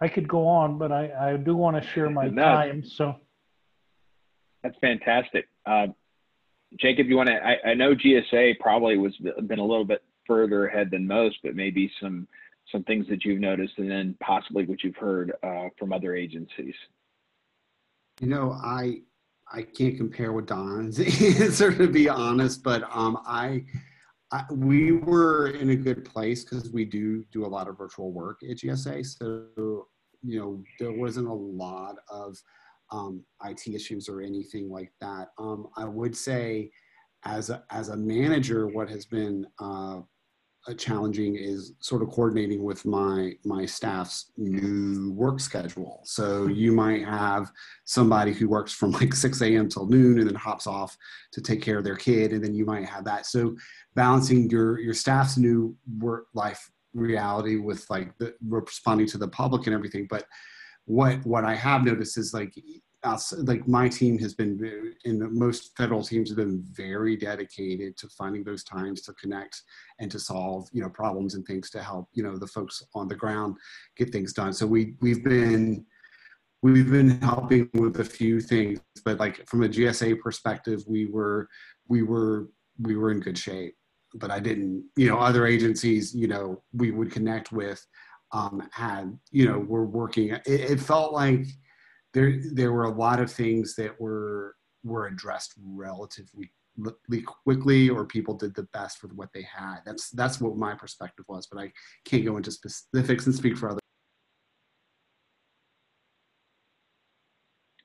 I 0.00 0.08
could 0.08 0.28
go 0.28 0.46
on, 0.46 0.78
but 0.78 0.92
I, 0.92 1.32
I 1.32 1.36
do 1.36 1.54
want 1.56 1.82
to 1.82 1.88
share 1.90 2.08
my 2.08 2.28
no, 2.28 2.42
time. 2.42 2.84
So 2.84 3.16
that's 4.62 4.76
fantastic. 4.80 5.48
Uh, 5.66 5.88
Jacob, 6.78 7.08
you 7.08 7.16
want 7.16 7.28
to? 7.28 7.34
I, 7.34 7.70
I, 7.70 7.74
know 7.74 7.94
GSA 7.94 8.60
probably 8.60 8.96
was 8.96 9.14
been 9.18 9.58
a 9.58 9.64
little 9.64 9.84
bit 9.84 10.02
further 10.26 10.68
ahead 10.68 10.90
than 10.90 11.06
most, 11.06 11.38
but 11.42 11.56
maybe 11.56 11.90
some 12.00 12.28
some 12.72 12.84
things 12.84 13.06
that 13.08 13.24
you've 13.24 13.40
noticed, 13.40 13.74
and 13.78 13.90
then 13.90 14.16
possibly 14.20 14.64
what 14.64 14.82
you've 14.82 14.96
heard 14.96 15.32
uh, 15.42 15.68
from 15.78 15.92
other 15.92 16.14
agencies. 16.14 16.74
You 18.20 18.28
know, 18.28 18.52
I 18.52 19.02
I 19.52 19.62
can't 19.62 19.96
compare 19.96 20.32
with 20.32 20.46
Don's 20.46 21.00
answer 21.22 21.74
to 21.76 21.88
be 21.88 22.08
honest, 22.08 22.62
but 22.62 22.84
um, 22.94 23.18
I, 23.26 23.64
I 24.32 24.44
we 24.50 24.92
were 24.92 25.48
in 25.48 25.70
a 25.70 25.76
good 25.76 26.04
place 26.04 26.44
because 26.44 26.70
we 26.70 26.84
do 26.84 27.24
do 27.32 27.44
a 27.44 27.48
lot 27.48 27.68
of 27.68 27.78
virtual 27.78 28.12
work 28.12 28.40
at 28.42 28.58
GSA, 28.58 29.04
so 29.06 29.86
you 30.22 30.38
know, 30.38 30.62
there 30.78 30.92
wasn't 30.92 31.28
a 31.28 31.32
lot 31.32 31.96
of 32.10 32.36
um, 32.90 33.24
IT 33.44 33.66
issues 33.68 34.08
or 34.08 34.20
anything 34.20 34.70
like 34.70 34.92
that. 35.00 35.28
Um, 35.38 35.68
I 35.76 35.84
would 35.84 36.16
say, 36.16 36.70
as 37.24 37.50
a, 37.50 37.62
as 37.70 37.90
a 37.90 37.96
manager, 37.96 38.66
what 38.66 38.88
has 38.88 39.04
been 39.06 39.46
uh, 39.58 40.00
Uh, 40.68 40.74
challenging 40.74 41.36
is 41.36 41.72
sort 41.80 42.02
of 42.02 42.10
coordinating 42.10 42.62
with 42.62 42.84
my 42.84 43.32
my 43.44 43.64
staff's 43.64 44.30
new 44.36 45.10
work 45.12 45.40
schedule. 45.40 46.02
So 46.04 46.48
you 46.48 46.70
might 46.72 47.02
have 47.04 47.50
somebody 47.84 48.34
who 48.34 48.46
works 48.46 48.70
from 48.72 48.90
like 48.92 49.14
6 49.14 49.40
a.m. 49.40 49.70
till 49.70 49.86
noon 49.86 50.18
and 50.18 50.28
then 50.28 50.34
hops 50.34 50.66
off 50.66 50.96
to 51.32 51.40
take 51.40 51.62
care 51.62 51.78
of 51.78 51.84
their 51.84 51.96
kid, 51.96 52.32
and 52.32 52.44
then 52.44 52.54
you 52.54 52.66
might 52.66 52.84
have 52.84 53.04
that. 53.04 53.24
So 53.24 53.56
balancing 53.94 54.50
your 54.50 54.78
your 54.80 54.94
staff's 54.94 55.38
new 55.38 55.74
work 55.98 56.26
life 56.34 56.70
reality 56.92 57.56
with 57.56 57.88
like 57.88 58.16
the 58.18 58.34
responding 58.46 59.06
to 59.06 59.18
the 59.18 59.28
public 59.28 59.66
and 59.66 59.74
everything 59.74 60.06
but 60.10 60.24
what 60.86 61.24
what 61.24 61.44
i 61.44 61.54
have 61.54 61.84
noticed 61.84 62.18
is 62.18 62.34
like 62.34 62.52
like 63.38 63.66
my 63.66 63.88
team 63.88 64.18
has 64.18 64.34
been 64.34 64.94
in 65.04 65.38
most 65.38 65.76
federal 65.76 66.02
teams 66.02 66.28
have 66.28 66.36
been 66.36 66.62
very 66.72 67.16
dedicated 67.16 67.96
to 67.96 68.08
finding 68.08 68.44
those 68.44 68.62
times 68.62 69.00
to 69.02 69.12
connect 69.14 69.62
and 70.00 70.10
to 70.10 70.18
solve 70.18 70.68
you 70.72 70.82
know 70.82 70.88
problems 70.90 71.34
and 71.34 71.46
things 71.46 71.70
to 71.70 71.82
help 71.82 72.08
you 72.12 72.22
know 72.22 72.36
the 72.36 72.46
folks 72.46 72.82
on 72.94 73.08
the 73.08 73.14
ground 73.14 73.56
get 73.96 74.10
things 74.10 74.32
done 74.32 74.52
so 74.52 74.66
we 74.66 74.94
we've 75.00 75.24
been 75.24 75.84
we've 76.62 76.90
been 76.90 77.10
helping 77.22 77.70
with 77.74 78.00
a 78.00 78.04
few 78.04 78.38
things 78.38 78.80
but 79.04 79.18
like 79.18 79.48
from 79.48 79.62
a 79.62 79.68
gsa 79.68 80.18
perspective 80.20 80.82
we 80.86 81.06
were 81.06 81.48
we 81.88 82.02
were 82.02 82.48
we 82.82 82.96
were 82.96 83.10
in 83.10 83.20
good 83.20 83.38
shape 83.38 83.74
but 84.14 84.30
I 84.30 84.40
didn't, 84.40 84.84
you 84.96 85.08
know, 85.08 85.18
other 85.18 85.46
agencies, 85.46 86.14
you 86.14 86.26
know, 86.26 86.62
we 86.72 86.90
would 86.90 87.10
connect 87.10 87.52
with 87.52 87.84
um, 88.32 88.68
had, 88.72 89.18
you 89.30 89.46
know, 89.46 89.58
were 89.58 89.84
working. 89.84 90.30
It, 90.30 90.42
it, 90.46 90.80
felt 90.80 91.12
like 91.12 91.46
there 92.12 92.40
there 92.52 92.72
were 92.72 92.84
a 92.84 92.90
lot 92.90 93.20
of 93.20 93.30
things 93.30 93.74
that 93.76 94.00
were 94.00 94.56
were 94.82 95.06
addressed 95.06 95.54
relatively 95.62 96.50
quickly 97.44 97.90
or 97.90 98.04
people 98.04 98.34
did 98.34 98.54
the 98.54 98.62
best 98.72 98.98
for 98.98 99.08
what 99.08 99.32
they 99.32 99.42
had. 99.42 99.78
That's 99.84 100.10
that's 100.10 100.40
what 100.40 100.56
my 100.56 100.74
perspective 100.74 101.24
was, 101.28 101.46
but 101.46 101.60
I 101.60 101.72
can't 102.04 102.24
go 102.24 102.36
into 102.36 102.50
specifics 102.50 103.26
and 103.26 103.34
speak 103.34 103.56
for 103.56 103.70
others. 103.70 103.80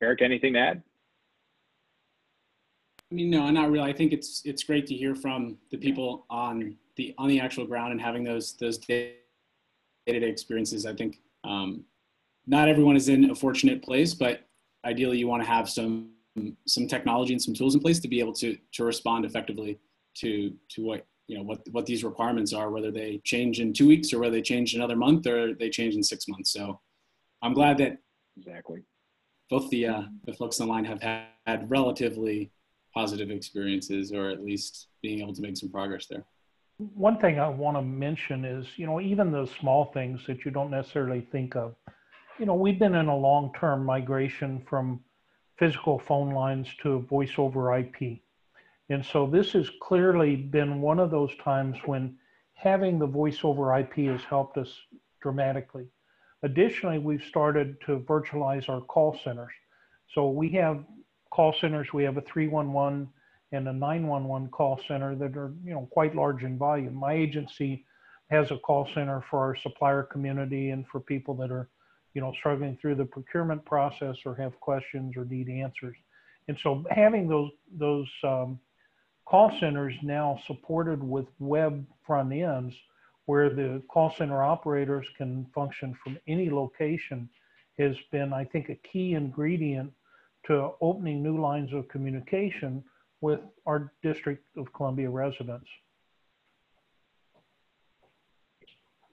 Eric, 0.02 0.22
anything 0.22 0.54
to 0.54 0.60
add? 0.60 0.84
I 3.12 3.16
mean, 3.16 3.30
no, 3.30 3.50
not 3.50 3.72
really. 3.72 3.90
I 3.90 3.94
think 3.94 4.14
it's 4.14 4.42
it's 4.46 4.64
great 4.64 4.88
to 4.88 4.96
hear 4.96 5.16
from 5.16 5.58
the 5.72 5.78
people 5.78 6.26
on 6.30 6.76
the 6.96 7.14
on 7.18 7.28
the 7.28 7.40
actual 7.40 7.66
ground 7.66 7.92
and 7.92 8.02
having 8.02 8.24
those 8.24 8.54
those 8.54 8.78
day 8.78 9.16
to 10.08 10.20
day 10.20 10.28
experiences. 10.28 10.86
I 10.86 10.94
think 10.94 11.22
um, 11.44 11.86
not 12.48 12.68
everyone 12.68 12.96
is 12.96 13.10
in 13.10 13.32
a 13.32 13.36
fortunate 13.36 13.84
place, 13.84 14.14
but 14.14 14.42
ideally, 14.86 15.18
you 15.18 15.28
want 15.28 15.44
to 15.44 15.50
have 15.50 15.70
some 15.70 16.10
some 16.68 16.86
technology 16.88 17.32
and 17.32 17.42
some 17.42 17.54
tools 17.54 17.76
in 17.76 17.82
place 17.82 18.00
to 18.00 18.08
be 18.08 18.20
able 18.20 18.34
to 18.34 18.58
to 18.74 18.84
respond 18.84 19.26
effectively 19.26 19.80
to 20.16 20.54
to 20.70 20.84
what 20.84 21.06
you 21.28 21.38
know 21.38 21.44
what 21.44 21.62
what 21.72 21.86
these 21.86 22.04
requirements 22.04 22.54
are, 22.54 22.70
whether 22.70 22.92
they 22.92 23.22
change 23.24 23.60
in 23.60 23.74
two 23.74 23.88
weeks 23.88 24.14
or 24.14 24.20
whether 24.20 24.36
they 24.36 24.42
change 24.42 24.74
another 24.74 24.96
month 24.96 25.26
or 25.28 25.54
they 25.54 25.70
change 25.70 25.96
in 25.96 26.04
six 26.04 26.28
months. 26.28 26.52
So 26.52 26.80
I'm 27.42 27.54
glad 27.54 27.78
that 27.78 27.98
exactly 28.38 28.84
both 29.50 29.70
the 29.70 29.88
uh, 29.88 30.02
the 30.26 30.34
folks 30.34 30.60
online 30.60 30.86
have 30.86 31.02
had, 31.02 31.26
had 31.46 31.70
relatively 31.70 32.52
positive 32.94 33.30
experiences 33.30 34.12
or 34.12 34.30
at 34.30 34.44
least 34.44 34.88
being 35.02 35.22
able 35.22 35.34
to 35.34 35.42
make 35.42 35.58
some 35.58 35.70
progress 35.70 36.08
there. 36.08 36.26
One 36.78 37.20
thing 37.20 37.40
I 37.40 37.48
want 37.48 37.78
to 37.78 37.82
mention 37.82 38.44
is, 38.44 38.66
you 38.76 38.86
know, 38.86 39.00
even 39.00 39.32
those 39.32 39.50
small 39.60 39.92
things 39.94 40.20
that 40.28 40.44
you 40.44 40.52
don't 40.52 40.72
necessarily 40.72 41.26
think 41.32 41.56
of. 41.56 41.76
You 42.38 42.46
know, 42.46 42.56
we've 42.56 42.80
been 42.80 42.96
in 42.96 43.08
a 43.08 43.16
long 43.16 43.54
term 43.58 43.86
migration 43.86 44.62
from 44.68 45.00
physical 45.58 46.00
phone 46.00 46.32
lines 46.32 46.68
to 46.84 47.00
voice 47.00 47.32
over 47.38 47.78
IP. 47.78 48.20
And 48.90 49.06
so 49.06 49.26
this 49.26 49.54
has 49.54 49.70
clearly 49.82 50.36
been 50.36 50.82
one 50.82 51.00
of 51.00 51.12
those 51.12 51.34
times 51.38 51.78
when 51.86 52.18
having 52.54 53.00
the 53.00 53.08
voice 53.08 53.40
over 53.44 53.78
IP 53.78 53.96
has 54.12 54.22
helped 54.24 54.58
us 54.58 54.70
dramatically. 55.22 55.88
Additionally, 56.44 57.00
we've 57.00 57.24
started 57.24 57.80
to 57.86 58.00
virtualize 58.00 58.68
our 58.68 58.82
call 58.82 59.18
centers. 59.24 59.54
So 60.14 60.30
we 60.30 60.50
have 60.50 60.84
call 61.32 61.54
centers. 61.54 61.94
We 61.94 62.04
have 62.04 62.18
a 62.18 62.22
311 62.22 63.08
and 63.54 63.68
a 63.70 63.74
911 63.74 64.50
call 64.50 64.80
center 64.88 65.16
that 65.16 65.38
are, 65.38 65.54
you 65.64 65.74
know, 65.74 65.88
quite 65.90 66.16
large 66.16 66.44
in 66.44 66.58
volume. 66.58 66.96
My 66.96 67.14
agency 67.14 67.86
has 68.30 68.52
a 68.52 68.58
call 68.58 68.90
center 68.94 69.24
for 69.30 69.40
our 69.40 69.56
supplier 69.56 70.04
community 70.04 70.72
and 70.72 70.86
for 70.88 71.00
people 71.00 71.34
that 71.36 71.52
are, 71.52 71.70
you 72.16 72.22
know, 72.22 72.34
struggling 72.40 72.78
through 72.82 72.96
the 72.96 73.06
procurement 73.06 73.64
process 73.66 74.16
or 74.26 74.34
have 74.36 74.60
questions 74.60 75.16
or 75.16 75.26
need 75.26 75.50
answers. 75.50 75.96
And 76.48 76.58
so 76.64 76.84
having 76.90 77.28
those 77.28 77.52
those 77.78 78.10
um, 78.24 78.60
call 79.26 79.52
centers 79.60 79.94
now 80.02 80.40
supported 80.48 81.04
with 81.04 81.28
web 81.40 81.86
front 82.08 82.34
ends 82.34 82.74
where 83.26 83.50
the 83.50 83.82
call 83.90 84.14
center 84.18 84.44
operators 84.44 85.06
can 85.18 85.46
function 85.54 85.96
from 86.04 86.18
any 86.28 86.50
location 86.50 87.28
has 87.78 87.96
been, 88.12 88.32
I 88.32 88.46
think, 88.46 88.70
a 88.70 88.76
key 88.76 89.16
ingredient 89.16 89.92
to 90.46 90.72
opening 90.80 91.22
new 91.22 91.42
lines 91.42 91.74
of 91.74 91.88
communication 91.88 92.84
with 93.22 93.40
our 93.66 93.92
District 94.04 94.46
of 94.56 94.72
Columbia 94.74 95.10
residents. 95.10 95.68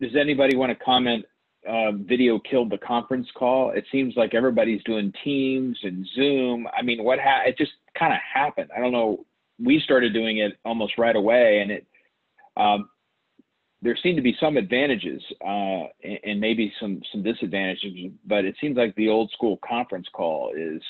Does 0.00 0.14
anybody 0.14 0.56
want 0.56 0.76
to 0.76 0.84
comment? 0.84 1.24
Uh, 1.68 1.92
video 1.92 2.40
killed 2.40 2.70
the 2.70 2.78
conference 2.78 3.28
call. 3.36 3.70
It 3.70 3.84
seems 3.92 4.14
like 4.16 4.34
everybody's 4.34 4.82
doing 4.82 5.12
Teams 5.22 5.78
and 5.82 6.06
Zoom. 6.14 6.66
I 6.76 6.82
mean, 6.82 7.04
what 7.04 7.20
ha- 7.20 7.42
it 7.46 7.56
just 7.56 7.72
kind 7.96 8.12
of 8.12 8.18
happened. 8.34 8.70
I 8.76 8.80
don't 8.80 8.90
know. 8.90 9.24
We 9.62 9.80
started 9.80 10.12
doing 10.12 10.38
it 10.38 10.58
almost 10.64 10.98
right 10.98 11.14
away, 11.14 11.60
and 11.60 11.70
it 11.70 11.86
um, 12.56 12.88
there 13.80 13.96
seem 14.02 14.16
to 14.16 14.22
be 14.22 14.36
some 14.40 14.56
advantages 14.56 15.22
uh, 15.44 15.84
and, 16.02 16.18
and, 16.24 16.40
maybe 16.40 16.72
some 16.80 17.00
some 17.12 17.22
disadvantages. 17.22 17.92
But 18.26 18.44
it 18.44 18.56
seems 18.60 18.76
like 18.76 18.94
the 18.96 19.08
old 19.08 19.30
school 19.30 19.58
conference 19.64 20.06
call 20.12 20.52
is 20.56 20.82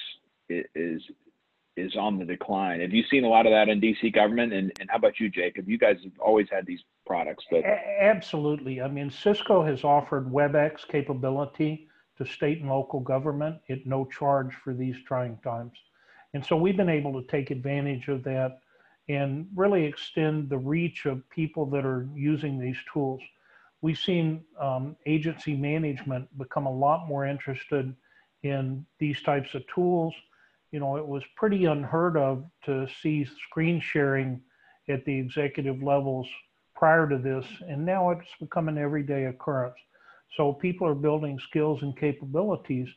is 0.49 1.03
is 1.77 1.97
on 1.97 2.19
the 2.19 2.25
decline. 2.25 2.81
Have 2.81 2.93
you 2.93 3.03
seen 3.11 3.25
a 3.25 3.29
lot 3.29 3.47
of 3.47 3.53
that 3.53 3.69
in 3.69 3.81
DC 3.81 4.13
government? 4.15 4.53
And, 4.53 4.73
and 4.79 4.91
how 4.91 4.97
about 4.97 5.19
you, 5.19 5.31
Jacob? 5.31 5.69
You 5.69 5.79
guys 5.79 5.97
have 6.05 6.13
always 6.21 6.49
had 6.51 6.67
these 6.67 6.83
products, 7.07 7.45
but 7.51 7.65
absolutely. 7.65 8.83
I 8.83 8.89
mean, 8.89 9.11
Cisco 9.11 9.65
has 9.65 9.83
offered 9.85 10.31
WebEx 10.31 10.87
capability 10.87 11.89
to 12.19 12.27
state 12.27 12.61
and 12.61 12.69
local 12.69 13.01
government 13.01 13.57
at 13.71 13.87
no 13.87 14.05
charge 14.05 14.55
for 14.55 14.75
these 14.75 14.97
trying 15.07 15.39
times. 15.39 15.73
And 16.35 16.45
so 16.45 16.57
we've 16.57 16.77
been 16.77 16.89
able 16.89 17.21
to 17.21 17.27
take 17.29 17.51
advantage 17.51 18.09
of 18.09 18.23
that 18.25 18.61
and 19.09 19.47
really 19.55 19.85
extend 19.85 20.49
the 20.49 20.59
reach 20.59 21.07
of 21.07 21.29
people 21.31 21.67
that 21.67 21.85
are 21.85 22.07
using 22.15 22.59
these 22.59 22.77
tools. 22.93 23.21
We've 23.81 23.99
seen 23.99 24.45
um, 24.61 24.97
agency 25.07 25.57
management 25.57 26.27
become 26.39 26.67
a 26.67 26.73
lot 26.73 27.09
more 27.09 27.27
interested 27.27 27.95
in 28.43 28.87
these 28.99 29.23
types 29.23 29.55
of 29.55 29.63
tools 29.75 30.15
you 30.73 30.81
know, 30.81 30.97
it 30.97 31.07
was 31.07 31.23
pretty 31.37 31.67
unheard 31.67 32.17
of 32.17 32.45
to 32.65 32.89
see 33.03 33.27
screen 33.49 33.81
sharing 33.81 34.41
at 34.89 35.05
the 35.05 35.17
executive 35.17 35.83
levels 35.83 36.27
prior 36.75 37.09
to 37.09 37.19
this, 37.19 37.47
and 37.69 37.85
now 37.85 38.11
it's 38.11 38.27
become 38.41 38.69
an 38.69 38.79
everyday 38.79 39.27
occurrence. 39.27 39.77
So 40.37 40.55
people 40.55 40.89
are 40.89 40.95
building 40.95 41.39
skills 41.39 41.83
and 41.83 41.97
capabilities, 41.97 42.89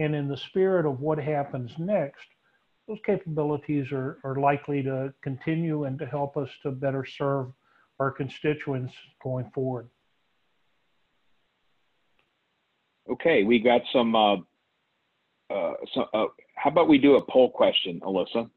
and 0.00 0.14
in 0.14 0.28
the 0.28 0.36
spirit 0.36 0.84
of 0.86 1.00
what 1.00 1.18
happens 1.18 1.70
next, 1.78 2.26
those 2.88 2.98
capabilities 3.06 3.92
are, 3.92 4.18
are 4.24 4.34
likely 4.34 4.82
to 4.82 5.14
continue 5.22 5.84
and 5.84 5.98
to 6.00 6.06
help 6.06 6.36
us 6.36 6.48
to 6.64 6.72
better 6.72 7.06
serve 7.06 7.46
our 8.00 8.10
constituents 8.10 8.92
going 9.22 9.48
forward. 9.54 9.88
Okay, 13.08 13.44
we 13.44 13.60
got 13.60 13.82
some 13.92 14.16
uh, 14.16 14.36
uh, 15.50 15.72
so, 15.94 16.02
uh, 16.14 16.26
how 16.56 16.70
about 16.70 16.88
we 16.88 16.98
do 16.98 17.16
a 17.16 17.22
poll 17.30 17.50
question, 17.50 18.00
Alyssa? 18.00 18.48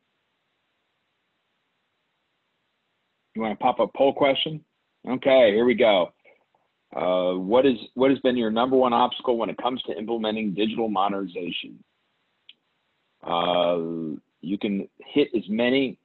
You 3.36 3.42
want 3.42 3.58
to 3.58 3.64
pop 3.64 3.80
a 3.80 3.88
poll 3.88 4.14
question? 4.14 4.64
Okay, 5.08 5.52
here 5.52 5.66
we 5.66 5.74
go. 5.74 6.14
Uh, 6.96 7.34
what 7.34 7.66
is 7.66 7.78
what 7.96 8.12
has 8.12 8.20
been 8.20 8.38
your 8.38 8.52
number 8.52 8.76
one 8.76 8.94
obstacle 8.94 9.38
when 9.38 9.50
it 9.50 9.58
comes 9.58 9.82
to 9.84 9.98
implementing 9.98 10.54
digital 10.54 10.88
modernization? 10.88 11.84
Uh, 13.24 14.20
you 14.42 14.58
can 14.60 14.88
hit 15.00 15.30
as 15.36 15.44
many 15.50 15.98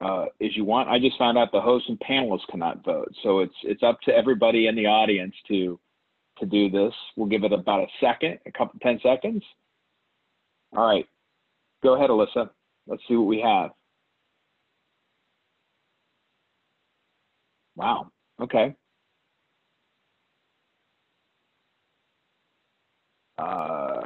uh, 0.00 0.26
as 0.40 0.54
you 0.56 0.64
want. 0.64 0.88
I 0.88 1.00
just 1.00 1.18
found 1.18 1.38
out 1.38 1.50
the 1.50 1.60
hosts 1.60 1.88
and 1.88 1.98
panelists 1.98 2.46
cannot 2.50 2.84
vote, 2.84 3.12
so 3.24 3.40
it's 3.40 3.54
it's 3.64 3.82
up 3.82 4.00
to 4.02 4.14
everybody 4.14 4.68
in 4.68 4.76
the 4.76 4.86
audience 4.86 5.34
to 5.48 5.80
to 6.38 6.46
do 6.46 6.70
this. 6.70 6.94
We'll 7.16 7.28
give 7.28 7.42
it 7.42 7.52
about 7.52 7.80
a 7.80 7.86
second, 8.00 8.38
a 8.46 8.52
couple 8.52 8.78
ten 8.80 9.00
seconds. 9.02 9.42
All 10.74 10.86
right. 10.86 11.06
Go 11.82 11.94
ahead, 11.94 12.10
Alyssa. 12.10 12.50
Let's 12.86 13.02
see 13.08 13.16
what 13.16 13.26
we 13.26 13.40
have. 13.40 13.70
Wow. 17.76 18.10
Okay. 18.40 18.74
Uh, 23.38 24.00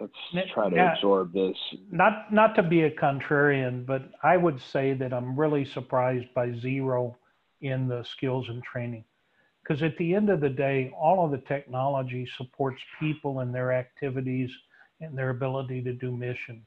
let's 0.00 0.50
try 0.52 0.70
to 0.70 0.76
yeah, 0.76 0.94
absorb 0.94 1.32
this. 1.32 1.56
Not 1.90 2.32
not 2.32 2.54
to 2.56 2.62
be 2.62 2.82
a 2.82 2.90
contrarian, 2.90 3.84
but 3.84 4.02
I 4.22 4.36
would 4.36 4.60
say 4.60 4.94
that 4.94 5.12
I'm 5.12 5.38
really 5.38 5.64
surprised 5.64 6.32
by 6.34 6.52
zero 6.60 7.16
in 7.60 7.88
the 7.88 8.02
skills 8.04 8.48
and 8.48 8.62
training. 8.62 9.04
Because 9.62 9.82
at 9.82 9.96
the 9.98 10.14
end 10.14 10.30
of 10.30 10.40
the 10.40 10.48
day, 10.48 10.90
all 10.98 11.24
of 11.24 11.32
the 11.32 11.46
technology 11.46 12.26
supports 12.36 12.80
people 12.98 13.40
and 13.40 13.54
their 13.54 13.72
activities 13.72 14.50
and 15.00 15.16
their 15.16 15.30
ability 15.30 15.82
to 15.82 15.92
do 15.92 16.10
missions. 16.10 16.66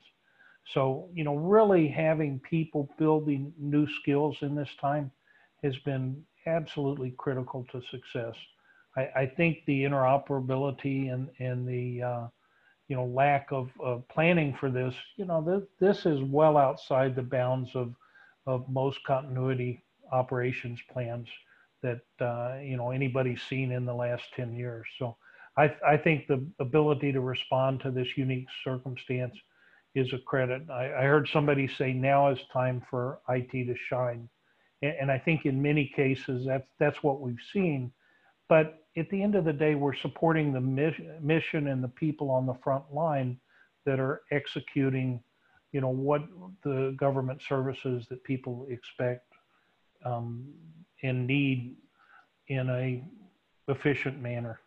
So, 0.73 1.09
you 1.13 1.23
know, 1.23 1.35
really 1.35 1.87
having 1.87 2.39
people 2.39 2.89
building 2.97 3.53
new 3.57 3.87
skills 4.01 4.37
in 4.41 4.55
this 4.55 4.69
time 4.79 5.11
has 5.61 5.77
been 5.79 6.23
absolutely 6.45 7.11
critical 7.17 7.65
to 7.71 7.81
success. 7.91 8.35
I, 8.95 9.09
I 9.15 9.25
think 9.25 9.59
the 9.65 9.83
interoperability 9.83 11.13
and, 11.13 11.29
and 11.39 11.67
the, 11.67 12.03
uh, 12.03 12.27
you 12.87 12.95
know, 12.95 13.05
lack 13.05 13.51
of, 13.51 13.69
planning 14.09 14.55
for 14.59 14.69
this, 14.69 14.93
you 15.17 15.25
know, 15.25 15.43
th- 15.43 15.69
this 15.79 16.05
is 16.05 16.21
well 16.21 16.57
outside 16.57 17.15
the 17.15 17.23
bounds 17.23 17.71
of, 17.75 17.93
of 18.45 18.67
most 18.69 19.03
continuity 19.05 19.83
operations 20.11 20.79
plans 20.91 21.27
that, 21.81 22.01
uh, 22.21 22.57
you 22.61 22.77
know, 22.77 22.91
anybody's 22.91 23.41
seen 23.43 23.71
in 23.71 23.85
the 23.85 23.93
last 23.93 24.23
10 24.35 24.53
years. 24.53 24.85
So 24.99 25.17
I, 25.57 25.75
I 25.85 25.97
think 25.97 26.27
the 26.27 26.45
ability 26.59 27.11
to 27.11 27.21
respond 27.21 27.81
to 27.81 27.91
this 27.91 28.07
unique 28.17 28.47
circumstance 28.63 29.35
is 29.95 30.11
a 30.13 30.17
credit. 30.17 30.63
I, 30.69 30.85
I 30.85 31.03
heard 31.03 31.29
somebody 31.31 31.67
say 31.67 31.93
now 31.93 32.29
is 32.31 32.39
time 32.51 32.81
for 32.89 33.19
IT 33.29 33.51
to 33.51 33.75
shine. 33.89 34.27
And, 34.81 34.95
and 35.01 35.11
I 35.11 35.19
think 35.19 35.45
in 35.45 35.61
many 35.61 35.91
cases 35.95 36.45
that's, 36.47 36.67
that's 36.79 37.03
what 37.03 37.21
we've 37.21 37.35
seen. 37.51 37.91
But 38.49 38.79
at 38.97 39.09
the 39.09 39.21
end 39.21 39.35
of 39.35 39.45
the 39.45 39.53
day, 39.53 39.75
we're 39.75 39.95
supporting 39.95 40.53
the 40.53 40.61
mission 40.61 41.67
and 41.67 41.83
the 41.83 41.87
people 41.89 42.29
on 42.31 42.45
the 42.45 42.57
front 42.63 42.83
line 42.91 43.39
that 43.85 43.99
are 43.99 44.21
executing 44.31 45.23
you 45.73 45.81
know, 45.81 45.89
what 45.89 46.21
the 46.63 46.95
government 46.97 47.41
services 47.41 48.05
that 48.09 48.23
people 48.23 48.67
expect 48.69 49.25
um, 50.05 50.47
and 51.01 51.27
need 51.27 51.75
in 52.47 52.69
a 52.69 53.03
efficient 53.67 54.21
manner. 54.21 54.59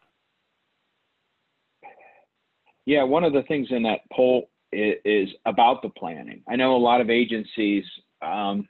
Yeah, 2.87 3.03
one 3.03 3.25
of 3.25 3.33
the 3.33 3.43
things 3.43 3.69
in 3.71 3.83
that 3.83 4.01
poll 4.13 4.49
is, 4.73 4.95
is 5.05 5.29
about 5.45 5.83
the 5.83 5.91
planning. 5.91 6.43
I 6.49 6.57
know 6.57 6.77
a 6.77 6.79
lot 6.79 7.01
of 7.01 7.11
agencies 7.11 7.85
um, 8.23 8.67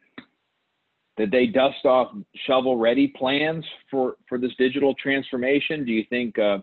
that 1.19 1.31
they 1.31 1.47
dust 1.47 1.85
off 1.85 2.15
shovel-ready 2.47 3.09
plans 3.09 3.65
for 3.91 4.17
for 4.29 4.39
this 4.39 4.53
digital 4.59 4.95
transformation. 4.95 5.85
Do 5.85 5.93
you 5.93 6.05
think? 6.11 6.39
Uh, 6.39 6.59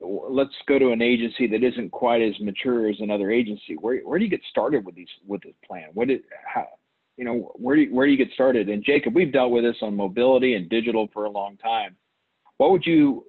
let's 0.00 0.54
go 0.68 0.78
to 0.78 0.92
an 0.92 1.02
agency 1.02 1.48
that 1.48 1.64
isn't 1.64 1.90
quite 1.90 2.22
as 2.22 2.38
mature 2.40 2.88
as 2.88 2.96
another 3.00 3.32
agency. 3.32 3.74
Where 3.80 3.98
where 4.00 4.18
do 4.18 4.24
you 4.24 4.30
get 4.30 4.42
started 4.48 4.86
with 4.86 4.94
these 4.94 5.08
with 5.26 5.42
this 5.42 5.54
plan? 5.66 5.88
What 5.94 6.08
did 6.08 6.20
how 6.46 6.68
you 7.16 7.24
know 7.24 7.52
where 7.56 7.74
do 7.74 7.82
you, 7.82 7.94
where 7.94 8.06
do 8.06 8.12
you 8.12 8.18
get 8.18 8.32
started? 8.32 8.68
And 8.68 8.84
Jacob, 8.84 9.14
we've 9.14 9.32
dealt 9.32 9.50
with 9.50 9.64
this 9.64 9.76
on 9.82 9.96
mobility 9.96 10.54
and 10.54 10.68
digital 10.68 11.08
for 11.12 11.24
a 11.24 11.30
long 11.30 11.56
time. 11.56 11.96
What 12.58 12.70
would 12.70 12.86
you 12.86 13.26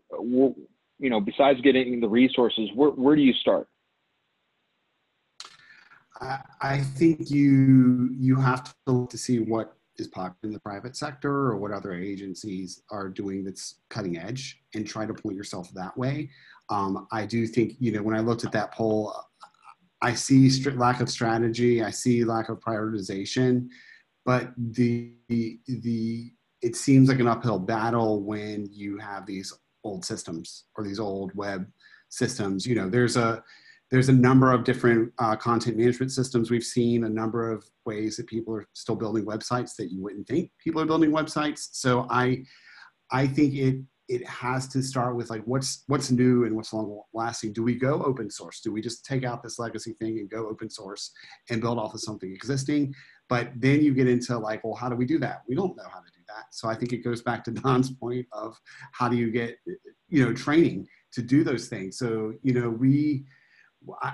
you 1.00 1.10
know, 1.10 1.20
besides 1.20 1.62
getting 1.62 2.00
the 2.00 2.10
resources, 2.10 2.70
where, 2.76 2.92
where 2.92 3.16
do 3.16 3.22
you 3.22 3.34
start? 3.34 3.68
I, 6.22 6.40
I 6.62 6.78
think 6.80 7.32
you 7.32 8.14
you 8.18 8.36
have 8.36 8.64
to 8.66 8.74
look 8.86 9.10
to 9.12 9.18
see 9.18 9.40
what 9.40 9.76
is 9.98 10.08
popular 10.08 10.38
in 10.44 10.52
the 10.52 10.60
private 10.60 10.96
sector 10.96 11.32
or 11.32 11.58
what 11.58 11.72
other 11.72 11.94
agencies 11.94 12.82
are 12.92 13.10
doing 13.10 13.44
that's 13.44 13.80
cutting 13.90 14.18
edge 14.18 14.62
and 14.74 14.88
try 14.88 15.06
to 15.06 15.14
point 15.14 15.36
yourself 15.36 15.70
that 15.74 15.98
way. 15.98 16.30
Um, 16.70 17.08
I 17.12 17.26
do 17.26 17.48
think, 17.48 17.76
you 17.80 17.92
know, 17.92 18.02
when 18.02 18.16
I 18.16 18.20
looked 18.20 18.46
at 18.46 18.52
that 18.54 18.74
poll, 18.74 19.14
I 20.02 20.14
see 20.14 20.50
strict 20.50 20.78
lack 20.78 21.02
of 21.02 21.10
strategy, 21.10 21.84
I 21.84 21.90
see 21.90 22.24
lack 22.24 22.50
of 22.50 22.60
prioritization, 22.60 23.68
but 24.26 24.52
the, 24.58 25.14
the, 25.28 26.32
it 26.62 26.76
seems 26.76 27.10
like 27.10 27.20
an 27.20 27.28
uphill 27.28 27.60
battle 27.60 28.24
when 28.24 28.70
you 28.72 28.98
have 28.98 29.26
these 29.26 29.54
old 29.84 30.06
systems 30.06 30.66
or 30.76 30.84
these 30.84 31.00
old 31.00 31.34
web 31.36 31.68
systems. 32.10 32.66
You 32.66 32.76
know, 32.76 32.90
there's 32.90 33.18
a 33.18 33.44
there's 33.92 34.10
a 34.10 34.14
number 34.14 34.52
of 34.52 34.64
different 34.64 35.12
uh, 35.18 35.36
content 35.36 35.76
management 35.76 36.12
systems. 36.12 36.52
We've 36.52 36.64
seen 36.64 37.06
a 37.06 37.10
number 37.10 37.52
of 37.52 37.66
ways 37.86 38.18
that 38.18 38.28
people 38.28 38.54
are 38.56 38.68
still 38.74 38.96
building 38.96 39.26
websites 39.26 39.76
that 39.78 39.92
you 39.92 40.02
wouldn't 40.02 40.28
think 40.28 40.52
people 40.64 40.82
are 40.82 40.86
building 40.86 41.12
websites. 41.12 41.70
So 41.72 42.06
I 42.10 42.44
I 43.12 43.28
think 43.28 43.56
it 43.56 43.82
it 44.10 44.28
has 44.28 44.68
to 44.68 44.82
start 44.82 45.16
with 45.16 45.30
like 45.30 45.44
what's 45.46 45.84
what's 45.88 46.10
new 46.10 46.44
and 46.46 46.56
what's 46.56 46.74
long 46.74 47.02
lasting. 47.14 47.54
Do 47.54 47.64
we 47.64 47.76
go 47.76 48.04
open 48.04 48.30
source? 48.30 48.60
Do 48.60 48.72
we 48.72 48.82
just 48.82 49.06
take 49.06 49.24
out 49.24 49.44
this 49.44 49.60
legacy 49.60 49.94
thing 49.94 50.18
and 50.18 50.30
go 50.30 50.50
open 50.50 50.70
source 50.70 51.12
and 51.50 51.62
build 51.62 51.78
off 51.78 51.94
of 51.94 52.02
something 52.02 52.32
existing? 52.34 52.94
But 53.30 53.52
then 53.56 53.82
you 53.82 53.94
get 53.94 54.08
into 54.08 54.38
like, 54.38 54.64
well, 54.64 54.74
how 54.74 54.90
do 54.90 54.96
we 54.96 55.06
do 55.06 55.20
that? 55.20 55.44
We 55.48 55.56
don't 55.56 55.78
know 55.78 55.88
how 55.88 56.00
to 56.00 56.12
do 56.12 56.19
that. 56.36 56.46
So 56.52 56.68
I 56.70 56.76
think 56.76 56.94
it 56.94 57.04
goes 57.04 57.22
back 57.22 57.44
to 57.46 57.52
Don's 57.64 57.92
point 57.92 58.26
of 58.32 58.58
how 58.94 59.10
do 59.10 59.18
you 59.18 59.32
get, 59.32 59.58
you 60.08 60.26
know, 60.26 60.34
training 60.34 60.88
to 61.14 61.22
do 61.22 61.44
those 61.44 61.68
things. 61.68 61.98
So, 61.98 62.34
you 62.44 62.54
know, 62.54 62.70
we, 62.70 63.26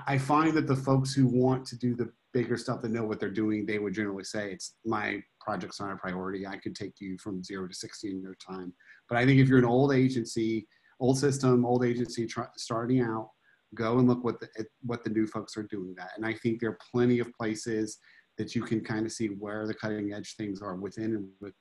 I 0.06 0.16
find 0.16 0.56
that 0.56 0.66
the 0.66 0.76
folks 0.76 1.12
who 1.12 1.26
want 1.26 1.66
to 1.66 1.76
do 1.76 1.94
the 1.94 2.10
bigger 2.32 2.56
stuff 2.56 2.82
that 2.82 2.90
know 2.90 3.04
what 3.04 3.18
they're 3.18 3.30
doing, 3.30 3.66
they 3.66 3.78
would 3.78 3.94
generally 3.94 4.22
say 4.22 4.52
it's 4.52 4.74
my 4.84 5.22
project's 5.40 5.80
not 5.80 5.92
a 5.92 5.96
priority. 5.96 6.46
I 6.46 6.56
could 6.56 6.76
take 6.76 6.94
you 7.00 7.18
from 7.18 7.42
zero 7.42 7.66
to 7.66 7.74
60 7.74 8.10
in 8.10 8.22
no 8.22 8.32
time. 8.46 8.72
But 9.08 9.18
I 9.18 9.24
think 9.24 9.40
if 9.40 9.48
you're 9.48 9.58
an 9.58 9.64
old 9.64 9.92
agency, 9.92 10.68
old 11.00 11.18
system, 11.18 11.64
old 11.64 11.84
agency 11.84 12.26
try, 12.26 12.46
starting 12.56 13.00
out, 13.00 13.30
go 13.74 13.98
and 13.98 14.08
look 14.08 14.22
what 14.22 14.40
the 14.40 14.48
what 14.82 15.02
the 15.02 15.10
new 15.10 15.26
folks 15.26 15.56
are 15.56 15.64
doing 15.64 15.94
that. 15.96 16.10
And 16.16 16.24
I 16.24 16.34
think 16.34 16.60
there 16.60 16.70
are 16.70 16.78
plenty 16.92 17.18
of 17.18 17.32
places 17.32 17.98
that 18.38 18.54
you 18.54 18.62
can 18.62 18.82
kind 18.82 19.06
of 19.06 19.12
see 19.12 19.28
where 19.28 19.66
the 19.66 19.74
cutting 19.74 20.12
edge 20.12 20.36
things 20.36 20.60
are 20.60 20.76
within 20.76 21.16
and 21.16 21.28
with, 21.40 21.54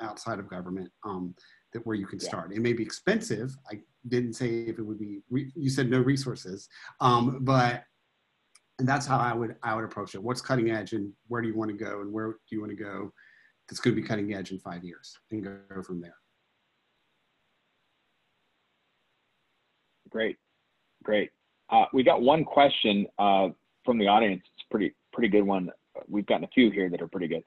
outside 0.00 0.38
of 0.38 0.48
government 0.48 0.90
um, 1.04 1.34
that 1.72 1.84
where 1.86 1.96
you 1.96 2.06
can 2.06 2.18
yeah. 2.20 2.28
start. 2.28 2.52
It 2.52 2.60
may 2.60 2.72
be 2.72 2.82
expensive. 2.82 3.56
I 3.70 3.80
didn't 4.08 4.34
say 4.34 4.62
if 4.62 4.78
it 4.78 4.82
would 4.82 4.98
be. 4.98 5.20
you 5.30 5.70
said 5.70 5.90
no 5.90 6.00
resources, 6.00 6.68
um, 7.00 7.38
but 7.42 7.84
and 8.78 8.88
that's 8.88 9.06
how 9.06 9.18
I 9.18 9.34
would 9.34 9.56
I 9.62 9.74
would 9.74 9.84
approach 9.84 10.14
it. 10.14 10.22
What's 10.22 10.40
cutting 10.40 10.70
edge, 10.70 10.92
and 10.92 11.12
where 11.26 11.42
do 11.42 11.48
you 11.48 11.56
want 11.56 11.70
to 11.70 11.76
go, 11.76 12.00
and 12.00 12.12
where 12.12 12.28
do 12.28 12.36
you 12.50 12.60
want 12.60 12.70
to 12.70 12.82
go? 12.82 13.12
That's 13.68 13.80
going 13.80 13.94
to 13.94 14.00
be 14.00 14.06
cutting 14.06 14.32
edge 14.34 14.50
in 14.50 14.58
five 14.58 14.84
years, 14.84 15.16
and 15.30 15.44
go 15.44 15.82
from 15.82 16.00
there. 16.00 16.16
Great, 20.10 20.36
great. 21.02 21.30
Uh, 21.70 21.84
we 21.92 22.02
got 22.02 22.22
one 22.22 22.44
question 22.44 23.06
uh, 23.18 23.48
from 23.84 23.98
the 23.98 24.06
audience. 24.06 24.42
It's 24.56 24.66
pretty 24.70 24.94
pretty 25.12 25.28
good 25.28 25.42
one 25.42 25.70
we've 26.06 26.26
gotten 26.26 26.44
a 26.44 26.48
few 26.48 26.70
here 26.70 26.88
that 26.90 27.02
are 27.02 27.08
pretty 27.08 27.28
good. 27.28 27.42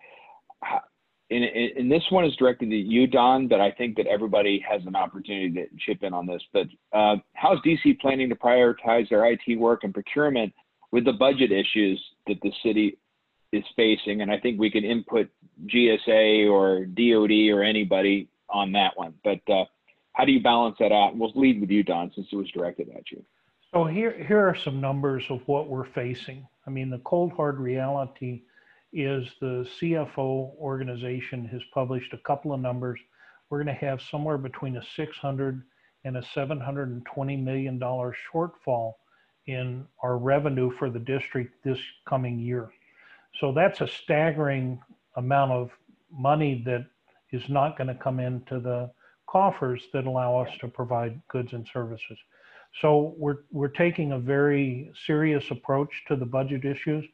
And, 1.31 1.45
and 1.45 1.91
this 1.91 2.03
one 2.09 2.25
is 2.25 2.35
directed 2.35 2.69
to 2.69 2.75
you, 2.75 3.07
Don, 3.07 3.47
but 3.47 3.61
I 3.61 3.71
think 3.71 3.95
that 3.95 4.05
everybody 4.05 4.63
has 4.69 4.81
an 4.85 4.97
opportunity 4.97 5.53
to 5.53 5.67
chip 5.79 6.03
in 6.03 6.13
on 6.13 6.25
this. 6.25 6.41
But 6.51 6.67
uh, 6.91 7.15
how's 7.33 7.59
DC 7.61 7.99
planning 8.01 8.27
to 8.29 8.35
prioritize 8.35 9.09
their 9.09 9.25
IT 9.25 9.57
work 9.57 9.85
and 9.85 9.93
procurement 9.93 10.53
with 10.91 11.05
the 11.05 11.13
budget 11.13 11.53
issues 11.53 12.03
that 12.27 12.35
the 12.41 12.51
city 12.61 12.97
is 13.53 13.63
facing? 13.77 14.21
And 14.21 14.29
I 14.29 14.39
think 14.39 14.59
we 14.59 14.69
can 14.69 14.83
input 14.83 15.29
GSA 15.67 16.51
or 16.51 16.83
DOD 16.85 17.55
or 17.55 17.63
anybody 17.63 18.27
on 18.49 18.73
that 18.73 18.97
one. 18.97 19.13
But 19.23 19.39
uh, 19.49 19.63
how 20.11 20.25
do 20.25 20.33
you 20.33 20.43
balance 20.43 20.75
that 20.79 20.91
out? 20.91 21.15
We'll 21.15 21.31
lead 21.35 21.61
with 21.61 21.69
you, 21.69 21.83
Don, 21.83 22.11
since 22.13 22.27
it 22.29 22.35
was 22.35 22.51
directed 22.51 22.89
at 22.89 23.09
you. 23.09 23.23
So 23.73 23.85
here, 23.85 24.21
here 24.27 24.45
are 24.45 24.57
some 24.65 24.81
numbers 24.81 25.23
of 25.29 25.39
what 25.45 25.69
we're 25.69 25.87
facing. 25.91 26.45
I 26.67 26.71
mean, 26.71 26.89
the 26.89 26.99
cold 26.99 27.31
hard 27.31 27.57
reality 27.57 28.41
is 28.93 29.27
the 29.39 29.67
CFO 29.79 30.55
organization 30.57 31.45
has 31.45 31.61
published 31.73 32.13
a 32.13 32.17
couple 32.19 32.53
of 32.53 32.59
numbers. 32.59 32.99
We're 33.49 33.63
going 33.63 33.75
to 33.75 33.85
have 33.85 34.01
somewhere 34.01 34.37
between 34.37 34.77
a 34.77 34.83
600 34.95 35.61
and 36.03 36.17
a 36.17 36.23
720 36.33 37.37
million 37.37 37.79
dollar 37.79 38.15
shortfall 38.33 38.93
in 39.47 39.85
our 40.03 40.17
revenue 40.17 40.71
for 40.77 40.89
the 40.89 40.99
district 40.99 41.63
this 41.63 41.79
coming 42.07 42.39
year. 42.39 42.71
So 43.39 43.51
that's 43.51 43.81
a 43.81 43.87
staggering 43.87 44.81
amount 45.15 45.51
of 45.51 45.71
money 46.11 46.61
that 46.65 46.85
is 47.31 47.47
not 47.49 47.77
going 47.77 47.87
to 47.87 47.95
come 47.95 48.19
into 48.19 48.59
the 48.59 48.91
coffers 49.27 49.81
that 49.93 50.05
allow 50.05 50.37
us 50.39 50.49
to 50.59 50.67
provide 50.67 51.21
goods 51.29 51.53
and 51.53 51.67
services. 51.71 52.17
So 52.81 53.15
we're, 53.17 53.39
we're 53.51 53.69
taking 53.69 54.11
a 54.13 54.19
very 54.19 54.91
serious 55.05 55.43
approach 55.51 55.89
to 56.07 56.15
the 56.15 56.25
budget 56.25 56.65
issues. 56.65 57.05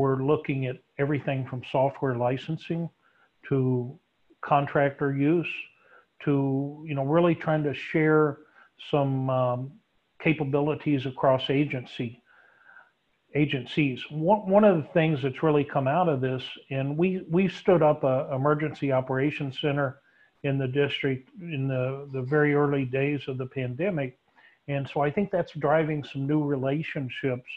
We're 0.00 0.22
looking 0.22 0.66
at 0.66 0.76
everything 0.98 1.46
from 1.46 1.62
software 1.70 2.16
licensing 2.16 2.88
to 3.48 3.98
contractor 4.42 5.14
use 5.14 5.52
to, 6.24 6.84
you 6.86 6.94
know, 6.94 7.04
really 7.04 7.34
trying 7.34 7.62
to 7.64 7.74
share 7.74 8.38
some 8.90 9.28
um, 9.28 9.72
capabilities 10.22 11.04
across 11.04 11.50
agency 11.50 12.22
agencies. 13.34 14.02
One, 14.10 14.48
one 14.48 14.64
of 14.64 14.78
the 14.78 14.88
things 14.94 15.22
that's 15.22 15.42
really 15.42 15.64
come 15.64 15.86
out 15.86 16.08
of 16.08 16.22
this, 16.22 16.42
and 16.70 16.96
we, 16.96 17.22
we 17.30 17.48
stood 17.48 17.82
up 17.82 18.02
a 18.02 18.28
emergency 18.34 18.92
operations 18.92 19.60
center 19.60 20.00
in 20.42 20.58
the 20.58 20.66
district 20.66 21.28
in 21.40 21.68
the, 21.68 22.08
the 22.12 22.22
very 22.22 22.54
early 22.54 22.86
days 22.86 23.20
of 23.28 23.36
the 23.36 23.46
pandemic 23.46 24.18
and 24.70 24.88
so 24.92 25.00
I 25.00 25.10
think 25.10 25.30
that's 25.30 25.52
driving 25.54 26.04
some 26.04 26.28
new 26.28 26.44
relationships 26.44 27.50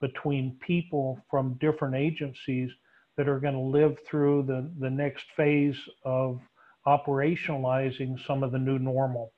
between 0.00 0.58
people 0.66 1.20
from 1.30 1.58
different 1.60 1.94
agencies 1.94 2.70
that 3.16 3.28
are 3.28 3.40
going 3.40 3.54
to 3.54 3.60
live 3.60 3.96
through 4.08 4.44
the, 4.44 4.70
the 4.78 4.90
next 4.90 5.24
phase 5.36 5.76
of 6.04 6.40
operationalizing 6.86 8.18
some 8.26 8.42
of 8.42 8.52
the 8.52 8.58
new 8.58 8.78
normal. 8.78 9.32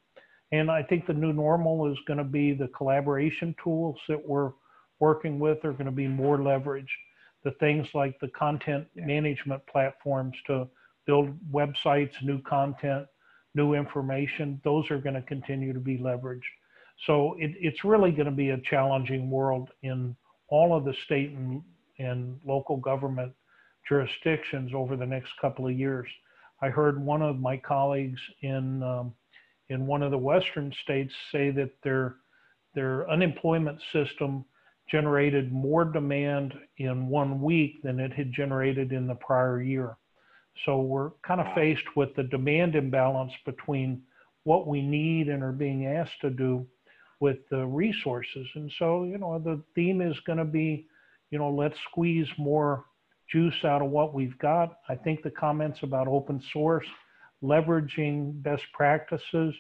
And 0.53 0.71
I 0.71 0.83
think 0.83 1.07
the 1.07 1.15
new 1.15 1.33
normal 1.33 1.91
is 1.91 1.99
going 2.07 2.19
to 2.19 2.25
be 2.25 2.53
the 2.53 2.69
collaboration 2.69 3.55
tools 3.63 3.99
that 4.09 4.29
we're 4.29 4.53
working 5.01 5.41
with 5.41 5.65
are 5.65 5.73
going 5.73 5.87
to 5.87 5.91
be 5.91 6.07
more 6.07 6.39
leveraged. 6.39 6.87
The 7.43 7.53
things 7.53 7.89
like 7.95 8.21
the 8.21 8.29
content 8.29 8.87
management 8.95 9.67
platforms 9.67 10.37
to 10.47 10.69
build 11.07 11.37
websites, 11.51 12.13
new 12.23 12.41
content, 12.43 13.07
new 13.55 13.75
information, 13.75 14.61
those 14.63 14.91
are 14.91 14.99
going 14.99 15.17
to 15.17 15.23
continue 15.23 15.73
to 15.73 15.81
be 15.81 15.99
leveraged. 15.99 16.43
So 17.07 17.35
it, 17.39 17.53
it's 17.59 17.85
really 17.85 18.13
going 18.13 18.27
to 18.27 18.31
be 18.31 18.51
a 18.51 18.61
challenging 18.61 19.31
world 19.31 19.71
in 19.83 20.15
all 20.53 20.77
of 20.77 20.85
the 20.85 20.95
state 21.07 21.31
and, 21.31 21.63
and 21.99 22.39
local 22.47 22.77
government 22.77 23.33
jurisdictions 23.89 24.73
over 24.75 24.97
the 24.97 25.07
next 25.07 25.31
couple 25.41 25.67
of 25.67 25.73
years. 25.73 26.07
I 26.61 26.69
heard 26.69 27.03
one 27.03 27.23
of 27.23 27.41
my 27.41 27.57
colleagues 27.57 28.21
in 28.43 28.83
um, 28.83 29.15
in 29.71 29.87
one 29.87 30.03
of 30.03 30.11
the 30.11 30.19
western 30.19 30.71
states 30.83 31.13
say 31.33 31.51
that 31.53 31.71
their 31.83 32.17
their 32.75 33.11
unemployment 33.11 33.81
system 33.95 34.45
generated 34.91 35.51
more 35.51 35.87
demand 35.87 36.53
in 36.77 37.09
one 37.09 37.41
week 37.41 37.83
than 37.83 37.99
it 37.99 38.13
had 38.13 38.31
generated 38.31 38.93
in 38.93 39.07
the 39.07 39.15
prior 39.15 39.63
year. 39.63 39.97
So 40.67 40.83
we're 40.83 41.11
kind 41.27 41.41
of 41.41 41.47
faced 41.55 41.97
with 41.97 42.15
the 42.15 42.25
demand 42.25 42.75
imbalance 42.75 43.33
between 43.47 44.03
what 44.45 44.67
we 44.67 44.83
need 44.83 45.29
and 45.29 45.43
are 45.43 45.53
being 45.53 45.87
asked 45.87 46.21
to 46.21 46.29
do 46.29 46.67
with 47.23 47.49
the 47.51 47.65
resources. 47.65 48.49
And 48.57 48.69
so, 48.81 49.05
you 49.05 49.17
know, 49.17 49.39
the 49.39 49.63
theme 49.77 50.03
is 50.03 50.19
going 50.27 50.41
to 50.41 50.45
be, 50.45 50.89
you 51.31 51.39
know, 51.39 51.51
let's 51.51 51.79
squeeze 51.89 52.27
more 52.37 52.85
juice 53.31 53.65
out 53.65 53.81
of 53.81 53.91
what 53.91 54.13
we've 54.13 54.37
got. 54.39 54.79
I 54.89 54.97
think 54.97 55.23
the 55.23 55.31
comments 55.31 55.85
about 55.85 56.09
open 56.09 56.43
source, 56.53 56.89
leveraging 57.41 58.43
best 58.43 58.65
practices, 58.73 59.55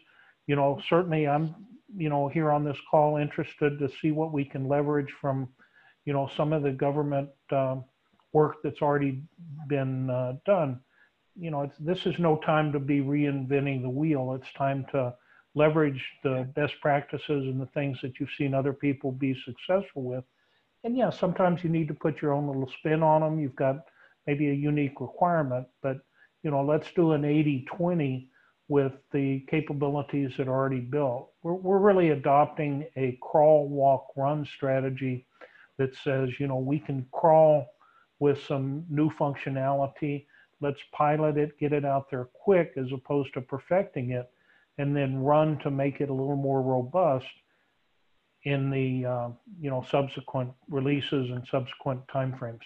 you 0.49 0.57
know, 0.57 0.81
certainly 0.89 1.29
I'm, 1.29 1.55
you 1.97 2.09
know, 2.09 2.27
here 2.27 2.51
on 2.51 2.65
this 2.65 2.77
call 2.91 3.19
interested 3.19 3.79
to 3.79 3.89
see 4.01 4.11
what 4.11 4.33
we 4.33 4.45
can 4.45 4.67
leverage 4.67 5.13
from, 5.21 5.49
you 6.05 6.13
know, 6.13 6.29
some 6.37 6.53
of 6.53 6.65
the 6.65 6.73
government 6.73 7.29
um, 7.53 7.85
work 8.33 8.57
that's 8.65 8.83
already 8.83 9.23
been 9.69 10.11
uh, 10.11 10.33
done. 10.45 10.81
You 11.39 11.53
know, 11.53 11.71
this 11.79 12.07
is 12.07 12.17
no 12.19 12.39
time 12.39 12.73
to 12.73 12.81
be 12.81 12.99
reinventing 12.99 13.83
the 13.83 13.97
wheel. 14.01 14.37
It's 14.37 14.53
time 14.55 14.85
to 14.91 15.15
leverage 15.55 16.03
the 16.23 16.49
best 16.55 16.75
practices 16.81 17.45
and 17.47 17.61
the 17.61 17.67
things 17.67 17.99
that 18.03 18.19
you've 18.19 18.31
seen 18.39 18.55
other 18.55 18.73
people 18.73 19.13
be 19.13 19.37
successful 19.45 20.03
with. 20.03 20.25
And 20.85 20.97
yeah, 20.97 21.11
sometimes 21.11 21.63
you 21.63 21.71
need 21.71 21.89
to 21.89 21.95
put 21.95 22.23
your 22.23 22.33
own 22.33 22.47
little 22.47 22.71
spin 22.79 23.03
on 23.03 23.21
them. 23.21 23.39
You've 23.39 23.57
got 23.57 23.85
maybe 24.27 24.49
a 24.51 24.55
unique 24.55 25.01
requirement, 25.01 25.67
but 25.83 25.99
you 26.43 26.51
know, 26.51 26.65
let's 26.65 26.91
do 26.93 27.13
an 27.13 27.23
80-20 27.23 28.27
with 28.69 28.93
the 29.13 29.45
capabilities 29.49 30.33
that 30.39 30.49
are 30.49 30.55
already 30.55 30.81
built. 30.81 31.31
We're, 31.43 31.55
we're 31.55 31.79
really 31.79 32.11
adopting 32.11 32.87
a 32.97 33.19
crawl, 33.21 33.69
walk, 33.69 34.07
run 34.17 34.47
strategy 34.47 35.27
that 35.79 35.95
says, 36.03 36.31
you 36.39 36.47
know, 36.47 36.59
we 36.59 36.79
can 36.79 37.07
crawl 37.13 37.67
with 38.19 38.43
some 38.45 38.85
new 38.89 39.11
functionality. 39.11 40.27
Let's 40.61 40.81
pilot 40.93 41.37
it, 41.37 41.59
get 41.59 41.73
it 41.73 41.85
out 41.85 42.11
there 42.11 42.29
quick 42.33 42.73
as 42.77 42.87
opposed 42.93 43.35
to 43.35 43.41
perfecting 43.41 44.13
it, 44.13 44.31
and 44.79 44.97
then 44.97 45.18
run 45.18 45.59
to 45.61 45.70
make 45.70 46.01
it 46.01 46.09
a 46.09 46.12
little 46.12 46.37
more 46.37 46.62
robust 46.62 47.27
in 48.45 48.70
the 48.70 49.07
uh, 49.09 49.29
you 49.61 49.70
know 49.70 49.85
subsequent 49.91 50.51
releases 50.68 51.31
and 51.31 51.47
subsequent 51.51 52.01
timeframes. 52.09 52.61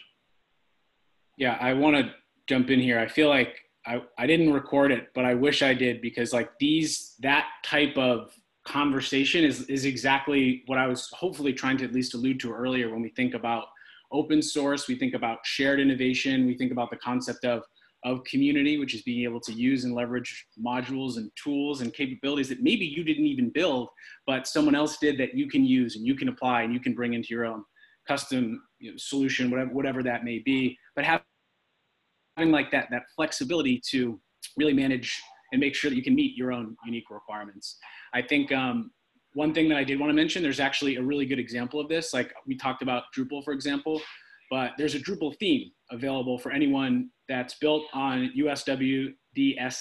Yeah, 1.37 1.59
I 1.61 1.75
want 1.75 1.97
to 1.97 2.13
jump 2.47 2.71
in 2.71 2.81
here. 2.81 2.99
I 2.99 3.09
feel 3.09 3.29
like 3.29 3.59
I, 3.87 4.03
I 4.19 4.27
didn't 4.27 4.53
record 4.53 4.91
it, 4.91 5.09
but 5.15 5.25
I 5.25 5.35
wish 5.35 5.63
I 5.63 5.75
did 5.75 6.01
because 6.01 6.33
like 6.33 6.51
these 6.59 7.15
that 7.21 7.47
type 7.65 7.97
of 7.97 8.33
conversation 8.65 9.45
is 9.45 9.63
is 9.63 9.85
exactly 9.85 10.63
what 10.67 10.79
I 10.79 10.87
was 10.87 11.09
hopefully 11.11 11.53
trying 11.53 11.77
to 11.79 11.85
at 11.85 11.93
least 11.93 12.15
allude 12.15 12.41
to 12.41 12.53
earlier 12.53 12.91
when 12.91 13.03
we 13.03 13.11
think 13.11 13.35
about 13.35 13.67
open 14.13 14.41
source, 14.41 14.89
we 14.89 14.97
think 14.97 15.15
about 15.15 15.39
shared 15.45 15.81
innovation, 15.81 16.47
we 16.47 16.57
think 16.57 16.73
about 16.73 16.91
the 16.91 16.97
concept 16.97 17.45
of 17.45 17.63
of 18.07 18.23
community, 18.23 18.79
which 18.79 18.95
is 18.95 19.03
being 19.03 19.25
able 19.25 19.41
to 19.41 19.53
use 19.53 19.83
and 19.85 19.93
leverage 19.93 20.47
modules 20.65 21.17
and 21.17 21.29
tools 21.43 21.81
and 21.81 21.93
capabilities 21.93 22.49
that 22.49 22.63
maybe 22.63 22.87
you 22.87 23.03
didn't 23.03 23.27
even 23.27 23.51
build, 23.51 23.89
but 24.29 24.47
someone 24.47 24.77
else 24.77 24.97
did 24.99 25.19
that 25.19 25.35
you 25.35 25.49
can 25.49 25.65
use 25.65 25.97
and 25.97 26.07
you 26.07 26.15
can 26.15 26.29
apply 26.29 26.63
and 26.63 26.73
you 26.73 26.79
can 26.79 26.95
bring 26.95 27.15
into 27.15 27.29
your 27.31 27.45
own 27.45 27.65
custom 28.07 28.63
you 28.79 28.93
know, 28.93 28.97
solution, 28.97 29.51
whatever, 29.51 29.71
whatever 29.73 30.03
that 30.05 30.23
may 30.23 30.39
be. 30.39 30.79
But 30.95 31.05
having 31.05 32.53
like 32.53 32.71
that, 32.71 32.87
that 32.93 33.03
flexibility 33.17 33.83
to 33.91 34.21
really 34.57 34.73
manage 34.73 35.21
and 35.53 35.61
make 35.61 35.75
sure 35.75 35.91
that 35.91 35.97
you 35.97 36.03
can 36.05 36.15
meet 36.15 36.37
your 36.37 36.53
own 36.53 36.77
unique 36.87 37.11
requirements. 37.11 37.77
I 38.15 38.23
think 38.23 38.53
um, 38.53 38.93
one 39.35 39.53
thing 39.53 39.69
that 39.69 39.79
I 39.79 39.85
did 39.85 39.99
want 39.99 40.11
to 40.11 40.15
mention, 40.15 40.45
there's 40.45 40.61
actually 40.61 40.95
a 40.95 41.03
really 41.03 41.27
good 41.27 41.41
example 41.41 41.81
of 41.81 41.89
this. 41.89 42.15
Like 42.15 42.33
we 42.47 42.57
talked 42.57 42.83
about 42.83 43.03
Drupal, 43.17 43.43
for 43.43 43.53
example, 43.53 44.01
but 44.49 44.73
there's 44.79 44.95
a 44.95 45.01
Drupal 45.01 45.37
theme 45.41 45.73
available 45.91 46.39
for 46.39 46.53
anyone 46.53 47.11
that's 47.29 47.55
built 47.59 47.85
on 47.93 48.31
USWDS 48.37 49.15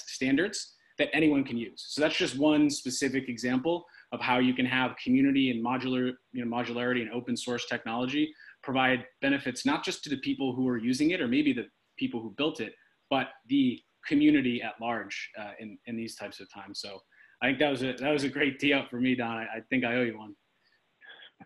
standards 0.08 0.76
that 0.98 1.10
anyone 1.14 1.44
can 1.44 1.58
use. 1.58 1.86
So 1.90 2.02
that's 2.02 2.16
just 2.16 2.38
one 2.38 2.70
specific 2.70 3.28
example 3.28 3.86
of 4.12 4.22
how 4.22 4.40
you 4.40 4.54
can 4.54 4.66
have 4.66 4.96
community 5.04 5.52
and 5.52 5.64
modular, 5.64 6.14
you 6.32 6.46
know, 6.46 6.56
modularity 6.56 7.02
and 7.02 7.12
open 7.12 7.36
source 7.36 7.66
technology 7.66 8.34
provide 8.64 9.06
benefits 9.22 9.66
not 9.66 9.84
just 9.84 10.04
to 10.04 10.10
the 10.10 10.18
people 10.18 10.54
who 10.56 10.68
are 10.68 10.78
using 10.78 11.12
it 11.12 11.22
or 11.22 11.28
maybe 11.28 11.54
the 11.54 11.66
people 11.98 12.22
who 12.22 12.34
built 12.38 12.60
it, 12.60 12.74
but 13.10 13.28
the 13.48 13.80
community 14.08 14.62
at 14.62 14.74
large 14.82 15.32
uh, 15.40 15.52
in, 15.60 15.78
in 15.86 15.96
these 15.96 16.16
types 16.16 16.40
of 16.40 16.52
times. 16.52 16.80
So 16.80 17.00
I 17.42 17.48
think 17.48 17.60
that 17.60 17.70
was 17.70 17.84
a, 17.84 17.94
that 17.94 18.12
was 18.12 18.24
a 18.24 18.30
great 18.30 18.60
tee 18.60 18.74
up 18.74 18.90
for 18.90 19.00
me, 19.00 19.16
Don. 19.16 19.38
I, 19.38 19.44
I 19.44 19.60
think 19.70 19.84
I 19.84 19.96
owe 19.96 20.04
you 20.04 20.18
one. 20.18 20.36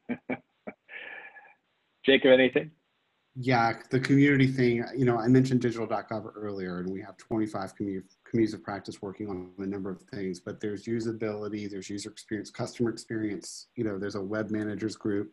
Jacob, 2.06 2.32
anything? 2.32 2.72
Yeah, 3.36 3.74
the 3.90 4.00
community 4.00 4.48
thing, 4.48 4.84
you 4.98 5.06
know, 5.06 5.18
I 5.18 5.28
mentioned 5.28 5.62
digital.gov 5.62 6.32
earlier, 6.36 6.80
and 6.80 6.92
we 6.92 7.00
have 7.02 7.16
25 7.18 7.76
community, 7.76 8.08
communities 8.26 8.54
of 8.54 8.64
practice 8.64 9.02
working 9.02 9.30
on 9.30 9.52
a 9.60 9.66
number 9.66 9.90
of 9.90 10.02
things, 10.14 10.40
but 10.40 10.60
there's 10.60 10.86
usability, 10.86 11.70
there's 11.70 11.90
user 11.90 12.10
experience, 12.10 12.50
customer 12.50 12.90
experience, 12.90 13.68
you 13.76 13.84
know, 13.84 13.98
there's 13.98 14.16
a 14.16 14.22
web 14.22 14.50
managers 14.50 14.96
group. 14.96 15.32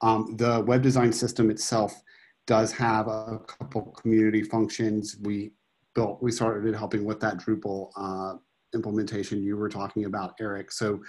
Um, 0.00 0.36
the 0.36 0.64
web 0.66 0.82
design 0.82 1.12
system 1.12 1.50
itself 1.50 2.02
does 2.46 2.72
have 2.72 3.08
a 3.08 3.38
couple 3.46 3.82
community 4.00 4.42
functions. 4.42 5.16
We 5.22 5.52
built, 5.94 6.22
we 6.22 6.32
started 6.32 6.74
helping 6.74 7.04
with 7.04 7.20
that 7.20 7.38
Drupal 7.38 7.90
uh, 7.96 8.34
implementation 8.74 9.42
you 9.42 9.56
were 9.56 9.68
talking 9.68 10.06
about, 10.06 10.34
Eric. 10.40 10.72
So, 10.72 11.00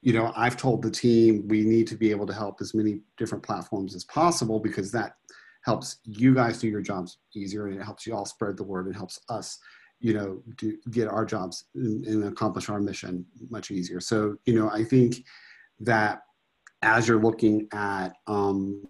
you 0.00 0.12
know, 0.12 0.32
I've 0.36 0.56
told 0.56 0.82
the 0.82 0.90
team 0.90 1.48
we 1.48 1.64
need 1.64 1.86
to 1.88 1.96
be 1.96 2.10
able 2.10 2.26
to 2.26 2.32
help 2.32 2.60
as 2.60 2.72
many 2.72 3.00
different 3.16 3.42
platforms 3.42 3.94
as 3.94 4.04
possible 4.04 4.60
because 4.60 4.92
that 4.92 5.14
helps 5.68 5.98
you 6.04 6.34
guys 6.34 6.58
do 6.58 6.66
your 6.66 6.80
jobs 6.80 7.18
easier 7.34 7.66
and 7.66 7.78
it 7.78 7.84
helps 7.84 8.06
you 8.06 8.14
all 8.14 8.24
spread 8.24 8.56
the 8.56 8.64
word 8.64 8.86
and 8.86 8.96
helps 8.96 9.20
us 9.28 9.58
you 10.00 10.14
know 10.14 10.42
do, 10.56 10.78
get 10.90 11.08
our 11.08 11.26
jobs 11.26 11.64
and, 11.74 12.06
and 12.06 12.24
accomplish 12.24 12.70
our 12.70 12.80
mission 12.80 13.26
much 13.50 13.70
easier. 13.70 14.00
So 14.00 14.36
you 14.46 14.54
know 14.58 14.70
i 14.70 14.82
think 14.82 15.10
that 15.80 16.22
as 16.80 17.06
you're 17.06 17.20
looking 17.28 17.68
at 17.72 18.10
um, 18.26 18.82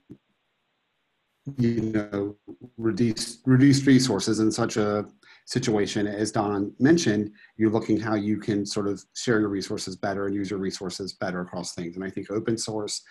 you 1.56 1.80
know 1.96 2.36
reduce 2.76 3.38
reduced 3.44 3.84
resources 3.86 4.38
in 4.38 4.50
such 4.52 4.76
a 4.76 5.06
situation 5.46 6.06
as 6.06 6.30
don 6.30 6.72
mentioned 6.78 7.24
you're 7.56 7.76
looking 7.76 7.98
how 7.98 8.14
you 8.14 8.36
can 8.38 8.66
sort 8.66 8.86
of 8.86 9.02
share 9.14 9.40
your 9.40 9.48
resources 9.48 9.96
better 9.96 10.26
and 10.26 10.34
use 10.40 10.50
your 10.50 10.60
resources 10.68 11.14
better 11.14 11.40
across 11.40 11.74
things. 11.74 11.96
And 11.96 12.04
i 12.04 12.10
think 12.10 12.30
open 12.30 12.56
source 12.56 13.02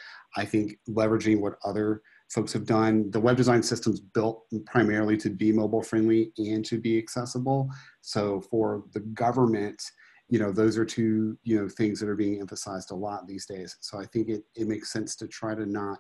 i 0.42 0.46
think 0.46 0.78
leveraging 0.88 1.42
what 1.42 1.56
other 1.66 2.02
folks 2.30 2.54
have 2.54 2.66
done 2.66 3.10
the 3.12 3.20
web 3.20 3.38
design 3.38 3.64
systems 3.64 4.00
built 4.00 4.46
primarily 4.66 5.18
to 5.18 5.30
be 5.30 5.52
mobile 5.52 5.82
friendly 5.82 6.32
and 6.38 6.66
to 6.66 6.80
be 6.80 6.98
accessible 6.98 7.70
so 8.02 8.42
for 8.42 8.84
the 8.94 9.00
government 9.00 9.82
you 10.30 10.40
know 10.40 10.52
those 10.52 10.78
are 10.78 10.86
two 10.86 11.38
you 11.44 11.60
know 11.60 11.70
things 11.70 12.00
that 12.00 12.10
are 12.10 12.16
being 12.16 12.40
emphasized 12.40 12.92
a 12.92 12.96
lot 12.96 13.28
these 13.28 13.46
days 13.46 13.78
so 13.80 14.00
i 14.00 14.06
think 14.06 14.30
it, 14.30 14.44
it 14.56 14.68
makes 14.68 14.92
sense 14.92 15.16
to 15.16 15.28
try 15.28 15.56
to 15.56 15.66
not 15.66 16.00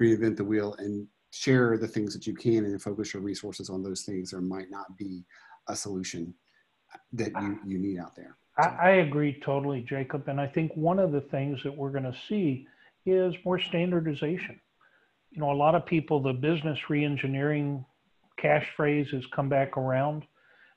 reinvent 0.00 0.36
the 0.36 0.44
wheel 0.44 0.74
and 0.78 1.06
share 1.30 1.78
the 1.78 1.88
things 1.88 2.12
that 2.12 2.26
you 2.26 2.34
can 2.34 2.66
and 2.66 2.82
focus 2.82 3.14
your 3.14 3.22
resources 3.22 3.70
on 3.70 3.82
those 3.82 4.02
things 4.02 4.30
there 4.30 4.40
might 4.40 4.70
not 4.70 4.96
be 4.98 5.24
a 5.68 5.76
solution 5.76 6.34
that 7.12 7.32
you, 7.40 7.58
you 7.66 7.78
need 7.78 7.98
out 7.98 8.14
there. 8.14 8.36
So. 8.60 8.68
I, 8.68 8.76
I 8.76 8.90
agree 8.96 9.40
totally, 9.44 9.82
Jacob. 9.82 10.28
And 10.28 10.40
I 10.40 10.46
think 10.46 10.72
one 10.74 10.98
of 10.98 11.12
the 11.12 11.20
things 11.20 11.62
that 11.64 11.76
we're 11.76 11.90
going 11.90 12.04
to 12.04 12.16
see 12.28 12.66
is 13.06 13.34
more 13.44 13.58
standardization. 13.58 14.60
You 15.32 15.40
know, 15.40 15.50
a 15.50 15.54
lot 15.54 15.74
of 15.74 15.86
people, 15.86 16.20
the 16.20 16.32
business 16.32 16.78
reengineering 16.88 17.84
cash 18.38 18.66
phrase 18.76 19.08
has 19.12 19.24
come 19.34 19.48
back 19.48 19.76
around. 19.76 20.24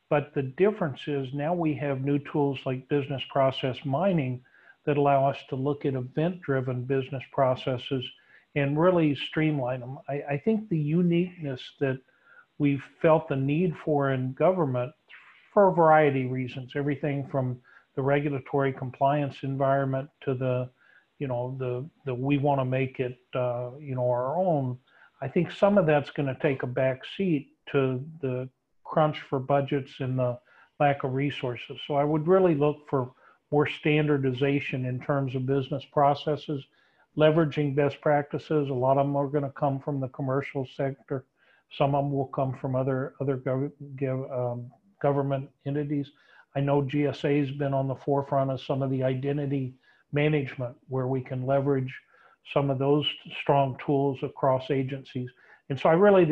But 0.10 0.34
the 0.36 0.44
difference 0.44 1.00
is 1.08 1.28
now 1.34 1.54
we 1.54 1.74
have 1.76 2.02
new 2.02 2.20
tools 2.32 2.60
like 2.66 2.88
business 2.90 3.22
process 3.32 3.76
mining 3.86 4.42
that 4.86 4.98
allow 4.98 5.28
us 5.28 5.38
to 5.50 5.56
look 5.56 5.86
at 5.86 5.96
event 5.96 6.42
driven 6.42 6.84
business 6.84 7.24
processes 7.32 8.06
and 8.56 8.80
really 8.80 9.16
streamline 9.30 9.80
them. 9.80 9.98
I, 10.08 10.22
I, 10.30 10.42
think 10.46 10.70
the 10.70 10.78
uniqueness 10.78 11.60
that 11.80 12.00
we've 12.60 12.84
felt 13.02 13.28
the 13.28 13.36
need 13.36 13.74
for 13.84 14.12
in 14.12 14.34
government 14.34 14.94
for 15.54 15.70
a 15.70 15.74
variety 15.74 16.26
of 16.26 16.32
reasons, 16.32 16.72
everything 16.76 17.28
from 17.32 17.58
the 17.96 18.02
regulatory 18.02 18.72
compliance 18.72 19.36
environment 19.42 20.10
to 20.24 20.36
the, 20.36 20.70
you 21.20 21.28
know, 21.28 21.56
the, 21.60 21.90
the 22.06 22.14
we 22.14 22.38
want 22.38 22.60
to 22.60 22.66
make 22.66 23.00
it, 23.00 23.18
uh, 23.34 23.72
you 23.80 23.96
know, 23.96 24.10
our 24.10 24.38
own. 24.38 24.78
I 25.22 25.28
think 25.28 25.52
some 25.52 25.78
of 25.78 25.86
that's 25.86 26.10
going 26.10 26.28
to 26.28 26.42
take 26.42 26.64
a 26.64 26.68
back 26.68 27.02
seat 27.18 27.50
to 27.72 28.04
the 28.22 28.50
crunch 28.84 29.22
for 29.30 29.40
budgets 29.40 29.92
and 30.00 30.20
the 30.20 30.38
lack 30.80 31.04
of 31.04 31.14
resources. 31.14 31.80
So 31.88 31.96
I 31.96 32.04
would 32.04 32.28
really 32.28 32.56
look 32.56 32.90
for 32.90 33.12
more 33.52 33.68
standardization 33.68 34.86
in 34.86 35.00
terms 35.00 35.36
of 35.36 35.46
business 35.46 35.84
processes 35.92 36.66
leveraging 37.18 37.76
best 37.76 38.02
practices. 38.02 38.70
A 38.70 38.74
lot 38.74 38.98
of 38.98 39.06
them 39.06 39.16
are 39.16 39.28
going 39.28 39.44
to 39.44 39.52
come 39.52 39.80
from 39.80 40.00
the 40.00 40.10
commercial 40.10 40.68
sector. 40.76 41.26
Some 41.78 41.96
of 41.96 42.06
them 42.06 42.14
will 42.14 42.28
come 42.28 42.58
from 42.60 42.76
other 42.76 43.14
other 43.22 43.38
gov 43.38 43.72
um, 44.32 44.72
government 45.02 45.50
entities. 45.66 46.12
I 46.56 46.62
know 46.62 46.82
GSA 46.82 47.40
has 47.40 47.52
been 47.52 47.74
on 47.74 47.88
the 47.88 47.96
forefront 47.96 48.52
of 48.52 48.62
some 48.62 48.82
of 48.82 48.90
the 48.90 49.04
identity 49.04 49.76
management 50.24 50.76
where 50.94 51.08
we 51.16 51.22
can 51.30 51.46
leverage 51.46 51.94
some 52.54 52.70
of 52.74 52.78
those 52.80 53.06
strong 53.42 53.78
tools 53.86 54.18
across 54.24 54.72
agencies. 54.72 55.30
And 55.70 55.80
so 55.80 55.90
I 55.90 55.94
really 56.06 56.26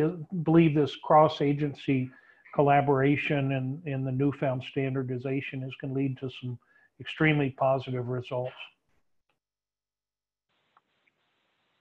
believe 0.43 0.73
this 0.75 0.95
cross 1.07 1.41
agency 1.41 2.09
collaboration 2.55 3.43
and, 3.53 4.07
the 4.07 4.11
newfound 4.11 4.63
standardization 4.71 5.63
is 5.63 5.73
going 5.81 5.93
to 5.93 5.99
lead 6.01 6.17
to 6.19 6.29
some 6.39 6.57
extremely 6.99 7.49
positive 7.67 8.07
results. 8.07 8.59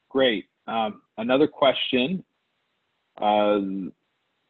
Great. 0.09 0.45
Um, 0.67 1.03
another 1.19 1.49
question 1.63 2.25
Uh, 3.21 3.61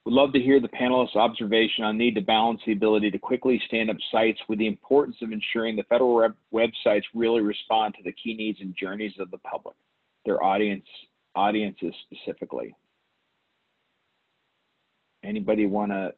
would 0.04 0.14
love 0.14 0.32
to 0.32 0.40
hear 0.40 0.60
the 0.60 0.68
panelists' 0.68 1.14
observation 1.14 1.84
on 1.84 1.96
need 1.96 2.14
to 2.16 2.20
balance 2.20 2.60
the 2.66 2.72
ability 2.72 3.10
to 3.10 3.18
quickly 3.18 3.60
stand 3.66 3.88
up 3.88 3.96
sites 4.10 4.40
with 4.48 4.58
the 4.58 4.66
importance 4.66 5.16
of 5.22 5.30
ensuring 5.30 5.76
the 5.76 5.84
federal 5.84 6.28
websites 6.52 7.04
really 7.14 7.40
respond 7.40 7.94
to 7.94 8.02
the 8.02 8.12
key 8.12 8.34
needs 8.34 8.60
and 8.60 8.74
journeys 8.78 9.12
of 9.20 9.30
the 9.30 9.38
public, 9.38 9.76
their 10.26 10.42
audience 10.42 10.86
audiences 11.34 11.94
specifically. 12.10 12.74
Anybody 15.24 15.66
want 15.66 15.92
to 15.92 16.12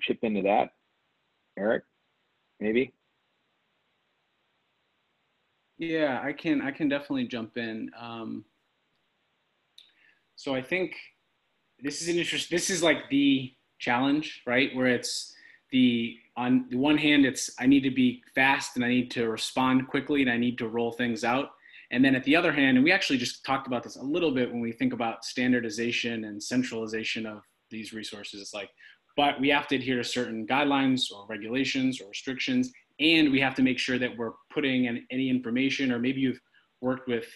chip 0.00 0.18
into 0.22 0.42
that? 0.42 0.70
Eric, 1.58 1.84
maybe? 2.58 2.92
Yeah, 5.78 6.20
I 6.24 6.32
can. 6.32 6.62
I 6.62 6.70
can 6.70 6.88
definitely 6.88 7.28
jump 7.28 7.58
in. 7.58 7.90
Um, 8.00 8.44
so 10.36 10.54
I 10.54 10.62
think 10.62 10.94
this 11.80 12.02
is 12.02 12.08
an 12.08 12.16
interest. 12.16 12.50
This 12.50 12.70
is 12.70 12.82
like 12.82 13.08
the 13.10 13.52
challenge, 13.78 14.42
right? 14.46 14.74
Where 14.74 14.86
it's 14.86 15.34
the 15.70 16.16
on 16.36 16.66
the 16.70 16.76
one 16.76 16.98
hand, 16.98 17.24
it's 17.24 17.50
I 17.58 17.66
need 17.66 17.82
to 17.82 17.90
be 17.90 18.22
fast 18.34 18.76
and 18.76 18.84
I 18.84 18.88
need 18.88 19.10
to 19.12 19.28
respond 19.28 19.88
quickly 19.88 20.22
and 20.22 20.30
I 20.30 20.36
need 20.36 20.58
to 20.58 20.68
roll 20.68 20.92
things 20.92 21.24
out. 21.24 21.50
And 21.90 22.04
then 22.04 22.14
at 22.14 22.24
the 22.24 22.36
other 22.36 22.52
hand, 22.52 22.76
and 22.76 22.84
we 22.84 22.92
actually 22.92 23.18
just 23.18 23.44
talked 23.44 23.66
about 23.66 23.82
this 23.82 23.96
a 23.96 24.02
little 24.02 24.32
bit 24.32 24.50
when 24.50 24.60
we 24.60 24.72
think 24.72 24.92
about 24.92 25.24
standardization 25.24 26.24
and 26.24 26.42
centralization 26.42 27.26
of 27.26 27.42
these 27.70 27.92
resources. 27.92 28.40
It's 28.40 28.54
like, 28.54 28.70
but 29.16 29.40
we 29.40 29.48
have 29.48 29.68
to 29.68 29.76
adhere 29.76 29.96
to 29.96 30.04
certain 30.04 30.46
guidelines 30.46 31.12
or 31.12 31.26
regulations 31.28 32.00
or 32.00 32.08
restrictions, 32.08 32.72
and 33.00 33.30
we 33.30 33.40
have 33.40 33.54
to 33.54 33.62
make 33.62 33.78
sure 33.78 33.98
that 33.98 34.16
we're 34.16 34.32
putting 34.52 34.86
in 34.86 35.06
any 35.10 35.30
information, 35.30 35.92
or 35.92 35.98
maybe 35.98 36.20
you've 36.20 36.40
worked 36.80 37.08
with 37.08 37.26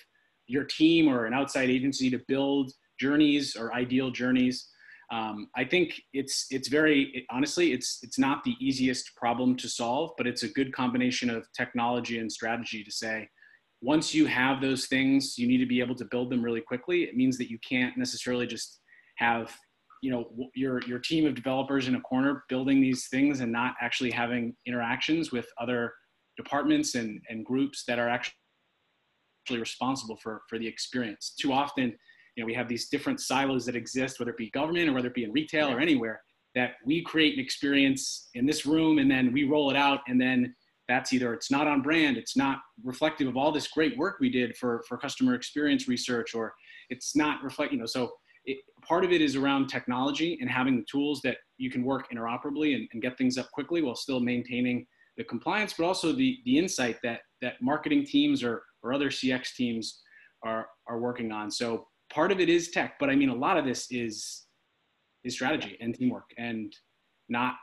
your 0.46 0.64
team 0.64 1.08
or 1.08 1.26
an 1.26 1.32
outside 1.32 1.70
agency 1.70 2.10
to 2.10 2.18
build 2.26 2.72
journeys 3.00 3.56
or 3.56 3.72
ideal 3.72 4.10
journeys. 4.10 4.68
Um, 5.12 5.48
I 5.56 5.64
think 5.64 6.00
it's 6.12 6.46
it's 6.50 6.68
very 6.68 7.26
honestly 7.30 7.72
it's 7.72 7.98
it's 8.02 8.18
not 8.18 8.44
the 8.44 8.54
easiest 8.60 9.16
problem 9.16 9.56
to 9.56 9.68
solve, 9.68 10.10
but 10.16 10.26
it's 10.26 10.44
a 10.44 10.48
good 10.48 10.72
combination 10.72 11.30
of 11.30 11.46
technology 11.56 12.18
and 12.18 12.30
strategy 12.30 12.84
to 12.84 12.92
say 12.92 13.28
once 13.82 14.14
you 14.14 14.26
have 14.26 14.60
those 14.60 14.86
things, 14.86 15.38
you 15.38 15.46
need 15.46 15.58
to 15.58 15.66
be 15.66 15.80
able 15.80 15.94
to 15.94 16.04
build 16.04 16.30
them 16.30 16.42
really 16.42 16.60
quickly. 16.60 17.04
It 17.04 17.16
means 17.16 17.38
that 17.38 17.50
you 17.50 17.58
can't 17.66 17.96
necessarily 17.96 18.46
just 18.46 18.80
have 19.16 19.54
you 20.02 20.10
know 20.10 20.30
your 20.54 20.80
your 20.86 20.98
team 20.98 21.26
of 21.26 21.34
developers 21.34 21.88
in 21.88 21.94
a 21.94 22.00
corner 22.00 22.44
building 22.48 22.80
these 22.80 23.08
things 23.08 23.40
and 23.40 23.52
not 23.52 23.74
actually 23.80 24.10
having 24.10 24.54
interactions 24.66 25.30
with 25.30 25.46
other 25.60 25.92
departments 26.36 26.94
and, 26.94 27.20
and 27.28 27.44
groups 27.44 27.84
that 27.86 27.98
are 27.98 28.08
actually 28.08 28.34
responsible 29.58 30.16
for 30.22 30.42
for 30.48 30.58
the 30.58 30.66
experience. 30.66 31.34
Too 31.38 31.52
often 31.52 31.96
you 32.40 32.46
know, 32.46 32.46
we 32.46 32.54
have 32.54 32.68
these 32.68 32.88
different 32.88 33.20
silos 33.20 33.66
that 33.66 33.76
exist, 33.76 34.18
whether 34.18 34.30
it 34.30 34.38
be 34.38 34.48
government 34.50 34.88
or 34.88 34.94
whether 34.94 35.08
it 35.08 35.14
be 35.14 35.24
in 35.24 35.32
retail 35.32 35.68
or 35.68 35.78
anywhere, 35.78 36.22
that 36.54 36.76
we 36.86 37.02
create 37.02 37.34
an 37.34 37.44
experience 37.44 38.30
in 38.32 38.46
this 38.46 38.64
room 38.64 38.98
and 38.98 39.10
then 39.10 39.30
we 39.30 39.44
roll 39.44 39.70
it 39.70 39.76
out 39.76 40.00
and 40.08 40.18
then 40.18 40.54
that's 40.88 41.12
either 41.12 41.34
it's 41.34 41.50
not 41.50 41.68
on 41.68 41.82
brand, 41.82 42.16
it's 42.16 42.38
not 42.38 42.60
reflective 42.82 43.28
of 43.28 43.36
all 43.36 43.52
this 43.52 43.68
great 43.68 43.94
work 43.98 44.16
we 44.20 44.30
did 44.30 44.56
for, 44.56 44.82
for 44.88 44.96
customer 44.96 45.34
experience 45.34 45.86
research, 45.86 46.34
or 46.34 46.54
it's 46.88 47.14
not 47.14 47.42
reflect, 47.42 47.72
you 47.74 47.78
know, 47.78 47.84
so 47.84 48.10
it, 48.46 48.56
part 48.88 49.04
of 49.04 49.12
it 49.12 49.20
is 49.20 49.36
around 49.36 49.68
technology 49.68 50.38
and 50.40 50.48
having 50.48 50.76
the 50.76 50.84
tools 50.90 51.20
that 51.22 51.36
you 51.58 51.70
can 51.70 51.84
work 51.84 52.10
interoperably 52.10 52.74
and, 52.74 52.88
and 52.94 53.02
get 53.02 53.18
things 53.18 53.36
up 53.36 53.50
quickly 53.52 53.82
while 53.82 53.94
still 53.94 54.18
maintaining 54.18 54.86
the 55.18 55.24
compliance, 55.24 55.74
but 55.76 55.84
also 55.84 56.10
the, 56.10 56.38
the 56.46 56.56
insight 56.56 56.96
that, 57.02 57.20
that 57.42 57.60
marketing 57.60 58.06
teams 58.06 58.42
or, 58.42 58.62
or 58.82 58.94
other 58.94 59.10
CX 59.10 59.54
teams 59.54 60.00
are, 60.42 60.66
are 60.88 60.98
working 60.98 61.32
on. 61.32 61.50
So 61.50 61.86
part 62.10 62.32
of 62.32 62.40
it 62.40 62.48
is 62.48 62.70
tech, 62.70 62.98
but 62.98 63.08
I 63.08 63.16
mean, 63.16 63.28
a 63.28 63.34
lot 63.34 63.56
of 63.56 63.64
this 63.64 63.86
is 63.90 64.46
is 65.24 65.34
strategy 65.34 65.76
and 65.80 65.94
teamwork 65.94 66.30
and 66.38 66.74
not 67.28 67.54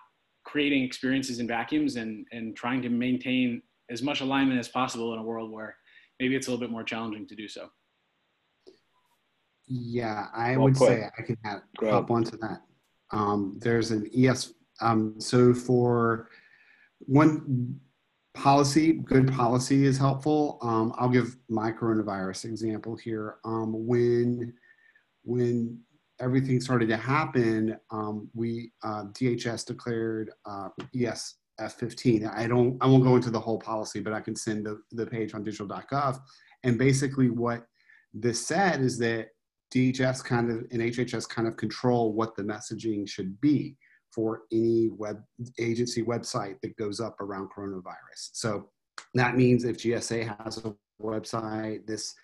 creating 0.46 0.84
experiences 0.84 1.40
in 1.40 1.48
vacuums 1.48 1.96
and 1.96 2.26
and 2.32 2.56
trying 2.56 2.82
to 2.82 2.90
maintain 2.90 3.62
as 3.90 4.02
much 4.02 4.22
alignment 4.22 4.60
as 4.60 4.68
possible 4.68 5.14
in 5.14 5.20
a 5.20 5.24
world 5.24 5.52
where 5.52 5.76
maybe 6.20 6.36
it's 6.36 6.48
a 6.48 6.52
little 6.52 6.66
bit 6.66 6.72
more 6.72 6.84
challenging 6.84 7.28
to 7.28 7.36
do 7.36 7.48
so. 7.48 7.70
Yeah, 9.68 10.28
I 10.34 10.52
well 10.52 10.66
would 10.66 10.76
put. 10.76 10.88
say 10.88 11.10
I 11.18 11.22
can 11.22 11.38
have, 11.44 11.62
hop 11.82 12.10
onto 12.10 12.38
that. 12.38 12.62
Um, 13.12 13.58
there's 13.60 13.92
an 13.92 14.10
ES. 14.16 14.54
Um, 14.80 15.20
so 15.20 15.54
for 15.54 16.30
one 17.00 17.80
policy, 18.38 18.94
good 18.94 19.32
policy 19.34 19.86
is 19.86 19.98
helpful. 19.98 20.60
Um, 20.62 20.94
I'll 20.98 21.10
give 21.10 21.38
my 21.50 21.72
coronavirus 21.72 22.46
example 22.46 22.96
here. 22.96 23.38
Um, 23.44 23.88
when 23.88 24.54
when 25.24 25.80
everything 26.20 26.62
started 26.62 26.88
to 26.90 26.98
happen, 26.98 27.78
um, 27.92 28.30
we 28.34 28.72
uh, 28.84 29.06
DHS 29.12 29.66
declared 29.66 30.32
uh, 30.46 30.70
ESF 30.96 31.72
15. 31.78 32.26
I 32.26 32.48
don't, 32.48 32.78
I 32.82 32.88
won't 32.88 33.04
go 33.04 33.16
into 33.16 33.30
the 33.30 33.40
whole 33.40 33.60
policy, 33.60 34.00
but 34.00 34.14
I 34.14 34.22
can 34.22 34.36
send 34.36 34.66
the, 34.66 34.82
the 34.92 35.06
page 35.06 35.34
on 35.34 35.44
digital.gov. 35.44 36.20
And 36.64 36.78
basically, 36.78 37.30
what 37.30 37.66
this 38.14 38.48
said 38.48 38.82
is 38.82 38.98
that 39.00 39.28
DHS 39.76 40.24
kind 40.24 40.50
of 40.50 40.58
and 40.72 40.82
HHS 40.82 41.28
kind 41.28 41.48
of 41.48 41.58
control 41.58 42.14
what 42.14 42.36
the 42.36 42.44
messaging 42.44 43.08
should 43.08 43.40
be 43.42 43.76
for 44.12 44.42
any 44.52 44.90
web 44.90 45.22
agency 45.60 46.04
website 46.04 46.60
that 46.62 46.76
goes 46.78 47.00
up 47.00 47.20
around 47.22 47.50
coronavirus. 47.56 48.30
So 48.34 48.70
that 49.14 49.36
means 49.36 49.64
if 49.64 49.78
GSA 49.78 50.36
has 50.44 50.58
a 50.66 50.74
website, 51.02 51.86
this 51.86 52.16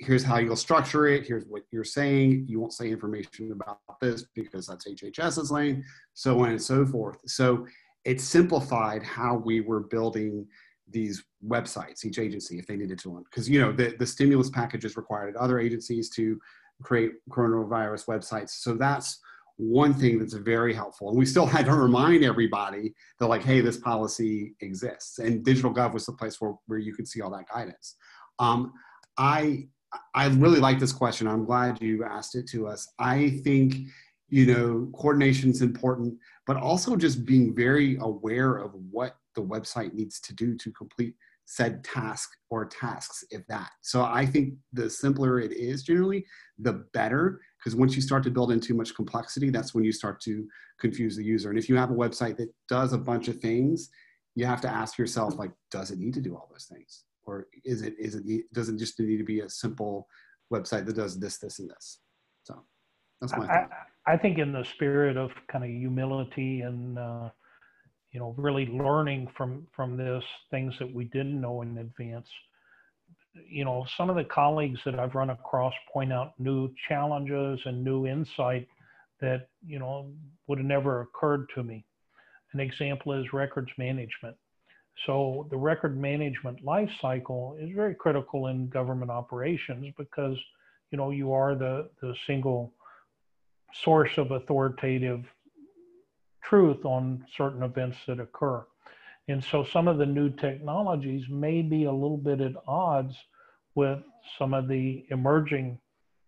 here's 0.00 0.24
how 0.24 0.38
you'll 0.38 0.56
structure 0.56 1.06
it. 1.06 1.26
Here's 1.26 1.44
what 1.44 1.62
you're 1.70 1.84
saying. 1.84 2.46
You 2.48 2.60
won't 2.60 2.72
say 2.72 2.90
information 2.90 3.52
about 3.52 3.78
this 4.00 4.24
because 4.34 4.66
that's 4.66 4.88
HHS's 4.88 5.50
lane, 5.50 5.84
so 6.14 6.40
on 6.40 6.50
and 6.50 6.62
so 6.62 6.84
forth. 6.84 7.18
So 7.26 7.66
it 8.04 8.20
simplified 8.20 9.02
how 9.02 9.36
we 9.36 9.60
were 9.60 9.80
building 9.80 10.46
these 10.90 11.22
websites, 11.46 12.04
each 12.04 12.18
agency, 12.18 12.58
if 12.58 12.66
they 12.66 12.76
needed 12.76 12.98
to. 13.00 13.10
one. 13.10 13.24
Because 13.30 13.48
you 13.48 13.60
know 13.60 13.72
the, 13.72 13.94
the 13.98 14.06
stimulus 14.06 14.50
packages 14.50 14.96
required 14.96 15.36
other 15.36 15.58
agencies 15.58 16.10
to 16.10 16.40
create 16.82 17.12
coronavirus 17.30 18.06
websites. 18.06 18.50
So 18.50 18.74
that's 18.74 19.20
one 19.58 19.92
thing 19.92 20.18
that's 20.18 20.34
very 20.34 20.72
helpful. 20.72 21.10
And 21.10 21.18
we 21.18 21.26
still 21.26 21.44
had 21.44 21.66
to 21.66 21.74
remind 21.74 22.24
everybody 22.24 22.94
that 23.18 23.26
like, 23.26 23.42
hey, 23.42 23.60
this 23.60 23.76
policy 23.76 24.54
exists. 24.60 25.18
And 25.18 25.44
Digital 25.44 25.74
Gov 25.74 25.92
was 25.92 26.06
the 26.06 26.12
place 26.12 26.40
where, 26.40 26.54
where 26.66 26.78
you 26.78 26.94
could 26.94 27.08
see 27.08 27.20
all 27.20 27.30
that 27.30 27.48
guidance. 27.52 27.96
Um, 28.38 28.72
I, 29.18 29.66
I 30.14 30.28
really 30.28 30.60
like 30.60 30.78
this 30.78 30.92
question. 30.92 31.26
I'm 31.26 31.44
glad 31.44 31.82
you 31.82 32.04
asked 32.04 32.36
it 32.36 32.48
to 32.50 32.68
us. 32.68 32.86
I 33.00 33.40
think, 33.42 33.74
you 34.28 34.46
know, 34.46 34.90
coordination 34.94 35.50
is 35.50 35.60
important, 35.60 36.14
but 36.46 36.56
also 36.56 36.94
just 36.94 37.24
being 37.24 37.54
very 37.54 37.96
aware 38.00 38.58
of 38.58 38.72
what 38.92 39.16
the 39.34 39.42
website 39.42 39.92
needs 39.92 40.20
to 40.20 40.34
do 40.34 40.56
to 40.56 40.70
complete 40.72 41.14
said 41.46 41.82
task 41.82 42.28
or 42.50 42.66
tasks, 42.66 43.24
if 43.30 43.46
that. 43.46 43.70
So 43.80 44.02
I 44.02 44.26
think 44.26 44.54
the 44.72 44.90
simpler 44.90 45.40
it 45.40 45.52
is 45.52 45.82
generally, 45.82 46.26
the 46.58 46.84
better 46.92 47.40
because 47.58 47.74
once 47.74 47.96
you 47.96 48.02
start 48.02 48.22
to 48.24 48.30
build 48.30 48.52
in 48.52 48.60
too 48.60 48.74
much 48.74 48.94
complexity, 48.94 49.50
that's 49.50 49.74
when 49.74 49.84
you 49.84 49.92
start 49.92 50.20
to 50.22 50.46
confuse 50.78 51.16
the 51.16 51.24
user. 51.24 51.50
And 51.50 51.58
if 51.58 51.68
you 51.68 51.76
have 51.76 51.90
a 51.90 51.94
website 51.94 52.36
that 52.36 52.52
does 52.68 52.92
a 52.92 52.98
bunch 52.98 53.28
of 53.28 53.40
things, 53.40 53.90
you 54.34 54.46
have 54.46 54.60
to 54.60 54.68
ask 54.68 54.98
yourself, 54.98 55.36
like, 55.36 55.50
does 55.70 55.90
it 55.90 55.98
need 55.98 56.14
to 56.14 56.20
do 56.20 56.36
all 56.36 56.48
those 56.50 56.66
things? 56.66 57.04
Or 57.24 57.48
is 57.64 57.82
it, 57.82 57.94
is 57.98 58.14
it, 58.14 58.24
does 58.52 58.68
it 58.68 58.76
just 58.78 58.98
need 59.00 59.18
to 59.18 59.24
be 59.24 59.40
a 59.40 59.50
simple 59.50 60.06
website 60.52 60.86
that 60.86 60.96
does 60.96 61.18
this, 61.18 61.38
this, 61.38 61.58
and 61.58 61.68
this? 61.68 62.00
So 62.44 62.62
that's 63.20 63.36
my 63.36 63.46
I, 63.46 63.66
I 64.06 64.16
think 64.16 64.38
in 64.38 64.52
the 64.52 64.64
spirit 64.64 65.16
of 65.16 65.30
kind 65.50 65.64
of 65.64 65.70
humility 65.70 66.60
and, 66.60 66.98
uh, 66.98 67.30
you 68.12 68.20
know, 68.20 68.34
really 68.38 68.66
learning 68.66 69.28
from, 69.36 69.66
from 69.74 69.96
this, 69.96 70.24
things 70.50 70.74
that 70.78 70.94
we 70.94 71.04
didn't 71.04 71.40
know 71.40 71.62
in 71.62 71.76
advance, 71.76 72.28
you 73.48 73.64
know, 73.64 73.86
some 73.96 74.10
of 74.10 74.16
the 74.16 74.24
colleagues 74.24 74.80
that 74.84 74.98
I've 74.98 75.14
run 75.14 75.30
across 75.30 75.74
point 75.92 76.12
out 76.12 76.32
new 76.38 76.72
challenges 76.88 77.60
and 77.64 77.84
new 77.84 78.06
insight 78.06 78.66
that, 79.20 79.48
you 79.66 79.78
know, 79.78 80.10
would 80.46 80.58
have 80.58 80.66
never 80.66 81.00
occurred 81.02 81.48
to 81.54 81.62
me. 81.62 81.84
An 82.52 82.60
example 82.60 83.12
is 83.12 83.32
records 83.32 83.70
management. 83.76 84.36
So 85.06 85.46
the 85.50 85.56
record 85.56 85.96
management 85.96 86.64
life 86.64 86.90
cycle 87.00 87.56
is 87.60 87.70
very 87.74 87.94
critical 87.94 88.48
in 88.48 88.68
government 88.68 89.10
operations 89.10 89.92
because, 89.96 90.36
you 90.90 90.98
know, 90.98 91.10
you 91.10 91.32
are 91.32 91.54
the, 91.54 91.88
the 92.00 92.14
single 92.26 92.72
source 93.72 94.16
of 94.16 94.30
authoritative 94.30 95.24
truth 96.42 96.84
on 96.84 97.24
certain 97.36 97.62
events 97.62 97.98
that 98.06 98.20
occur. 98.20 98.64
And 99.28 99.44
so 99.44 99.62
some 99.62 99.88
of 99.88 99.98
the 99.98 100.06
new 100.06 100.30
technologies 100.30 101.24
may 101.28 101.62
be 101.62 101.84
a 101.84 101.92
little 101.92 102.16
bit 102.16 102.40
at 102.40 102.52
odds 102.66 103.14
with 103.74 104.00
some 104.38 104.54
of 104.54 104.68
the 104.68 105.04
emerging 105.10 105.78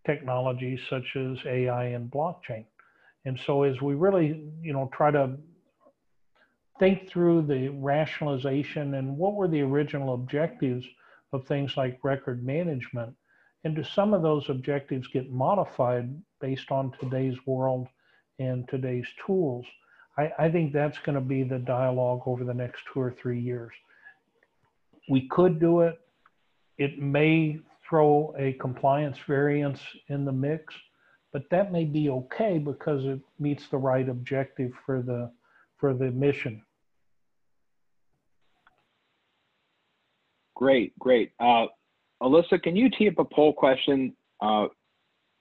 technologies 0.06 0.80
such 0.88 1.16
as 1.16 1.38
AI 1.46 1.86
and 1.86 2.10
blockchain. 2.10 2.66
And 3.24 3.38
so 3.46 3.62
as 3.62 3.80
we 3.80 3.94
really, 3.94 4.50
you 4.62 4.72
know, 4.72 4.90
try 4.92 5.10
to 5.10 5.36
think 6.78 7.08
through 7.08 7.42
the 7.42 7.68
rationalization 7.68 8.94
and 8.94 9.16
what 9.16 9.34
were 9.34 9.48
the 9.48 9.60
original 9.60 10.14
objectives 10.14 10.86
of 11.32 11.46
things 11.46 11.76
like 11.76 11.98
record 12.02 12.44
management, 12.44 13.14
and 13.64 13.76
do 13.76 13.84
some 13.84 14.14
of 14.14 14.22
those 14.22 14.48
objectives 14.48 15.06
get 15.08 15.30
modified 15.30 16.10
based 16.40 16.70
on 16.70 16.92
today's 16.98 17.36
world 17.46 17.86
and 18.38 18.66
today's 18.68 19.06
tools. 19.24 19.66
I, 20.20 20.32
I 20.38 20.50
think 20.50 20.72
that's 20.72 20.98
going 20.98 21.14
to 21.14 21.20
be 21.20 21.42
the 21.42 21.58
dialogue 21.58 22.22
over 22.26 22.44
the 22.44 22.54
next 22.54 22.82
two 22.92 23.00
or 23.00 23.14
three 23.20 23.40
years. 23.40 23.72
We 25.08 25.28
could 25.28 25.58
do 25.58 25.80
it. 25.80 25.98
It 26.76 26.98
may 27.00 27.58
throw 27.88 28.34
a 28.38 28.52
compliance 28.54 29.16
variance 29.26 29.80
in 30.08 30.24
the 30.24 30.32
mix, 30.32 30.74
but 31.32 31.42
that 31.50 31.72
may 31.72 31.84
be 31.84 32.10
okay 32.10 32.58
because 32.58 33.04
it 33.04 33.20
meets 33.38 33.68
the 33.68 33.78
right 33.78 34.08
objective 34.08 34.72
for 34.84 35.02
the 35.02 35.30
for 35.78 35.94
the 35.94 36.10
mission. 36.10 36.62
Great, 40.54 40.98
great. 40.98 41.32
Uh, 41.40 41.66
Alyssa, 42.22 42.62
can 42.62 42.76
you 42.76 42.90
tee 42.90 43.08
up 43.08 43.18
a 43.18 43.24
poll 43.24 43.54
question? 43.54 44.14
Uh, 44.42 44.66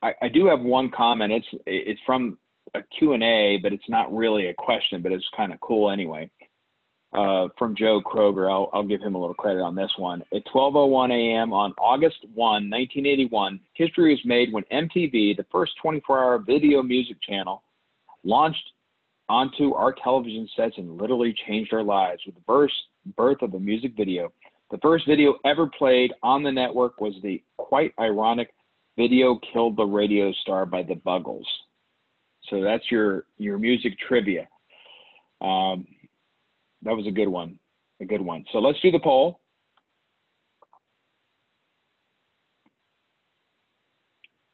I, 0.02 0.14
I, 0.22 0.28
do 0.30 0.46
have 0.46 0.62
one 0.62 0.90
comment. 0.90 1.34
It's 1.34 1.48
it's 1.66 2.00
from 2.06 2.38
a 2.74 2.82
Q&A, 2.98 3.60
but 3.62 3.74
it's 3.74 3.90
not 3.90 4.14
really 4.16 4.48
a 4.48 4.54
question, 4.54 5.02
but 5.02 5.12
it's 5.12 5.28
kind 5.36 5.54
of 5.54 5.60
cool 5.60 5.90
anyway. 5.90 6.30
Uh, 7.12 7.48
from 7.58 7.76
Joe 7.76 8.02
Kroger, 8.02 8.52
I'll, 8.52 8.70
I'll 8.72 8.84
give 8.84 9.02
him 9.02 9.16
a 9.16 9.20
little 9.20 9.34
credit 9.34 9.62
on 9.62 9.74
this 9.74 9.92
one. 9.98 10.22
At 10.32 10.46
12:01 10.54 11.12
a.m. 11.12 11.54
on 11.54 11.74
August 11.80 12.18
1, 12.36 12.36
1981, 12.36 13.60
history 13.74 14.12
was 14.12 14.22
made 14.26 14.54
when 14.54 14.64
MTV, 14.72 15.36
the 15.36 15.46
first 15.52 15.72
24-hour 15.84 16.40
video 16.46 16.84
music 16.84 17.18
channel, 17.28 17.64
launched 18.24 18.64
onto 19.28 19.74
our 19.74 19.92
television 19.92 20.48
sets 20.56 20.76
and 20.78 21.02
literally 21.02 21.34
changed 21.48 21.74
our 21.74 21.84
lives 21.84 22.22
with 22.28 22.36
the 22.36 22.42
birth, 22.42 22.72
birth 23.18 23.42
of 23.42 23.52
the 23.52 23.60
music 23.60 23.94
video. 23.98 24.32
The 24.70 24.78
first 24.78 25.08
video 25.08 25.36
ever 25.46 25.66
played 25.66 26.14
on 26.22 26.44
the 26.44 26.52
network 26.52 27.02
was 27.02 27.16
the 27.24 27.42
quite 27.58 27.92
ironic 28.00 28.54
video 28.98 29.40
Killed 29.52 29.78
the 29.78 29.86
Radio 29.86 30.32
Star 30.42 30.68
by 30.68 30.84
the 30.84 30.96
Buggles. 30.96 31.46
So 32.50 32.62
that's 32.62 32.90
your, 32.90 33.26
your 33.38 33.58
music 33.58 33.94
trivia. 34.08 34.48
Um, 35.42 35.86
that 36.84 36.96
was 36.96 37.08
a 37.08 37.12
good 37.12 37.28
one, 37.28 37.60
a 38.02 38.06
good 38.06 38.22
one. 38.22 38.46
So 38.52 38.60
let's 38.60 38.80
do 38.82 38.92
the 38.92 39.00
poll. 39.00 39.40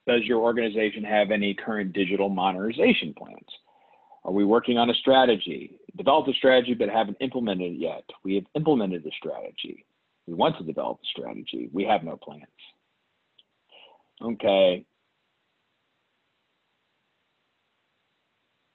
Does 0.08 0.22
your 0.24 0.40
organization 0.40 1.04
have 1.04 1.32
any 1.32 1.56
current 1.56 1.94
digital 1.94 2.30
modernization 2.30 3.14
plans? 3.18 3.48
Are 4.24 4.32
we 4.32 4.46
working 4.46 4.78
on 4.78 4.90
a 4.90 4.94
strategy? 4.96 5.80
Developed 5.98 6.30
a 6.30 6.34
strategy 6.34 6.74
but 6.74 6.90
haven't 6.90 7.18
implemented 7.22 7.74
it 7.74 7.80
yet. 7.80 8.04
We 8.24 8.36
have 8.36 8.46
implemented 8.56 9.04
the 9.04 9.12
strategy. 9.18 9.86
We 10.28 10.34
want 10.34 10.58
to 10.58 10.64
develop 10.64 11.00
a 11.04 11.08
strategy. 11.08 11.70
We 11.72 11.84
have 11.86 12.04
no 12.04 12.18
plans. 12.18 12.44
Okay. 14.22 14.86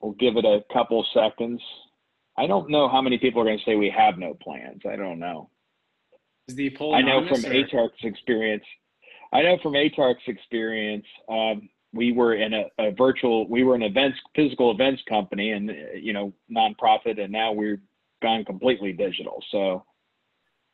We'll 0.00 0.12
give 0.12 0.36
it 0.36 0.44
a 0.44 0.64
couple 0.72 1.04
seconds. 1.12 1.60
I 2.38 2.46
don't 2.46 2.70
know 2.70 2.88
how 2.88 3.02
many 3.02 3.18
people 3.18 3.42
are 3.42 3.44
going 3.44 3.58
to 3.58 3.64
say 3.64 3.76
we 3.76 3.90
have 3.96 4.18
no 4.18 4.34
plans. 4.34 4.82
I 4.90 4.96
don't 4.96 5.18
know. 5.18 5.50
Is 6.48 6.54
the 6.54 6.70
poll 6.70 6.94
I 6.94 7.02
know 7.02 7.26
from 7.26 7.44
or? 7.44 7.52
ATARC's 7.52 8.02
experience. 8.02 8.64
I 9.32 9.42
know 9.42 9.58
from 9.62 9.74
ATARC's 9.74 10.26
experience. 10.26 11.06
Um, 11.28 11.68
we 11.92 12.12
were 12.12 12.34
in 12.34 12.54
a, 12.54 12.64
a, 12.78 12.92
virtual. 12.92 13.48
We 13.48 13.64
were 13.64 13.74
an 13.74 13.82
events, 13.82 14.18
physical 14.34 14.70
events 14.70 15.02
company, 15.08 15.52
and 15.52 15.70
you 15.94 16.12
know, 16.12 16.32
nonprofit, 16.50 17.20
and 17.20 17.32
now 17.32 17.52
we're 17.52 17.80
gone 18.22 18.44
completely 18.44 18.92
digital. 18.92 19.42
So 19.50 19.84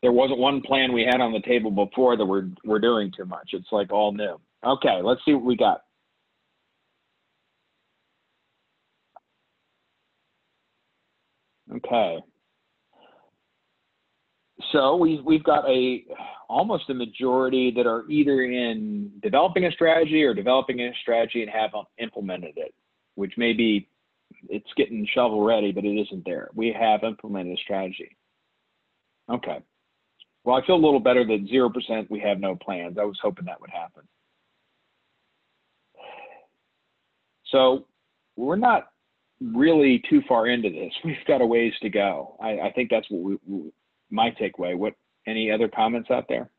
there 0.02 0.12
wasn't 0.12 0.38
one 0.38 0.60
plan 0.60 0.92
we 0.92 1.04
had 1.04 1.20
on 1.20 1.32
the 1.32 1.40
table 1.40 1.70
before 1.70 2.16
that 2.16 2.24
we're 2.24 2.48
we're 2.64 2.78
doing 2.78 3.12
too 3.16 3.24
much. 3.24 3.50
It's 3.52 3.72
like 3.72 3.92
all 3.92 4.12
new. 4.12 4.38
Okay, 4.64 5.00
let's 5.02 5.20
see 5.24 5.34
what 5.34 5.44
we 5.44 5.56
got. 5.56 5.82
Okay. 11.76 12.18
So 14.72 14.96
we've 14.96 15.22
we've 15.24 15.44
got 15.44 15.68
a 15.68 16.04
almost 16.48 16.88
a 16.88 16.94
majority 16.94 17.70
that 17.76 17.86
are 17.86 18.08
either 18.08 18.42
in 18.42 19.10
developing 19.22 19.66
a 19.66 19.72
strategy 19.72 20.22
or 20.22 20.32
developing 20.34 20.80
a 20.80 20.92
strategy 21.02 21.42
and 21.42 21.50
have 21.50 21.70
implemented 21.98 22.54
it, 22.56 22.74
which 23.16 23.34
may 23.36 23.52
be 23.52 23.88
it's 24.48 24.72
getting 24.76 25.06
shovel 25.14 25.42
ready, 25.44 25.72
but 25.72 25.84
it 25.84 26.00
isn't 26.00 26.24
there. 26.24 26.48
We 26.54 26.72
have 26.72 27.04
implemented 27.04 27.58
a 27.58 27.62
strategy. 27.62 28.16
Okay. 29.30 29.58
Well, 30.44 30.56
I 30.56 30.64
feel 30.64 30.76
a 30.76 30.84
little 30.84 31.00
better 31.00 31.24
that 31.24 31.48
0% 31.52 32.10
we 32.10 32.20
have 32.20 32.38
no 32.38 32.54
plans. 32.54 32.98
I 33.00 33.04
was 33.04 33.18
hoping 33.20 33.46
that 33.46 33.60
would 33.60 33.70
happen. 33.70 34.02
So 37.46 37.86
we're 38.36 38.56
not 38.56 38.88
really 39.40 40.02
too 40.08 40.22
far 40.28 40.46
into 40.46 40.70
this. 40.70 40.92
We've 41.04 41.16
got 41.26 41.40
a 41.40 41.46
ways 41.46 41.74
to 41.82 41.90
go. 41.90 42.36
I, 42.40 42.60
I 42.60 42.72
think 42.72 42.90
that's 42.90 43.10
what 43.10 43.22
we, 43.22 43.36
we, 43.46 43.70
my 44.10 44.30
takeaway. 44.30 44.76
What 44.76 44.94
any 45.26 45.50
other 45.50 45.68
comments 45.68 46.10
out 46.10 46.26
there? 46.28 46.50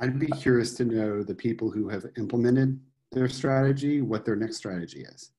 I'd 0.00 0.18
be 0.18 0.28
curious 0.28 0.74
to 0.74 0.84
know 0.84 1.22
the 1.22 1.34
people 1.34 1.70
who 1.70 1.88
have 1.88 2.06
implemented 2.16 2.80
their 3.12 3.28
strategy, 3.28 4.00
what 4.00 4.24
their 4.24 4.36
next 4.36 4.56
strategy 4.56 5.02
is. 5.02 5.30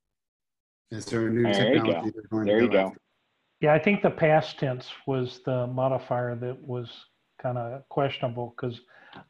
Is 0.91 1.05
there 1.05 1.27
a 1.27 1.29
new 1.31 1.43
there 1.43 1.53
technology 1.53 2.11
they're 2.13 2.23
going 2.29 2.45
there 2.45 2.59
to 2.59 2.67
go, 2.67 2.71
you 2.71 2.71
go. 2.71 2.87
After? 2.87 3.01
Yeah, 3.61 3.73
I 3.73 3.79
think 3.79 4.01
the 4.01 4.11
past 4.11 4.59
tense 4.59 4.87
was 5.07 5.39
the 5.45 5.67
modifier 5.67 6.35
that 6.35 6.61
was 6.61 6.89
kind 7.41 7.57
of 7.57 7.87
questionable 7.89 8.53
because 8.55 8.81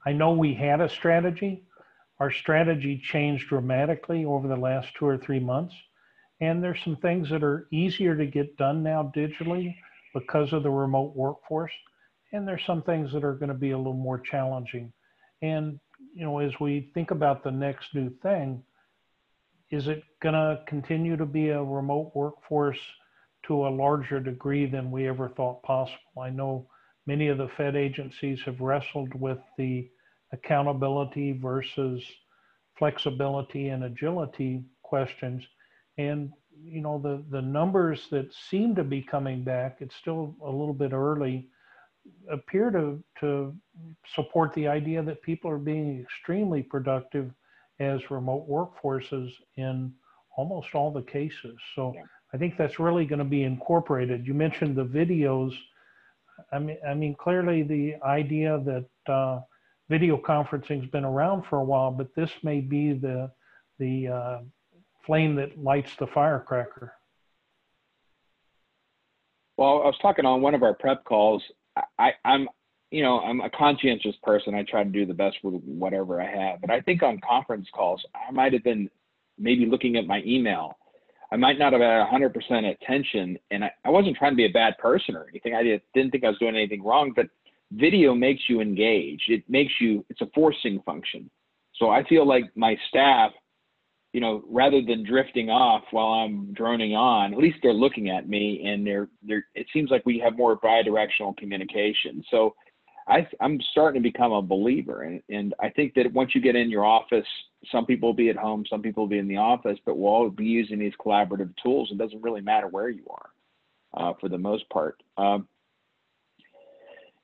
I 0.06 0.12
know 0.12 0.32
we 0.32 0.54
had 0.54 0.82
a 0.82 0.90
strategy. 0.90 1.64
Our 2.22 2.32
strategy 2.32 3.02
changed 3.04 3.48
dramatically 3.50 4.26
over 4.26 4.48
the 4.48 4.56
last 4.56 4.90
two 4.94 5.08
or 5.08 5.18
three 5.18 5.40
months. 5.40 5.74
And 6.40 6.64
there's 6.64 6.78
some 6.84 6.98
things 6.98 7.32
that 7.32 7.44
are 7.44 7.68
easier 7.72 8.16
to 8.16 8.28
get 8.28 8.58
done 8.58 8.84
now 8.84 9.12
digitally 9.16 9.74
because 10.14 10.54
of 10.54 10.62
the 10.62 10.70
remote 10.70 11.16
workforce. 11.16 11.72
And 12.32 12.48
there's 12.48 12.64
some 12.68 12.84
things 12.84 13.12
that 13.14 13.24
are 13.24 13.34
going 13.34 13.50
to 13.50 13.56
be 13.56 13.72
a 13.72 13.78
little 13.78 13.96
more 13.96 14.20
challenging. 14.20 14.94
And, 15.42 15.80
you 16.14 16.24
know, 16.24 16.38
as 16.38 16.52
we 16.60 16.92
think 16.94 17.10
about 17.10 17.44
the 17.44 17.50
next 17.50 17.96
new 17.96 18.12
thing, 18.22 18.62
is 19.72 19.88
it 19.88 20.04
going 20.22 20.36
to 20.36 20.62
continue 20.68 21.18
to 21.18 21.26
be 21.26 21.50
a 21.50 21.64
remote 21.64 22.12
workforce 22.14 22.78
to 23.48 23.66
a 23.66 23.70
larger 23.70 24.20
degree 24.20 24.68
than 24.68 24.92
we 24.92 25.08
ever 25.08 25.30
thought 25.30 25.64
possible. 25.64 26.22
I 26.22 26.30
know 26.30 26.68
many 27.08 27.30
of 27.30 27.40
the 27.40 27.50
Fed 27.58 27.76
agencies 27.76 28.42
have 28.46 28.62
wrestled 28.62 29.20
with 29.20 29.40
the 29.58 29.90
accountability 30.34 31.34
versus 31.34 32.04
flexibility 32.78 33.70
and 33.70 33.84
agility 33.84 34.64
questions. 34.84 35.44
And 35.98 36.32
you 36.64 36.82
know 36.82 37.00
the 37.00 37.24
the 37.30 37.42
numbers 37.42 38.08
that 38.12 38.34
seem 38.34 38.76
to 38.76 38.84
be 38.84 39.02
coming 39.02 39.44
back, 39.44 39.78
it's 39.80 39.96
still 39.96 40.36
a 40.46 40.50
little 40.50 40.74
bit 40.74 40.94
early, 40.94 41.48
appear 42.30 42.72
to 42.72 43.04
to 43.20 43.56
support 44.16 44.54
the 44.54 44.68
idea 44.68 45.02
that 45.04 45.22
people 45.22 45.50
are 45.50 45.58
being 45.58 46.02
extremely 46.02 46.62
productive 46.62 47.32
as 47.80 48.12
remote 48.12 48.48
workforces 48.50 49.32
in 49.56 49.94
almost 50.38 50.76
all 50.76 50.92
the 50.92 51.02
cases. 51.02 51.58
So 51.76 51.94
yeah. 51.96 52.04
I 52.34 52.38
think 52.38 52.58
that's 52.58 52.80
really 52.80 53.06
going 53.06 53.20
to 53.20 53.26
be 53.26 53.44
incorporated. 53.44 54.26
You 54.26 54.34
mentioned 54.34 54.76
the 54.76 54.86
videos. 54.86 55.54
I 56.52 56.60
mean, 56.60 56.78
I 56.88 56.94
mean, 56.94 57.16
clearly 57.16 57.64
the 57.64 57.96
idea 58.04 58.60
that 58.60 59.12
uh, 59.12 59.42
video 59.92 60.18
conferencing 60.18 60.80
has 60.80 60.90
been 60.90 61.04
around 61.04 61.44
for 61.50 61.60
a 61.60 61.64
while, 61.64 61.92
but 61.92 62.16
this 62.16 62.32
may 62.44 62.62
be 62.62 62.94
the 62.94 63.30
the 63.78 64.08
uh, 64.08 64.40
flame 65.06 65.36
that 65.36 65.62
lights 65.62 65.92
the 66.00 66.08
firecracker. 66.08 66.94
Well, 69.58 69.82
I 69.84 69.86
was 69.88 69.98
talking 70.02 70.26
on 70.26 70.42
one 70.42 70.56
of 70.56 70.64
our 70.64 70.74
prep 70.74 71.04
calls. 71.04 71.44
I, 72.00 72.14
I'm, 72.24 72.48
you 72.90 73.04
know, 73.04 73.20
I'm 73.20 73.42
a 73.42 73.50
conscientious 73.50 74.16
person. 74.24 74.56
I 74.56 74.64
try 74.64 74.84
to 74.84 74.90
do 74.90 75.06
the 75.06 75.14
best 75.14 75.38
with 75.44 75.56
whatever 75.64 76.22
I 76.22 76.26
have. 76.26 76.62
But 76.62 76.72
I 76.72 76.80
think 76.82 77.04
on 77.04 77.20
conference 77.28 77.68
calls, 77.74 78.04
I 78.16 78.32
might 78.32 78.54
have 78.54 78.64
been 78.64 78.90
maybe 79.38 79.66
looking 79.66 79.98
at 79.98 80.08
my 80.08 80.22
email 80.26 80.78
I 81.32 81.38
might 81.38 81.58
not 81.58 81.72
have 81.72 81.82
had 81.82 82.06
100% 82.08 82.72
attention, 82.72 83.40
and 83.52 83.64
I, 83.64 83.72
I 83.86 83.90
wasn't 83.90 84.18
trying 84.18 84.34
to 84.34 84.36
be 84.36 84.46
a 84.46 84.52
bad 84.52 84.78
person 84.78 85.16
or 85.16 85.28
anything. 85.30 85.56
I 85.56 85.64
didn't 85.64 86.12
think 86.12 86.26
I 86.26 86.30
was 86.30 86.38
doing 86.40 86.56
anything 86.56 86.84
wrong, 86.84 87.14
but 87.16 87.28
video 87.72 88.14
makes 88.14 88.42
you 88.48 88.62
engage. 88.62 89.22
It 89.28 89.44
makes 89.48 89.74
you, 89.80 90.06
it's 90.10 90.22
a 90.22 90.30
forcing 90.34 90.82
function. 90.86 91.30
So 91.76 91.90
I 91.90 92.04
feel 92.08 92.28
like 92.28 92.46
my 92.56 92.76
staff, 92.90 93.32
you 94.14 94.20
know, 94.20 94.44
rather 94.50 94.82
than 94.82 95.06
drifting 95.06 95.50
off 95.50 95.84
while 95.92 96.08
I'm 96.08 96.54
droning 96.54 96.96
on, 96.96 97.34
at 97.34 97.40
least 97.40 97.60
they're 97.64 97.74
looking 97.74 98.10
at 98.10 98.28
me 98.28 98.64
and 98.66 98.86
they're, 98.86 99.08
they're, 99.24 99.46
it 99.56 99.68
seems 99.72 99.90
like 99.90 100.06
we 100.06 100.20
have 100.20 100.36
more 100.36 100.58
bi-directional 100.58 101.34
communication. 101.36 102.24
So 102.30 102.54
I, 103.08 103.26
am 103.40 103.60
starting 103.72 104.02
to 104.02 104.10
become 104.10 104.32
a 104.32 104.42
believer. 104.42 105.04
And, 105.04 105.22
and 105.30 105.54
I 105.60 105.70
think 105.70 105.94
that 105.96 106.12
once 106.14 106.36
you 106.36 106.42
get 106.42 106.56
in 106.56 106.70
your 106.70 106.86
office, 106.86 107.26
some 107.72 107.86
people 107.86 108.10
will 108.10 108.14
be 108.16 108.30
at 108.30 108.36
home, 108.36 108.66
some 108.70 108.82
people 108.82 109.04
will 109.04 109.10
be 109.10 109.18
in 109.18 109.28
the 109.28 109.38
office, 109.38 109.78
but 109.86 109.98
we'll 109.98 110.12
all 110.12 110.30
be 110.30 110.46
using 110.46 110.80
these 110.80 110.94
collaborative 111.04 111.54
tools. 111.64 111.90
It 111.92 111.98
doesn't 111.98 112.22
really 112.22 112.42
matter 112.42 112.68
where 112.68 112.90
you 112.90 113.06
are 113.10 113.30
uh, 113.94 114.14
for 114.20 114.30
the 114.30 114.38
most 114.38 114.70
part. 114.70 115.02
Um, 115.18 115.48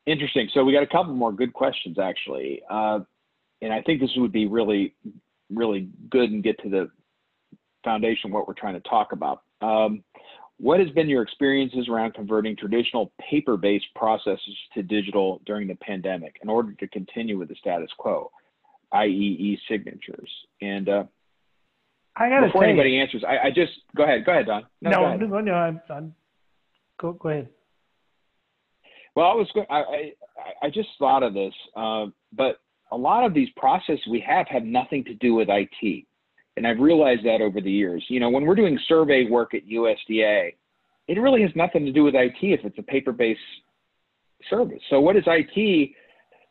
interesting. 0.07 0.49
So 0.53 0.63
we 0.63 0.73
got 0.73 0.81
a 0.81 0.87
couple 0.87 1.13
more 1.13 1.31
good 1.31 1.53
questions 1.53 1.99
actually. 1.99 2.63
Uh, 2.69 3.01
and 3.61 3.71
I 3.71 3.81
think 3.83 4.01
this 4.01 4.09
would 4.17 4.31
be 4.31 4.47
really 4.47 4.95
really 5.49 5.89
good 6.09 6.31
and 6.31 6.43
get 6.43 6.61
to 6.63 6.69
the 6.69 6.89
foundation 7.83 8.29
of 8.29 8.33
what 8.33 8.47
we're 8.47 8.53
trying 8.53 8.73
to 8.73 8.89
talk 8.89 9.11
about. 9.11 9.43
Um, 9.61 10.03
what 10.59 10.79
has 10.79 10.89
been 10.89 11.07
your 11.07 11.21
experiences 11.21 11.87
around 11.87 12.15
converting 12.15 12.55
traditional 12.55 13.11
paper-based 13.29 13.85
processes 13.95 14.57
to 14.73 14.81
digital 14.81 15.41
during 15.45 15.67
the 15.67 15.75
pandemic 15.75 16.37
in 16.41 16.49
order 16.49 16.73
to 16.73 16.87
continue 16.87 17.37
with 17.37 17.49
the 17.49 17.55
status 17.55 17.89
quo, 17.97 18.31
i.e., 18.93 19.37
e-signatures? 19.39 20.31
And 20.61 20.89
uh, 20.89 21.03
I 22.15 22.29
got 22.29 22.39
to 22.39 22.47
before 22.47 22.63
anybody 22.63 22.91
you, 22.91 23.01
answers, 23.01 23.23
I, 23.27 23.47
I, 23.47 23.51
just 23.51 23.71
go 23.95 24.03
ahead. 24.03 24.25
Go 24.25 24.31
ahead, 24.31 24.47
Don. 24.47 24.65
No, 24.81 25.15
no, 25.15 25.17
go 25.19 25.25
no, 25.27 25.39
no 25.41 25.53
I'm, 25.53 25.81
I'm, 25.89 26.15
go 26.99 27.13
go 27.13 27.29
ahead. 27.29 27.49
Well, 29.17 29.25
I 29.25 29.33
was 29.33 29.47
I 29.71 29.79
I, 29.79 30.13
I 30.67 30.69
just 30.69 30.89
thought 30.99 31.23
of 31.23 31.33
this, 31.33 31.53
uh, 31.75 32.05
but 32.33 32.59
a 32.91 32.95
lot 32.95 33.25
of 33.25 33.33
these 33.33 33.49
processes 33.57 33.99
we 34.11 34.19
have 34.19 34.45
have 34.47 34.61
nothing 34.61 35.03
to 35.05 35.15
do 35.15 35.33
with 35.33 35.47
IT. 35.49 36.05
And 36.55 36.67
I've 36.67 36.79
realized 36.79 37.25
that 37.25 37.41
over 37.41 37.59
the 37.59 37.71
years. 37.71 38.05
You 38.09 38.19
know, 38.19 38.29
when 38.29 38.45
we're 38.45 38.53
doing 38.53 38.77
survey 38.87 39.27
work 39.27 39.55
at 39.55 39.67
USDA, 39.67 40.53
it 41.07 41.19
really 41.19 41.41
has 41.41 41.49
nothing 41.55 41.83
to 41.83 41.91
do 41.91 42.03
with 42.03 42.13
IT 42.13 42.37
if 42.41 42.59
it's 42.63 42.77
a 42.77 42.83
paper-based 42.83 43.39
service. 44.51 44.81
So 44.91 45.01
what 45.01 45.15
is 45.15 45.23
IT? 45.25 45.89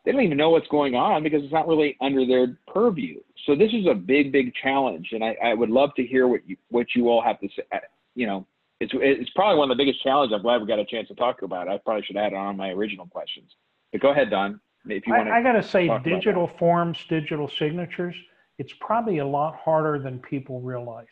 They 0.03 0.11
don't 0.11 0.23
even 0.23 0.37
know 0.37 0.49
what's 0.49 0.67
going 0.67 0.93
on 0.93 1.23
because 1.23 1.43
it's 1.43 1.53
not 1.53 1.69
really 1.69 1.95
under 2.01 2.25
their 2.25 2.57
purview. 2.67 3.21
So 3.45 3.55
this 3.55 3.71
is 3.71 3.87
a 3.89 3.95
big, 3.95 4.33
big 4.33 4.51
challenge, 4.61 5.07
and 5.13 5.23
I, 5.23 5.37
I 5.41 5.53
would 5.53 5.69
love 5.69 5.91
to 5.95 6.03
hear 6.03 6.27
what 6.27 6.41
you 6.45 6.57
what 6.69 6.87
you 6.97 7.07
all 7.07 7.21
have 7.21 7.39
to 7.39 7.47
say. 7.55 7.63
Uh, 7.73 7.77
you 8.13 8.27
know, 8.27 8.45
it's 8.79 8.93
it's 8.95 9.29
probably 9.31 9.57
one 9.57 9.71
of 9.71 9.77
the 9.77 9.83
biggest 9.83 10.03
challenges. 10.03 10.35
I'm 10.35 10.41
glad 10.41 10.61
we 10.61 10.67
got 10.67 10.79
a 10.79 10.85
chance 10.85 11.07
to 11.09 11.15
talk 11.15 11.41
about. 11.41 11.67
It. 11.67 11.71
I 11.71 11.77
probably 11.77 12.03
should 12.03 12.15
have 12.15 12.25
had 12.25 12.33
it 12.33 12.37
on 12.37 12.57
my 12.57 12.69
original 12.69 13.07
questions. 13.07 13.55
But 13.91 14.01
go 14.01 14.09
ahead, 14.09 14.29
Don. 14.29 14.59
If 14.85 15.05
you 15.05 15.13
want 15.13 15.29
I, 15.29 15.39
I 15.39 15.43
got 15.43 15.53
to 15.53 15.63
say, 15.63 15.89
digital 16.03 16.49
forms, 16.59 16.99
digital 17.09 17.49
signatures 17.49 18.15
it's 18.57 18.73
probably 18.79 19.19
a 19.19 19.25
lot 19.25 19.55
harder 19.55 19.99
than 19.99 20.19
people 20.19 20.61
realize. 20.61 21.05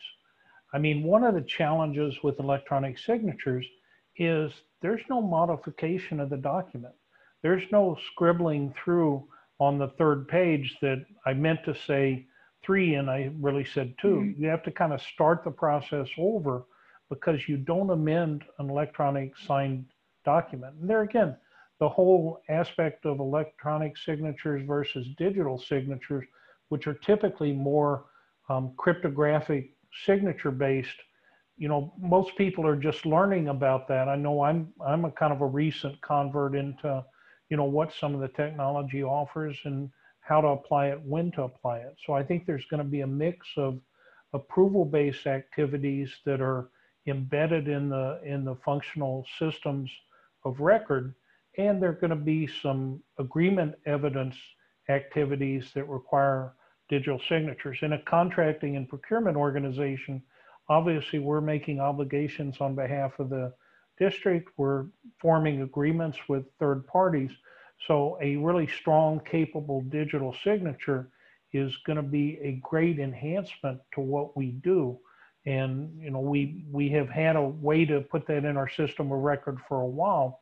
I 0.73 0.79
mean, 0.79 1.03
one 1.03 1.23
of 1.23 1.35
the 1.35 1.41
challenges 1.41 2.15
with 2.23 2.39
electronic 2.39 2.97
signatures 2.97 3.65
is 4.17 4.51
there's 4.81 5.01
no 5.09 5.21
modification 5.21 6.19
of 6.19 6.29
the 6.29 6.37
document. 6.37 6.95
There's 7.43 7.63
no 7.71 7.97
scribbling 8.11 8.73
through 8.83 9.27
on 9.59 9.77
the 9.77 9.89
third 9.89 10.27
page 10.27 10.75
that 10.81 11.05
I 11.25 11.33
meant 11.33 11.63
to 11.65 11.75
say 11.75 12.25
three 12.63 12.95
and 12.95 13.09
I 13.09 13.31
really 13.39 13.63
said 13.63 13.93
2 14.01 14.07
mm-hmm. 14.07 14.43
You 14.43 14.49
have 14.49 14.63
to 14.63 14.71
kind 14.71 14.91
of 14.91 15.01
start 15.01 15.43
the 15.43 15.51
process 15.51 16.07
over 16.17 16.65
because 17.09 17.47
you 17.47 17.57
don't 17.57 17.89
amend 17.89 18.43
an 18.59 18.69
electronic 18.69 19.37
signed 19.37 19.85
document. 20.23 20.75
And 20.79 20.89
there 20.89 21.01
again, 21.01 21.35
the 21.79 21.89
whole 21.89 22.41
aspect 22.49 23.05
of 23.05 23.19
electronic 23.19 23.97
signatures 23.97 24.63
versus 24.65 25.07
digital 25.17 25.57
signatures 25.57 26.25
which 26.69 26.87
are 26.87 26.93
typically 26.93 27.53
more 27.53 28.05
um, 28.49 28.73
cryptographic 28.77 29.71
signature 30.05 30.51
based 30.51 30.97
you 31.57 31.69
know 31.69 31.93
most 31.99 32.35
people 32.37 32.67
are 32.67 32.75
just 32.75 33.05
learning 33.05 33.47
about 33.47 33.87
that 33.87 34.09
i 34.09 34.15
know 34.15 34.41
i'm 34.41 34.67
i'm 34.85 35.05
a 35.05 35.11
kind 35.11 35.31
of 35.31 35.41
a 35.41 35.45
recent 35.45 35.99
convert 36.01 36.53
into 36.53 37.03
you 37.49 37.55
know 37.55 37.63
what 37.63 37.93
some 37.93 38.13
of 38.13 38.19
the 38.19 38.27
technology 38.29 39.03
offers 39.03 39.57
and 39.63 39.89
how 40.19 40.41
to 40.41 40.47
apply 40.47 40.87
it 40.87 40.99
when 41.05 41.31
to 41.31 41.43
apply 41.43 41.77
it 41.77 41.95
so 42.05 42.13
i 42.13 42.21
think 42.21 42.45
there's 42.45 42.65
going 42.65 42.83
to 42.83 42.89
be 42.89 43.01
a 43.01 43.07
mix 43.07 43.47
of 43.55 43.79
approval 44.33 44.83
based 44.83 45.27
activities 45.27 46.11
that 46.25 46.41
are 46.41 46.69
embedded 47.07 47.67
in 47.67 47.89
the 47.89 48.19
in 48.23 48.43
the 48.43 48.55
functional 48.65 49.25
systems 49.37 49.89
of 50.43 50.59
record 50.59 51.13
and 51.57 51.81
there 51.81 51.89
are 51.89 51.93
going 51.93 52.09
to 52.09 52.15
be 52.15 52.47
some 52.47 53.01
agreement 53.17 53.75
evidence 53.85 54.35
activities 54.89 55.71
that 55.73 55.87
require 55.87 56.53
digital 56.89 57.19
signatures. 57.27 57.79
In 57.81 57.93
a 57.93 58.01
contracting 58.03 58.75
and 58.75 58.87
procurement 58.87 59.37
organization, 59.37 60.21
obviously 60.69 61.19
we're 61.19 61.41
making 61.41 61.79
obligations 61.79 62.57
on 62.59 62.75
behalf 62.75 63.13
of 63.19 63.29
the 63.29 63.53
district. 63.97 64.49
We're 64.57 64.85
forming 65.19 65.61
agreements 65.61 66.17
with 66.27 66.45
third 66.59 66.85
parties. 66.87 67.31
So 67.87 68.17
a 68.21 68.35
really 68.35 68.67
strong, 68.67 69.21
capable 69.21 69.81
digital 69.81 70.35
signature 70.43 71.09
is 71.53 71.75
going 71.85 71.97
to 71.97 72.03
be 72.03 72.37
a 72.41 72.59
great 72.63 72.99
enhancement 72.99 73.79
to 73.93 74.01
what 74.01 74.35
we 74.35 74.51
do. 74.51 74.99
And 75.45 75.91
you 76.01 76.09
know, 76.09 76.19
we 76.19 76.65
we 76.71 76.89
have 76.89 77.09
had 77.09 77.35
a 77.35 77.43
way 77.43 77.85
to 77.85 78.01
put 78.01 78.25
that 78.27 78.45
in 78.45 78.57
our 78.57 78.69
system 78.69 79.11
of 79.11 79.19
record 79.19 79.59
for 79.67 79.81
a 79.81 79.87
while. 79.87 80.39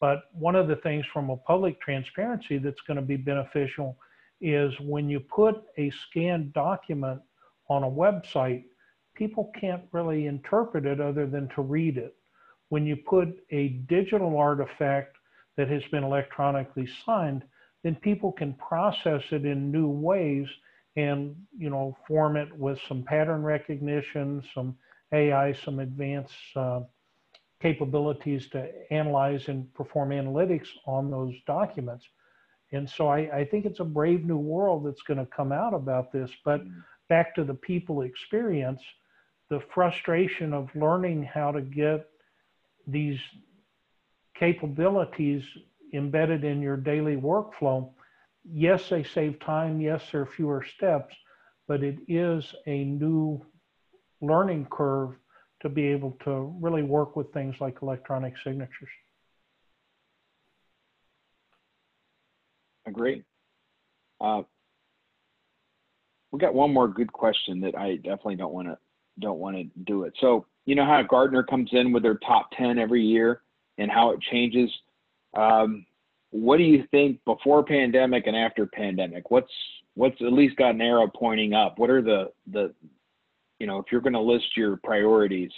But 0.00 0.24
one 0.32 0.56
of 0.56 0.68
the 0.68 0.76
things 0.76 1.06
from 1.12 1.30
a 1.30 1.36
public 1.36 1.80
transparency 1.80 2.58
that's 2.58 2.80
going 2.82 2.96
to 2.96 3.02
be 3.02 3.16
beneficial 3.16 3.98
is 4.40 4.72
when 4.80 5.08
you 5.08 5.20
put 5.20 5.62
a 5.78 5.90
scanned 5.90 6.52
document 6.52 7.20
on 7.68 7.82
a 7.82 7.90
website, 7.90 8.64
people 9.14 9.50
can't 9.58 9.82
really 9.92 10.26
interpret 10.26 10.84
it 10.84 11.00
other 11.00 11.26
than 11.26 11.48
to 11.54 11.62
read 11.62 11.96
it. 11.96 12.14
When 12.68 12.86
you 12.86 12.96
put 12.96 13.28
a 13.50 13.68
digital 13.88 14.36
artifact 14.36 15.16
that 15.56 15.68
has 15.68 15.82
been 15.90 16.04
electronically 16.04 16.88
signed, 17.04 17.42
then 17.82 17.94
people 17.96 18.32
can 18.32 18.54
process 18.54 19.22
it 19.30 19.46
in 19.46 19.70
new 19.70 19.88
ways 19.88 20.46
and 20.96 21.36
you 21.56 21.70
know 21.70 21.96
form 22.08 22.36
it 22.36 22.52
with 22.56 22.78
some 22.88 23.02
pattern 23.02 23.42
recognition, 23.42 24.42
some 24.54 24.76
AI, 25.12 25.52
some 25.52 25.78
advanced 25.78 26.34
uh, 26.56 26.80
capabilities 27.60 28.48
to 28.48 28.70
analyze 28.90 29.48
and 29.48 29.72
perform 29.74 30.10
analytics 30.10 30.68
on 30.86 31.10
those 31.10 31.34
documents. 31.46 32.04
And 32.72 32.88
so 32.88 33.08
I, 33.08 33.18
I 33.38 33.44
think 33.44 33.64
it's 33.64 33.80
a 33.80 33.84
brave 33.84 34.24
new 34.24 34.36
world 34.36 34.86
that's 34.86 35.02
going 35.02 35.18
to 35.18 35.26
come 35.26 35.52
out 35.52 35.72
about 35.72 36.12
this. 36.12 36.30
But 36.44 36.62
back 37.08 37.34
to 37.36 37.44
the 37.44 37.54
people 37.54 38.02
experience, 38.02 38.82
the 39.48 39.60
frustration 39.72 40.52
of 40.52 40.68
learning 40.74 41.22
how 41.22 41.52
to 41.52 41.60
get 41.60 42.08
these 42.86 43.18
capabilities 44.38 45.42
embedded 45.94 46.44
in 46.44 46.60
your 46.60 46.76
daily 46.76 47.16
workflow. 47.16 47.90
Yes, 48.48 48.88
they 48.88 49.02
save 49.02 49.40
time. 49.40 49.80
Yes, 49.80 50.02
there 50.12 50.22
are 50.22 50.26
fewer 50.26 50.64
steps, 50.76 51.14
but 51.66 51.82
it 51.82 51.98
is 52.08 52.54
a 52.66 52.84
new 52.84 53.44
learning 54.20 54.66
curve 54.70 55.14
to 55.62 55.68
be 55.68 55.86
able 55.86 56.16
to 56.24 56.54
really 56.60 56.82
work 56.82 57.16
with 57.16 57.32
things 57.32 57.56
like 57.60 57.78
electronic 57.82 58.34
signatures. 58.44 58.88
Agree. 62.86 63.24
Uh, 64.20 64.42
we 66.30 66.38
got 66.38 66.54
one 66.54 66.72
more 66.72 66.88
good 66.88 67.12
question 67.12 67.60
that 67.60 67.76
I 67.76 67.96
definitely 67.96 68.36
don't 68.36 68.52
want 68.52 68.68
to 68.68 68.78
don't 69.18 69.38
want 69.38 69.56
to 69.56 69.64
do 69.84 70.04
it. 70.04 70.12
So 70.20 70.46
you 70.66 70.74
know 70.74 70.84
how 70.84 71.02
Gartner 71.02 71.42
comes 71.42 71.70
in 71.72 71.92
with 71.92 72.02
their 72.02 72.18
top 72.18 72.50
ten 72.56 72.78
every 72.78 73.02
year 73.02 73.42
and 73.78 73.90
how 73.90 74.10
it 74.10 74.20
changes. 74.30 74.70
Um, 75.34 75.86
what 76.30 76.56
do 76.58 76.64
you 76.64 76.84
think 76.90 77.20
before 77.24 77.64
pandemic 77.64 78.26
and 78.26 78.36
after 78.36 78.66
pandemic? 78.66 79.30
What's 79.30 79.52
what's 79.94 80.20
at 80.20 80.32
least 80.32 80.56
got 80.56 80.74
an 80.74 80.80
arrow 80.80 81.08
pointing 81.08 81.54
up? 81.54 81.78
What 81.78 81.90
are 81.90 82.02
the 82.02 82.32
the 82.52 82.74
you 83.58 83.66
know 83.66 83.78
if 83.78 83.86
you're 83.90 84.00
going 84.00 84.12
to 84.12 84.20
list 84.20 84.56
your 84.56 84.76
priorities, 84.78 85.52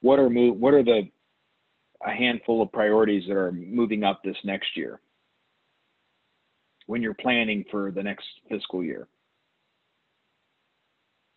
what 0.00 0.18
are 0.18 0.30
move 0.30 0.56
what 0.58 0.74
are 0.74 0.82
the 0.82 1.08
a 2.06 2.10
handful 2.10 2.62
of 2.62 2.72
priorities 2.72 3.24
that 3.28 3.36
are 3.36 3.52
moving 3.52 4.04
up 4.04 4.22
this 4.24 4.36
next 4.44 4.76
year? 4.76 5.00
when 6.90 7.02
you're 7.02 7.14
planning 7.14 7.64
for 7.70 7.92
the 7.92 8.02
next 8.02 8.26
fiscal 8.48 8.82
year? 8.82 9.06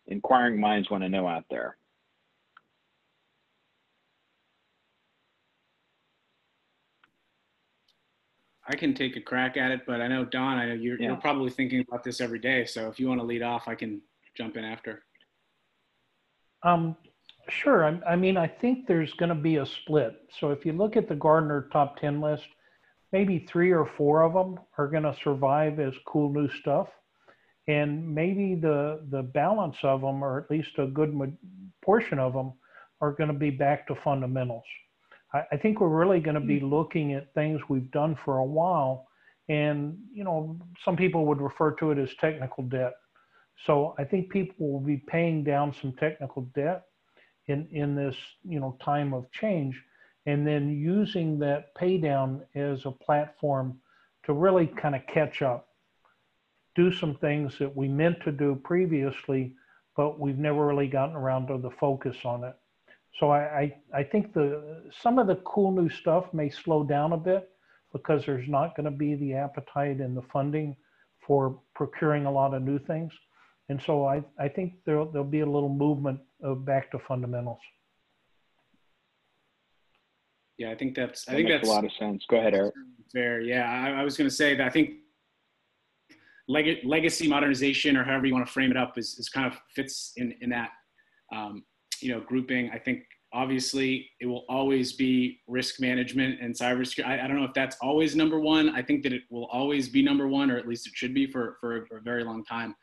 Inquiring 0.08 0.60
minds 0.60 0.90
want 0.90 1.04
to 1.04 1.08
know 1.08 1.28
out 1.28 1.44
there. 1.48 1.76
I 8.66 8.76
can 8.76 8.94
take 8.94 9.16
a 9.16 9.20
crack 9.20 9.56
at 9.56 9.70
it, 9.70 9.82
but 9.86 10.00
I 10.00 10.08
know 10.08 10.24
Don, 10.24 10.58
I 10.58 10.66
know 10.66 10.74
you're, 10.74 10.98
yeah. 10.98 11.08
you're 11.08 11.16
probably 11.16 11.50
thinking 11.50 11.84
about 11.86 12.02
this 12.02 12.20
every 12.20 12.38
day. 12.38 12.64
So 12.64 12.88
if 12.88 12.98
you 12.98 13.08
want 13.08 13.20
to 13.20 13.26
lead 13.26 13.42
off, 13.42 13.68
I 13.68 13.74
can 13.74 14.00
jump 14.36 14.56
in 14.56 14.64
after. 14.64 15.02
Um, 16.62 16.96
sure. 17.48 17.84
I, 17.84 18.12
I 18.12 18.16
mean, 18.16 18.36
I 18.36 18.46
think 18.46 18.86
there's 18.86 19.12
going 19.14 19.28
to 19.28 19.34
be 19.34 19.56
a 19.56 19.66
split. 19.66 20.14
So 20.40 20.50
if 20.50 20.64
you 20.64 20.72
look 20.72 20.96
at 20.96 21.08
the 21.08 21.14
Gartner 21.14 21.68
top 21.72 22.00
10 22.00 22.22
list, 22.22 22.44
maybe 23.12 23.40
three 23.40 23.70
or 23.70 23.84
four 23.84 24.22
of 24.22 24.32
them 24.32 24.58
are 24.78 24.88
going 24.88 25.02
to 25.02 25.16
survive 25.22 25.78
as 25.78 25.92
cool 26.06 26.32
new 26.32 26.48
stuff 26.48 26.88
and 27.66 28.14
maybe 28.14 28.54
the 28.54 29.00
the 29.10 29.22
balance 29.22 29.76
of 29.82 30.00
them 30.00 30.22
or 30.22 30.38
at 30.38 30.50
least 30.50 30.78
a 30.78 30.86
good 30.86 31.36
portion 31.82 32.18
of 32.18 32.32
them 32.32 32.52
are 33.00 33.12
going 33.12 33.28
to 33.28 33.38
be 33.38 33.50
back 33.50 33.86
to 33.86 33.94
fundamentals 33.94 34.64
I, 35.34 35.42
I 35.52 35.56
think 35.56 35.80
we're 35.80 35.88
really 35.88 36.20
going 36.20 36.34
to 36.34 36.40
be 36.40 36.60
hmm. 36.60 36.72
looking 36.72 37.12
at 37.12 37.34
things 37.34 37.60
we've 37.68 37.90
done 37.90 38.16
for 38.24 38.38
a 38.38 38.44
while 38.44 39.08
and 39.50 39.98
you 40.14 40.24
know 40.24 40.58
some 40.84 40.96
people 40.96 41.26
would 41.26 41.40
refer 41.40 41.72
to 41.72 41.90
it 41.90 41.98
as 41.98 42.14
technical 42.14 42.64
debt 42.64 42.94
so 43.66 43.94
i 43.98 44.04
think 44.04 44.30
people 44.30 44.72
will 44.72 44.80
be 44.80 44.96
paying 44.96 45.44
down 45.44 45.74
some 45.82 45.92
technical 45.92 46.42
debt 46.54 46.84
in 47.48 47.68
in 47.70 47.94
this 47.94 48.16
you 48.42 48.58
know 48.58 48.74
time 48.82 49.12
of 49.12 49.30
change 49.32 49.78
and 50.26 50.46
then 50.46 50.70
using 50.70 51.38
that 51.38 51.74
pay 51.74 51.98
down 51.98 52.42
as 52.54 52.86
a 52.86 52.90
platform 52.90 53.78
to 54.24 54.32
really 54.32 54.66
kind 54.66 54.94
of 54.94 55.06
catch 55.06 55.42
up. 55.42 55.68
do 56.74 56.90
some 56.92 57.14
things 57.16 57.56
that 57.58 57.76
we 57.76 57.86
meant 57.86 58.20
to 58.24 58.32
do 58.32 58.56
previously, 58.64 59.54
but 59.96 60.18
we've 60.18 60.38
never 60.38 60.66
really 60.66 60.88
gotten 60.88 61.14
around 61.14 61.46
to 61.46 61.58
the 61.58 61.70
focus 61.70 62.16
on 62.24 62.42
it. 62.42 62.56
So 63.20 63.30
I, 63.30 63.38
I, 63.38 63.76
I 64.00 64.02
think 64.02 64.32
the 64.32 64.90
some 65.00 65.18
of 65.18 65.26
the 65.26 65.36
cool 65.36 65.70
new 65.70 65.88
stuff 65.88 66.32
may 66.32 66.50
slow 66.50 66.82
down 66.82 67.12
a 67.12 67.16
bit 67.16 67.48
because 67.92 68.26
there's 68.26 68.48
not 68.48 68.76
going 68.76 68.84
to 68.84 68.90
be 68.90 69.14
the 69.14 69.34
appetite 69.34 70.00
and 70.00 70.16
the 70.16 70.22
funding 70.32 70.76
for 71.24 71.60
procuring 71.74 72.26
a 72.26 72.30
lot 72.30 72.52
of 72.52 72.62
new 72.62 72.78
things. 72.78 73.12
And 73.68 73.80
so 73.80 74.04
I, 74.04 74.22
I 74.38 74.48
think 74.48 74.74
there'll, 74.84 75.06
there'll 75.06 75.26
be 75.26 75.40
a 75.40 75.46
little 75.46 75.68
movement 75.68 76.20
of 76.42 76.64
back 76.66 76.90
to 76.90 76.98
fundamentals. 76.98 77.60
Yeah, 80.58 80.70
I 80.70 80.74
think 80.74 80.94
that's. 80.94 81.26
I 81.28 81.32
That 81.32 81.36
think 81.36 81.48
makes 81.48 81.60
that's 81.60 81.68
a 81.68 81.72
lot 81.72 81.84
of 81.84 81.92
sense. 81.92 82.24
Go 82.28 82.36
ahead, 82.36 82.54
Eric. 82.54 82.74
fair. 83.12 83.40
Yeah, 83.40 83.64
I, 83.70 84.00
I 84.00 84.04
was 84.04 84.16
going 84.16 84.28
to 84.28 84.34
say 84.34 84.54
that 84.54 84.66
I 84.66 84.70
think 84.70 84.90
leg- 86.46 86.84
legacy 86.84 87.26
modernization, 87.28 87.96
or 87.96 88.04
however 88.04 88.26
you 88.26 88.34
want 88.34 88.46
to 88.46 88.52
frame 88.52 88.70
it 88.70 88.76
up, 88.76 88.98
is, 88.98 89.18
is 89.18 89.28
kind 89.28 89.46
of 89.46 89.58
fits 89.74 90.12
in 90.16 90.34
in 90.40 90.50
that 90.50 90.70
um, 91.34 91.64
you 92.02 92.12
know 92.12 92.20
grouping. 92.20 92.70
I 92.70 92.78
think 92.78 93.04
obviously 93.32 94.08
it 94.20 94.26
will 94.26 94.44
always 94.48 94.92
be 94.92 95.40
risk 95.48 95.80
management 95.80 96.40
and 96.40 96.54
cybersecurity. 96.54 97.06
I, 97.06 97.24
I 97.24 97.26
don't 97.26 97.36
know 97.36 97.44
if 97.44 97.54
that's 97.54 97.76
always 97.82 98.14
number 98.14 98.38
one. 98.38 98.70
I 98.70 98.82
think 98.82 99.02
that 99.02 99.12
it 99.12 99.22
will 99.30 99.46
always 99.46 99.88
be 99.88 100.02
number 100.02 100.28
one, 100.28 100.50
or 100.50 100.56
at 100.56 100.68
least 100.68 100.86
it 100.86 100.92
should 100.94 101.14
be 101.14 101.26
for 101.26 101.56
for, 101.60 101.86
for 101.86 101.98
a 101.98 102.02
very 102.02 102.24
long 102.24 102.44
time. 102.44 102.74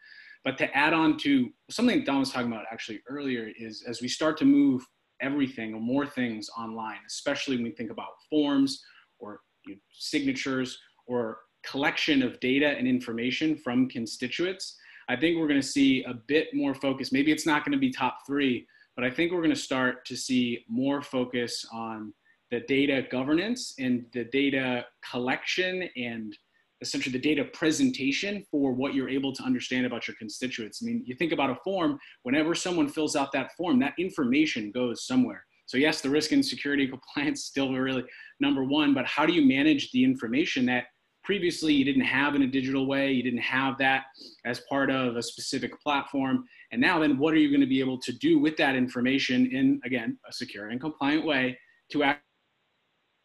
But 0.43 0.57
to 0.57 0.75
add 0.75 0.93
on 0.93 1.17
to 1.19 1.49
something 1.69 1.99
that 1.99 2.05
Don 2.05 2.19
was 2.19 2.31
talking 2.31 2.51
about 2.51 2.65
actually 2.71 3.01
earlier 3.07 3.51
is 3.57 3.83
as 3.87 4.01
we 4.01 4.07
start 4.07 4.37
to 4.37 4.45
move 4.45 4.83
everything 5.21 5.73
or 5.73 5.79
more 5.79 6.05
things 6.05 6.49
online, 6.57 6.97
especially 7.07 7.55
when 7.55 7.63
we 7.63 7.71
think 7.71 7.91
about 7.91 8.09
forms 8.29 8.83
or 9.19 9.41
you 9.67 9.75
know, 9.75 9.81
signatures 9.91 10.79
or 11.05 11.37
collection 11.63 12.23
of 12.23 12.39
data 12.39 12.69
and 12.69 12.87
information 12.87 13.55
from 13.55 13.87
constituents, 13.87 14.77
I 15.09 15.15
think 15.15 15.37
we're 15.37 15.47
going 15.47 15.61
to 15.61 15.67
see 15.67 16.03
a 16.05 16.15
bit 16.27 16.47
more 16.53 16.73
focus. 16.73 17.11
Maybe 17.11 17.31
it's 17.31 17.45
not 17.45 17.63
going 17.63 17.73
to 17.73 17.77
be 17.77 17.91
top 17.91 18.19
three, 18.25 18.65
but 18.95 19.05
I 19.05 19.09
think 19.09 19.31
we're 19.31 19.39
going 19.39 19.49
to 19.49 19.55
start 19.55 20.05
to 20.05 20.15
see 20.15 20.65
more 20.67 21.01
focus 21.01 21.65
on 21.71 22.13
the 22.49 22.59
data 22.61 23.05
governance 23.09 23.73
and 23.79 24.05
the 24.13 24.25
data 24.25 24.85
collection 25.09 25.89
and 25.95 26.37
essentially 26.81 27.13
the 27.13 27.19
data 27.19 27.45
presentation 27.53 28.43
for 28.49 28.73
what 28.73 28.93
you're 28.93 29.09
able 29.09 29.33
to 29.33 29.43
understand 29.43 29.85
about 29.85 30.07
your 30.07 30.15
constituents. 30.17 30.81
I 30.81 30.87
mean, 30.87 31.03
you 31.05 31.15
think 31.15 31.31
about 31.31 31.51
a 31.51 31.55
form, 31.63 31.97
whenever 32.23 32.55
someone 32.55 32.89
fills 32.89 33.15
out 33.15 33.31
that 33.33 33.51
form, 33.55 33.79
that 33.79 33.93
information 33.97 34.71
goes 34.71 35.05
somewhere. 35.05 35.45
So 35.67 35.77
yes, 35.77 36.01
the 36.01 36.09
risk 36.09 36.31
and 36.31 36.45
security 36.45 36.87
compliance 37.15 37.45
still 37.45 37.71
really 37.71 38.03
number 38.39 38.63
one, 38.65 38.93
but 38.93 39.05
how 39.05 39.25
do 39.25 39.33
you 39.33 39.47
manage 39.47 39.91
the 39.91 40.03
information 40.03 40.65
that 40.65 40.85
previously 41.23 41.73
you 41.73 41.85
didn't 41.85 42.01
have 42.01 42.35
in 42.35 42.41
a 42.41 42.47
digital 42.47 42.87
way, 42.87 43.11
you 43.11 43.23
didn't 43.23 43.39
have 43.39 43.77
that 43.77 44.05
as 44.45 44.61
part 44.69 44.89
of 44.89 45.15
a 45.15 45.21
specific 45.21 45.79
platform. 45.81 46.45
And 46.71 46.81
now 46.81 46.99
then 46.99 47.17
what 47.17 47.33
are 47.33 47.37
you 47.37 47.51
gonna 47.51 47.67
be 47.67 47.79
able 47.79 47.99
to 47.99 48.11
do 48.13 48.39
with 48.39 48.57
that 48.57 48.75
information 48.75 49.47
in, 49.51 49.79
again, 49.83 50.17
a 50.27 50.33
secure 50.33 50.69
and 50.69 50.79
compliant 50.79 51.25
way 51.25 51.57
to 51.91 52.03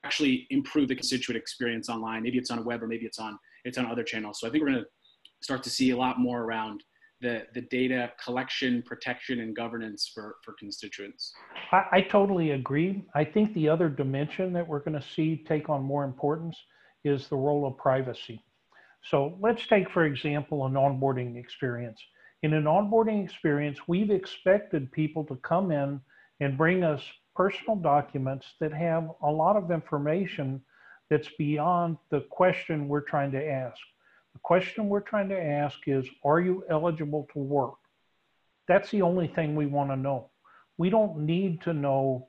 actually 0.06 0.46
improve 0.50 0.88
the 0.88 0.94
constituent 0.94 1.36
experience 1.36 1.88
online. 1.88 2.22
Maybe 2.22 2.38
it's 2.38 2.50
on 2.50 2.58
a 2.58 2.62
web 2.62 2.82
or 2.82 2.86
maybe 2.86 3.06
it's 3.06 3.18
on 3.18 3.38
it's 3.64 3.78
on 3.78 3.86
other 3.86 4.04
channels. 4.04 4.38
So 4.40 4.46
I 4.46 4.50
think 4.50 4.62
we're 4.62 4.70
going 4.70 4.84
to 4.84 4.88
start 5.42 5.62
to 5.64 5.70
see 5.70 5.90
a 5.90 5.96
lot 5.96 6.20
more 6.20 6.42
around 6.42 6.84
the 7.20 7.44
the 7.54 7.62
data 7.62 8.12
collection, 8.22 8.82
protection, 8.82 9.40
and 9.40 9.56
governance 9.56 10.10
for 10.12 10.36
for 10.44 10.54
constituents. 10.58 11.32
I, 11.72 11.82
I 11.92 12.00
totally 12.02 12.52
agree. 12.52 13.04
I 13.14 13.24
think 13.24 13.52
the 13.54 13.68
other 13.68 13.88
dimension 13.88 14.52
that 14.52 14.66
we're 14.66 14.80
going 14.80 15.00
to 15.00 15.06
see 15.14 15.42
take 15.48 15.68
on 15.68 15.82
more 15.82 16.04
importance 16.04 16.56
is 17.06 17.28
the 17.28 17.36
role 17.36 17.66
of 17.66 17.76
privacy. 17.76 18.42
So 19.02 19.36
let's 19.40 19.66
take, 19.66 19.90
for 19.90 20.04
example, 20.04 20.66
an 20.66 20.72
onboarding 20.72 21.36
experience. 21.36 22.00
In 22.42 22.52
an 22.52 22.64
onboarding 22.64 23.24
experience, 23.24 23.78
we've 23.86 24.10
expected 24.10 24.92
people 24.92 25.24
to 25.24 25.36
come 25.36 25.70
in 25.70 26.00
and 26.40 26.58
bring 26.58 26.84
us 26.84 27.02
personal 27.34 27.76
documents 27.76 28.46
that 28.60 28.72
have 28.72 29.08
a 29.22 29.30
lot 29.30 29.56
of 29.56 29.70
information 29.70 30.60
that's 31.08 31.28
beyond 31.38 31.96
the 32.10 32.20
question 32.30 32.88
we're 32.88 33.00
trying 33.00 33.30
to 33.32 33.46
ask. 33.48 33.78
The 34.32 34.40
question 34.42 34.88
we're 34.88 35.00
trying 35.00 35.28
to 35.30 35.40
ask 35.40 35.78
is, 35.86 36.06
are 36.24 36.40
you 36.40 36.64
eligible 36.68 37.26
to 37.32 37.38
work? 37.38 37.74
That's 38.68 38.90
the 38.90 39.02
only 39.02 39.28
thing 39.28 39.54
we 39.54 39.66
want 39.66 39.90
to 39.90 39.96
know. 39.96 40.30
We 40.78 40.90
don't 40.90 41.20
need 41.20 41.62
to 41.62 41.72
know 41.72 42.28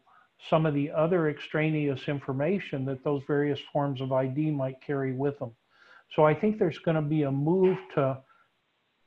some 0.49 0.65
of 0.65 0.73
the 0.73 0.91
other 0.91 1.29
extraneous 1.29 2.07
information 2.07 2.85
that 2.85 3.03
those 3.03 3.23
various 3.27 3.59
forms 3.73 4.01
of 4.01 4.11
ID 4.11 4.51
might 4.51 4.81
carry 4.81 5.13
with 5.13 5.37
them. 5.39 5.51
So 6.15 6.25
I 6.25 6.33
think 6.33 6.57
there's 6.57 6.79
going 6.79 6.95
to 6.95 7.01
be 7.01 7.23
a 7.23 7.31
move 7.31 7.77
to 7.95 8.19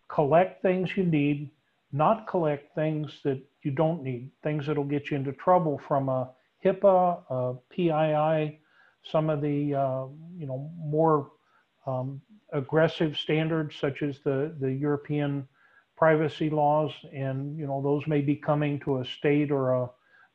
collect 0.09 0.61
things 0.62 0.97
you 0.97 1.05
need, 1.05 1.51
not 1.93 2.26
collect 2.26 2.74
things 2.74 3.20
that 3.24 3.41
you 3.62 3.70
don't 3.70 4.03
need, 4.03 4.31
things 4.43 4.66
that'll 4.66 4.85
get 4.85 5.11
you 5.11 5.16
into 5.16 5.33
trouble 5.33 5.81
from 5.87 6.09
a 6.09 6.31
HIPAA, 6.64 7.22
a 7.31 7.55
PII, 7.70 8.61
some 9.11 9.31
of 9.31 9.41
the 9.41 9.74
uh, 9.74 10.07
you 10.37 10.47
know 10.47 10.70
more 10.76 11.31
um, 11.87 12.20
aggressive 12.53 13.16
standards 13.16 13.76
such 13.76 14.03
as 14.03 14.18
the 14.24 14.55
the 14.61 14.72
European 14.72 15.49
privacy 15.97 16.51
laws, 16.51 16.93
and 17.12 17.59
you 17.59 17.66
know 17.66 17.81
those 17.83 18.07
may 18.07 18.20
be 18.20 18.37
coming 18.37 18.78
to 18.81 18.99
a 18.99 19.05
state 19.05 19.51
or 19.51 19.72
a, 19.72 19.91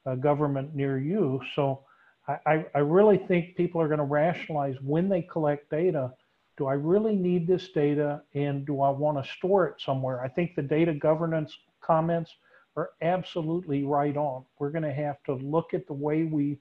a 0.06 0.16
government 0.16 0.76
near 0.76 0.98
you. 0.98 1.42
So 1.56 1.84
I, 2.28 2.66
I 2.74 2.80
really 2.80 3.18
think 3.18 3.56
people 3.56 3.80
are 3.82 3.88
going 3.88 4.00
to 4.00 4.04
rationalize 4.04 4.76
when 4.82 5.10
they 5.10 5.22
collect 5.22 5.70
data. 5.70 6.14
Do 6.58 6.68
I 6.68 6.74
really 6.74 7.16
need 7.16 7.48
this 7.48 7.70
data, 7.70 8.22
and 8.34 8.66
do 8.66 8.82
I 8.82 8.90
want 8.90 9.24
to 9.24 9.32
store 9.34 9.68
it 9.68 9.76
somewhere? 9.80 10.22
I 10.22 10.30
think 10.30 10.56
the 10.56 10.62
data 10.62 10.94
governance 10.94 11.56
comments 11.82 12.32
are 12.76 12.92
absolutely 13.02 13.84
right 13.84 14.16
on. 14.18 14.46
We're 14.58 14.72
going 14.72 14.84
to 14.84 14.94
have 14.94 15.22
to 15.26 15.36
look 15.36 15.74
at 15.74 15.86
the 15.86 15.94
way 15.94 16.24
we 16.24 16.58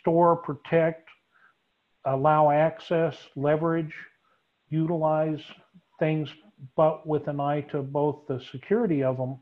store, 0.00 0.36
protect, 0.36 1.08
allow 2.04 2.50
access, 2.50 3.16
leverage, 3.36 3.94
utilize 4.68 5.40
things, 5.98 6.28
but 6.76 7.06
with 7.06 7.28
an 7.28 7.40
eye 7.40 7.62
to 7.72 7.82
both 7.82 8.26
the 8.26 8.40
security 8.52 9.02
of 9.02 9.16
them, 9.16 9.38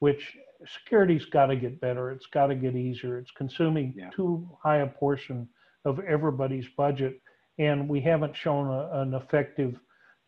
which 0.00 0.36
security's 0.66 1.24
got 1.26 1.46
to 1.46 1.56
get 1.56 1.80
better. 1.80 2.10
It's 2.10 2.26
got 2.26 2.48
to 2.48 2.54
get 2.54 2.74
easier. 2.76 3.18
It's 3.18 3.30
consuming 3.30 3.94
Yeah. 3.96 4.10
too 4.10 4.48
high 4.62 4.78
a 4.78 4.86
portion 4.86 5.48
of 5.84 6.00
everybody's 6.00 6.68
budget, 6.76 7.20
and 7.58 7.88
we 7.88 8.00
haven't 8.00 8.36
shown 8.36 8.66
a, 8.68 9.00
an 9.00 9.14
effective 9.14 9.78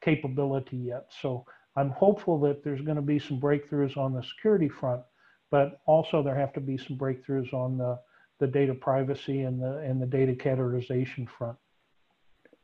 capability 0.02 0.76
yet. 0.76 1.06
So 1.20 1.44
I'm 1.76 1.90
hopeful 1.90 2.38
that 2.40 2.62
there's 2.64 2.80
going 2.82 2.96
to 2.96 3.02
be 3.02 3.18
some 3.18 3.40
breakthroughs 3.40 3.96
on 3.96 4.12
the 4.14 4.22
security 4.22 4.68
front, 4.68 5.02
but 5.50 5.80
also 5.86 6.22
there 6.22 6.34
have 6.34 6.52
to 6.54 6.60
be 6.60 6.76
some 6.78 6.96
breakthroughs 6.96 7.52
on 7.52 7.76
the, 7.78 7.98
the 8.40 8.46
data 8.46 8.74
privacy 8.74 9.42
and 9.42 9.60
the 9.62 9.78
and 9.78 10.00
the 10.02 10.06
data 10.06 10.32
categorization 10.32 11.28
front. 11.28 11.56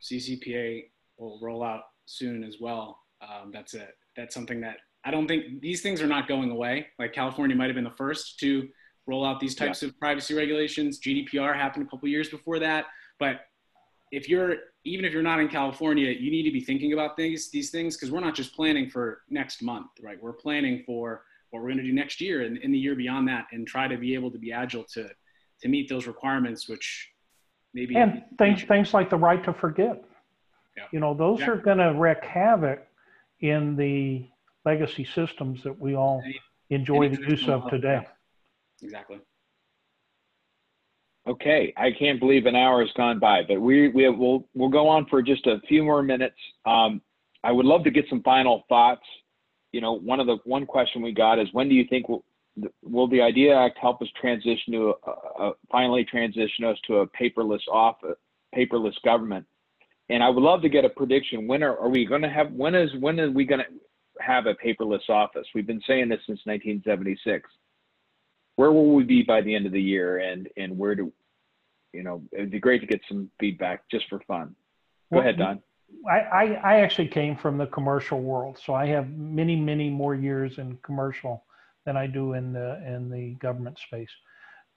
CCPA 0.03 0.91
will 1.19 1.39
roll 1.43 1.63
out 1.63 1.83
soon 2.07 2.45
as 2.45 2.57
well. 2.61 2.99
Um, 3.21 3.51
that's 3.53 3.75
it. 3.75 3.97
That's 4.17 4.35
something 4.35 4.61
that 4.63 4.79
I 5.05 5.11
don't 5.11 5.27
think 5.27 5.61
these 5.61 5.81
things 5.83 6.03
are 6.03 6.07
not 6.07 6.29
going 6.29 6.51
away. 6.51 6.89
Like 6.99 7.13
California 7.13 7.57
might 7.57 7.67
have 7.67 7.75
been 7.75 7.85
the 7.85 7.91
first 7.91 8.39
to 8.41 8.69
roll 9.07 9.25
out 9.25 9.41
these 9.41 9.55
types 9.55 9.83
of 9.83 9.99
privacy 9.99 10.35
regulations. 10.35 11.01
GDPR 11.01 11.55
happened 11.57 11.87
a 11.87 11.89
couple 11.89 12.09
years 12.09 12.29
before 12.29 12.59
that, 12.59 12.87
but 13.19 13.41
if 14.11 14.29
you're 14.29 14.57
even 14.85 15.05
if 15.05 15.13
you're 15.13 15.23
not 15.23 15.39
in 15.41 15.49
California, 15.49 16.11
you 16.11 16.31
need 16.31 16.45
to 16.45 16.51
be 16.51 16.61
thinking 16.61 16.93
about 16.93 17.17
things 17.17 17.51
these 17.51 17.71
things 17.71 17.97
because 17.97 18.11
we're 18.11 18.21
not 18.21 18.35
just 18.35 18.55
planning 18.55 18.89
for 18.89 19.23
next 19.29 19.63
month, 19.63 19.89
right? 20.03 20.21
We're 20.23 20.33
planning 20.33 20.83
for 20.87 21.25
what 21.51 21.63
we're 21.63 21.69
going 21.69 21.79
to 21.79 21.85
do 21.85 21.93
next 21.93 22.21
year 22.21 22.43
and 22.43 22.59
in 22.59 22.73
the 22.73 22.79
year 22.79 22.95
beyond 22.95 23.29
that, 23.29 23.47
and 23.53 23.67
try 23.67 23.89
to 23.89 23.97
be 23.97 24.15
able 24.15 24.31
to 24.31 24.39
be 24.39 24.53
agile 24.53 24.85
to 24.95 25.09
to 25.61 25.69
meet 25.69 25.89
those 25.89 26.07
requirements, 26.07 26.69
which 26.69 27.11
maybe 27.75 27.97
And 27.97 28.25
things 28.39 28.65
things 28.65 28.93
like 28.95 29.11
the 29.11 29.17
right 29.17 29.43
to 29.45 29.53
forget. 29.53 30.05
Yeah. 30.77 30.85
You 30.93 31.01
know, 31.01 31.15
those 31.15 31.41
Yeah. 31.41 31.51
are 31.51 31.57
going 31.57 31.79
to 31.79 31.93
wreak 31.95 32.25
havoc 32.25 32.87
in 33.41 33.77
the 33.77 34.27
legacy 34.65 35.05
systems 35.15 35.63
that 35.65 35.79
we 35.79 35.95
all 35.95 36.23
Any- 36.25 36.41
enjoy 36.71 37.05
any 37.05 37.17
the 37.17 37.23
use 37.23 37.49
of 37.49 37.69
today. 37.71 38.07
exactly. 38.83 39.21
Okay, 41.27 41.75
I 41.77 41.91
can't 41.93 42.19
believe 42.19 42.47
an 42.47 42.57
hour 42.57 42.81
has 42.81 42.91
gone 42.97 43.19
by, 43.19 43.43
but 43.47 43.61
we 43.61 43.89
we 43.89 44.09
will 44.09 44.49
we'll 44.55 44.71
go 44.71 44.89
on 44.89 45.05
for 45.07 45.21
just 45.21 45.47
a 45.47 45.61
few 45.69 45.85
more 45.85 46.03
minutes. 46.03 46.37
Um, 46.65 47.03
I 47.45 47.53
would 47.53 47.67
love 47.67 47.85
to 47.85 47.91
get 47.91 48.07
some 48.09 48.23
final 48.23 48.65
thoughts. 48.69 49.05
You 49.73 49.83
know, 49.83 49.93
one 49.93 50.21
of 50.21 50.27
the 50.27 50.39
one 50.45 50.65
question 50.65 51.03
we 51.03 51.13
got 51.13 51.39
is 51.39 51.47
when 51.53 51.69
do 51.69 51.75
you 51.75 51.85
think 51.91 52.09
will 52.09 52.25
will 52.83 53.09
the 53.09 53.21
IDEA 53.21 53.55
Act 53.55 53.79
help 53.79 54.01
us 54.01 54.09
transition 54.19 54.73
to 54.73 54.95
a, 55.07 55.11
a, 55.45 55.53
finally 55.71 56.05
transition 56.05 56.65
us 56.65 56.79
to 56.87 56.99
a 56.99 57.07
paperless 57.09 57.61
off 57.71 57.97
paperless 58.57 58.95
government? 59.05 59.45
And 60.09 60.23
I 60.23 60.31
would 60.31 60.43
love 60.43 60.63
to 60.63 60.71
get 60.71 60.87
a 60.87 60.89
prediction. 60.89 61.47
When 61.47 61.63
are, 61.63 61.77
are 61.77 61.91
we 61.91 62.07
going 62.07 62.23
to 62.23 62.31
have? 62.31 62.53
When 62.53 62.75
is 62.75 62.91
when 63.01 63.21
are 63.21 63.31
we 63.31 63.45
going 63.45 63.61
to 63.61 63.67
have 64.21 64.47
a 64.47 64.55
paperless 64.55 65.09
office? 65.09 65.47
We've 65.55 65.67
been 65.67 65.83
saying 65.87 66.09
this 66.09 66.21
since 66.27 66.41
1976 66.45 67.49
where 68.59 68.73
will 68.73 68.93
we 68.93 69.05
be 69.05 69.23
by 69.23 69.41
the 69.41 69.55
end 69.55 69.67
of 69.67 69.73
the 69.73 69.81
year 69.81 70.19
and 70.19 70.49
and 70.57 70.77
where 70.77 70.97
do 70.97 71.13
you 71.93 72.03
know 72.03 72.21
it'd 72.33 72.51
be 72.51 72.59
great 72.59 72.81
to 72.81 72.89
get 72.89 73.01
some 73.09 73.31
feedback 73.39 73.89
just 73.89 74.09
for 74.09 74.19
fun 74.27 74.49
go 75.13 75.19
Well, 75.19 75.21
ahead 75.21 75.39
don 75.39 75.63
I, 76.09 76.19
I, 76.19 76.45
I 76.53 76.81
actually 76.81 77.09
came 77.09 77.35
from 77.35 77.57
the 77.57 77.67
commercial 77.67 78.21
world, 78.21 78.61
so 78.63 78.75
I 78.75 78.87
have 78.89 79.09
many, 79.11 79.57
many 79.57 79.89
more 79.89 80.15
years 80.15 80.59
in 80.59 80.77
commercial 80.83 81.45
than 81.87 81.97
I 81.97 82.07
do 82.07 82.35
in 82.35 82.53
the 82.53 82.83
in 82.87 83.09
the 83.11 83.31
government 83.41 83.79
space. 83.79 84.11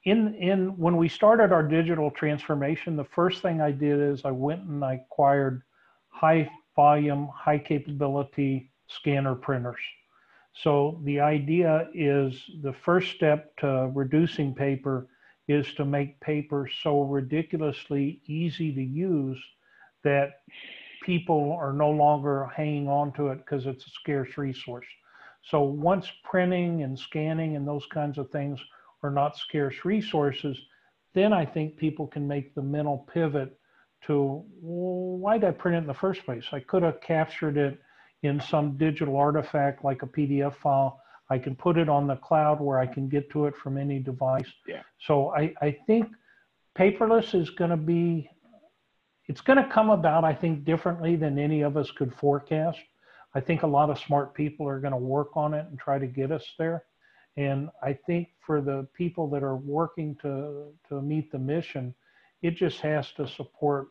In 0.05 0.33
in 0.35 0.77
when 0.77 0.97
we 0.97 1.09
started 1.09 1.51
our 1.51 1.63
digital 1.63 2.11
transformation, 2.11 2.95
the 2.95 3.03
first 3.03 3.41
thing 3.41 3.59
I 3.59 3.71
did 3.71 3.99
is 3.99 4.23
I 4.23 4.31
went 4.31 4.63
and 4.63 4.83
I 4.83 5.05
acquired 5.05 5.63
high 6.07 6.49
volume, 6.75 7.27
high 7.27 7.59
capability 7.59 8.70
scanner 8.95 9.35
printers. 9.35 9.79
So 10.53 10.99
the 11.03 11.19
idea 11.19 11.87
is 11.93 12.43
the 12.61 12.73
first 12.73 13.11
step 13.15 13.55
to 13.57 13.91
reducing 13.93 14.53
paper 14.53 15.07
is 15.47 15.73
to 15.75 15.85
make 15.85 16.19
paper 16.19 16.69
so 16.83 17.01
ridiculously 17.01 18.21
easy 18.25 18.73
to 18.73 18.81
use 18.81 19.41
that 20.03 20.41
people 21.03 21.57
are 21.59 21.73
no 21.73 21.89
longer 21.89 22.49
hanging 22.55 22.87
on 22.87 23.11
to 23.13 23.29
it 23.29 23.37
because 23.37 23.65
it's 23.65 23.85
a 23.87 23.89
scarce 23.89 24.37
resource. 24.37 24.85
So 25.43 25.63
once 25.63 26.11
printing 26.23 26.83
and 26.83 26.97
scanning 26.97 27.55
and 27.55 27.67
those 27.67 27.85
kinds 27.87 28.17
of 28.17 28.29
things 28.29 28.59
are 29.03 29.09
not 29.09 29.37
scarce 29.37 29.83
resources, 29.83 30.57
then 31.13 31.33
I 31.33 31.45
think 31.45 31.77
people 31.77 32.07
can 32.07 32.27
make 32.27 32.53
the 32.53 32.61
mental 32.61 33.07
pivot 33.11 33.57
to 34.07 34.43
why 34.59 35.37
did 35.37 35.47
I 35.47 35.51
print 35.51 35.75
it 35.75 35.79
in 35.79 35.87
the 35.87 35.93
first 35.93 36.23
place? 36.25 36.45
I 36.51 36.59
could 36.59 36.83
have 36.83 37.01
captured 37.01 37.57
it 37.57 37.79
in 38.23 38.39
some 38.39 38.77
digital 38.77 39.17
artifact 39.17 39.83
like 39.83 40.03
a 40.03 40.07
PDF 40.07 40.55
file. 40.55 41.01
I 41.29 41.37
can 41.37 41.55
put 41.55 41.77
it 41.77 41.89
on 41.89 42.07
the 42.07 42.17
cloud 42.17 42.59
where 42.59 42.77
I 42.77 42.85
can 42.85 43.07
get 43.07 43.29
to 43.31 43.45
it 43.45 43.55
from 43.55 43.77
any 43.77 43.99
device. 43.99 44.51
Yeah. 44.67 44.81
So 44.99 45.33
I, 45.33 45.53
I 45.61 45.77
think 45.87 46.07
paperless 46.77 47.33
is 47.33 47.49
going 47.49 47.71
to 47.71 47.77
be 47.77 48.29
it's 49.27 49.39
going 49.39 49.63
to 49.63 49.69
come 49.69 49.89
about, 49.89 50.25
I 50.25 50.33
think, 50.33 50.65
differently 50.65 51.15
than 51.15 51.39
any 51.39 51.61
of 51.61 51.77
us 51.77 51.89
could 51.91 52.13
forecast. 52.13 52.79
I 53.33 53.39
think 53.39 53.63
a 53.63 53.67
lot 53.67 53.89
of 53.89 53.97
smart 53.97 54.33
people 54.33 54.67
are 54.67 54.81
going 54.81 54.91
to 54.91 54.97
work 54.97 55.37
on 55.37 55.53
it 55.53 55.65
and 55.69 55.79
try 55.79 55.99
to 55.99 56.07
get 56.07 56.33
us 56.33 56.43
there. 56.59 56.83
And 57.37 57.69
I 57.81 57.93
think 57.93 58.29
for 58.45 58.59
the 58.59 58.87
people 58.93 59.29
that 59.29 59.41
are 59.41 59.55
working 59.55 60.17
to, 60.21 60.73
to 60.89 61.01
meet 61.01 61.31
the 61.31 61.39
mission, 61.39 61.95
it 62.41 62.57
just 62.57 62.81
has 62.81 63.11
to 63.13 63.25
support 63.25 63.87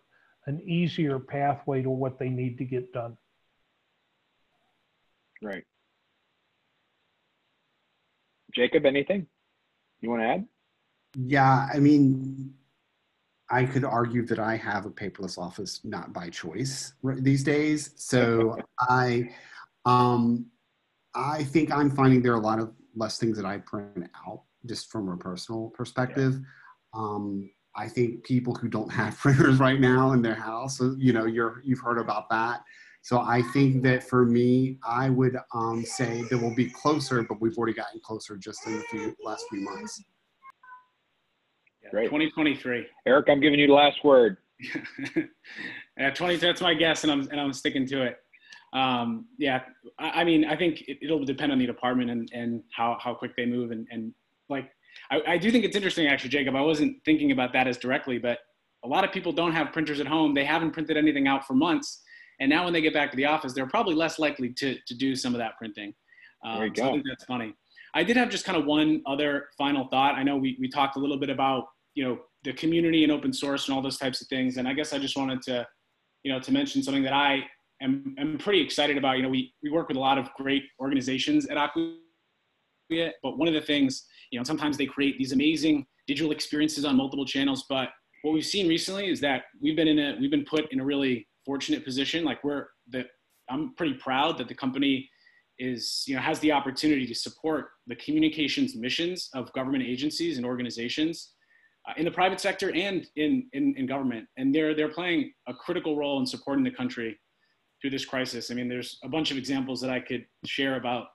an 0.47 0.61
easier 0.61 1.19
pathway 1.19 1.81
to 1.81 1.91
what 1.91 2.19
they 2.19 2.29
need 2.29 2.59
to 2.59 2.65
get 2.65 2.93
done. 2.93 3.17
Right. 5.43 5.65
Jacob, 8.55 8.85
anything 8.85 9.27
you 10.01 10.11
want 10.11 10.23
to 10.23 10.27
add? 10.27 10.47
Yeah, 11.17 11.69
I 11.73 11.79
mean, 11.79 12.55
I 13.51 13.65
could 13.65 13.85
argue 13.85 14.25
that 14.27 14.39
I 14.39 14.57
have 14.57 14.87
a 14.87 14.91
paperless 14.91 15.39
office 15.39 15.81
not 15.85 16.13
by 16.13 16.31
choice 16.31 16.95
these 17.03 17.43
days. 17.43 17.93
So 17.97 18.57
I, 18.81 19.31
um, 19.85 20.47
I 21.15 21.43
think 21.45 21.73
I'm 21.73 21.91
finding 21.91 22.23
there 22.23 22.33
are 22.33 22.41
a 22.41 22.41
lot 22.41 22.61
of 22.61 22.73
less 22.95 23.19
things 23.19 23.37
that 23.37 23.47
I 23.47 23.59
print 23.59 24.09
out 24.27 24.43
just 24.67 24.91
from 24.91 25.09
a 25.09 25.17
personal 25.17 25.71
perspective. 25.71 26.35
Yeah. 26.35 27.01
Um, 27.01 27.51
I 27.77 27.89
think 27.89 28.25
people 28.25 28.55
who 28.55 28.69
don't 28.69 28.93
have 28.93 29.19
printers 29.19 29.59
right 29.59 29.81
now 29.81 30.13
in 30.13 30.23
their 30.23 30.35
house, 30.35 30.81
you 30.99 31.13
know, 31.13 31.27
you're 31.27 31.61
you've 31.65 31.81
heard 31.81 31.99
about 31.99 32.29
that. 32.31 32.63
So 33.03 33.21
I 33.21 33.43
think 33.55 33.83
that 33.85 34.03
for 34.03 34.27
me, 34.27 34.79
I 34.87 35.09
would 35.09 35.37
um, 35.55 35.85
say 35.85 36.23
that 36.31 36.39
we'll 36.39 36.55
be 36.55 36.69
closer, 36.69 37.23
but 37.23 37.41
we've 37.41 37.57
already 37.57 37.73
gotten 37.73 38.01
closer 38.01 38.37
just 38.37 38.67
in 38.67 38.77
the 38.77 38.83
few, 38.85 39.17
last 39.25 39.47
few 39.49 39.61
months. 39.61 40.03
Great. 41.91 42.05
2023. 42.05 42.87
Eric, 43.07 43.27
I'm 43.29 43.41
giving 43.41 43.59
you 43.59 43.67
the 43.67 43.73
last 43.73 44.05
word. 44.05 44.37
yeah, 45.99 46.11
20. 46.11 46.37
That's 46.37 46.61
my 46.61 46.75
guess, 46.75 47.03
and 47.03 47.11
I'm 47.11 47.21
and 47.31 47.41
I'm 47.41 47.53
sticking 47.53 47.87
to 47.87 48.03
it. 48.03 48.19
Um, 48.73 49.27
yeah, 49.39 49.63
I, 49.99 50.21
I, 50.21 50.25
mean, 50.25 50.45
I 50.45 50.55
think 50.55 50.85
it, 50.87 50.99
will 51.11 51.25
depend 51.25 51.51
on 51.51 51.59
the 51.59 51.67
department 51.67 52.11
and 52.11 52.31
and 52.33 52.63
how 52.73 52.97
how 53.01 53.15
quick 53.15 53.35
they 53.37 53.47
move, 53.47 53.71
and 53.73 53.89
and 53.91 54.13
like 54.49 54.71
I, 55.11 55.23
I 55.27 55.39
do 55.39 55.51
think 55.51 55.65
it's 55.65 55.75
interesting 55.75 56.07
actually, 56.07 56.31
Jacob. 56.31 56.55
I 56.55 56.61
wasn't 56.61 57.03
thinking 57.05 57.33
about 57.33 57.53
that 57.55 57.67
as 57.67 57.79
directly, 57.79 58.19
but 58.19 58.39
a 58.85 58.89
lot 58.89 59.03
of 59.03 59.11
people 59.11 59.33
don't 59.33 59.53
have 59.53 59.73
printers 59.73 59.99
at 59.99 60.07
home. 60.07 60.35
They 60.35 60.45
haven't 60.45 60.71
printed 60.73 60.97
anything 60.97 61.27
out 61.27 61.47
for 61.47 61.55
months, 61.55 62.03
and 62.41 62.49
now 62.49 62.65
when 62.65 62.73
they 62.73 62.81
get 62.81 62.95
back 62.95 63.11
to 63.11 63.17
the 63.17 63.27
office, 63.27 63.53
they're 63.53 63.67
probably 63.67 63.95
less 63.95 64.19
likely 64.19 64.53
to 64.55 64.77
to 64.87 64.95
do 64.95 65.15
some 65.15 65.35
of 65.35 65.39
that 65.39 65.57
printing. 65.59 65.95
Um, 66.45 66.57
there 66.57 66.67
you 66.67 66.73
go. 66.73 66.83
So 66.83 66.89
I 66.89 66.93
think 66.93 67.05
that's 67.09 67.25
funny. 67.25 67.55
I 67.95 68.03
did 68.03 68.17
have 68.17 68.31
just 68.31 68.45
kind 68.45 68.57
of 68.57 68.65
one 68.65 69.03
other 69.07 69.49
final 69.59 69.89
thought. 69.89 70.15
I 70.15 70.23
know 70.23 70.37
we, 70.37 70.57
we 70.61 70.69
talked 70.69 70.97
a 70.97 70.99
little 70.99 71.19
bit 71.19 71.31
about 71.31 71.65
you 71.95 72.05
know 72.05 72.19
the 72.45 72.53
community 72.55 73.05
and 73.05 73.13
open 73.13 73.33
source 73.33 73.69
and 73.69 73.75
all 73.75 73.83
those 73.83 73.99
types 73.99 74.23
of 74.23 74.29
things. 74.29 74.57
And 74.57 74.67
I 74.67 74.73
guess 74.73 74.93
I 74.93 74.99
just 74.99 75.17
wanted 75.17 75.43
to 75.43 75.67
you 76.23 76.33
know 76.33 76.41
to 76.41 76.53
mention 76.53 76.83
something 76.83 77.03
that 77.03 77.13
I 77.13 77.45
am, 77.83 78.15
am 78.19 78.39
pretty 78.39 78.61
excited 78.61 78.97
about. 78.97 79.17
You 79.19 79.23
know, 79.23 79.29
we 79.29 79.53
we 79.63 79.71
work 79.71 79.89
with 79.89 79.97
a 79.97 80.01
lot 80.01 80.19
of 80.19 80.33
great 80.35 80.65
organizations 80.81 81.47
at 81.47 81.59
Acquia, 81.59 83.13
but 83.23 83.39
one 83.39 83.49
of 83.49 83.55
the 83.55 83.61
things 83.61 84.07
you 84.31 84.39
know 84.39 84.45
sometimes 84.45 84.79
they 84.79 84.87
create 84.87 85.19
these 85.19 85.33
amazing 85.33 85.87
digital 86.07 86.33
experiences 86.33 86.85
on 86.87 86.97
multiple 86.97 87.27
channels, 87.27 87.67
but 87.69 87.91
what 88.23 88.33
we've 88.33 88.45
seen 88.45 88.69
recently 88.69 89.09
is 89.09 89.21
that 89.21 89.45
we've 89.61 89.77
been 89.77 89.89
in 89.89 89.99
a 89.99 90.17
we've 90.21 90.31
been 90.31 90.45
put 90.45 90.71
in 90.73 90.81
a 90.81 90.85
really 90.85 91.27
fortunate 91.45 91.85
position 91.85 92.25
like 92.25 92.43
we're 92.45 92.67
the 92.91 93.05
i'm 93.49 93.75
pretty 93.75 93.95
proud 93.95 94.39
that 94.39 94.49
the 94.49 94.55
company 94.55 95.09
is 95.59 96.05
you 96.07 96.15
know 96.15 96.21
has 96.21 96.39
the 96.41 96.53
opportunity 96.53 97.07
to 97.07 97.15
support 97.15 97.71
the 97.87 97.97
communications 97.97 98.77
missions 98.77 99.29
of 99.35 99.53
government 99.53 99.85
agencies 99.85 100.37
and 100.37 100.47
organizations 100.47 101.35
uh, 101.89 101.93
in 101.97 102.05
the 102.05 102.11
private 102.11 102.41
sector 102.41 102.71
and 102.75 103.07
in, 103.17 103.49
in, 103.53 103.75
in 103.77 103.87
government. 103.87 104.27
And 104.37 104.55
they're, 104.55 104.75
they're 104.75 104.91
playing 104.91 105.33
a 105.49 105.55
critical 105.55 105.97
role 105.97 106.21
in 106.21 106.27
supporting 106.27 106.65
the 106.65 106.71
country 106.71 107.19
through 107.81 107.91
this 107.91 108.05
crisis. 108.05 108.51
I 108.51 108.55
mean, 108.55 108.69
there's 108.69 108.99
a 109.03 109.09
bunch 109.09 109.31
of 109.31 109.39
examples 109.39 109.81
that 109.81 109.91
I 109.91 110.01
could 110.01 110.27
share 110.45 110.77
about 110.77 111.07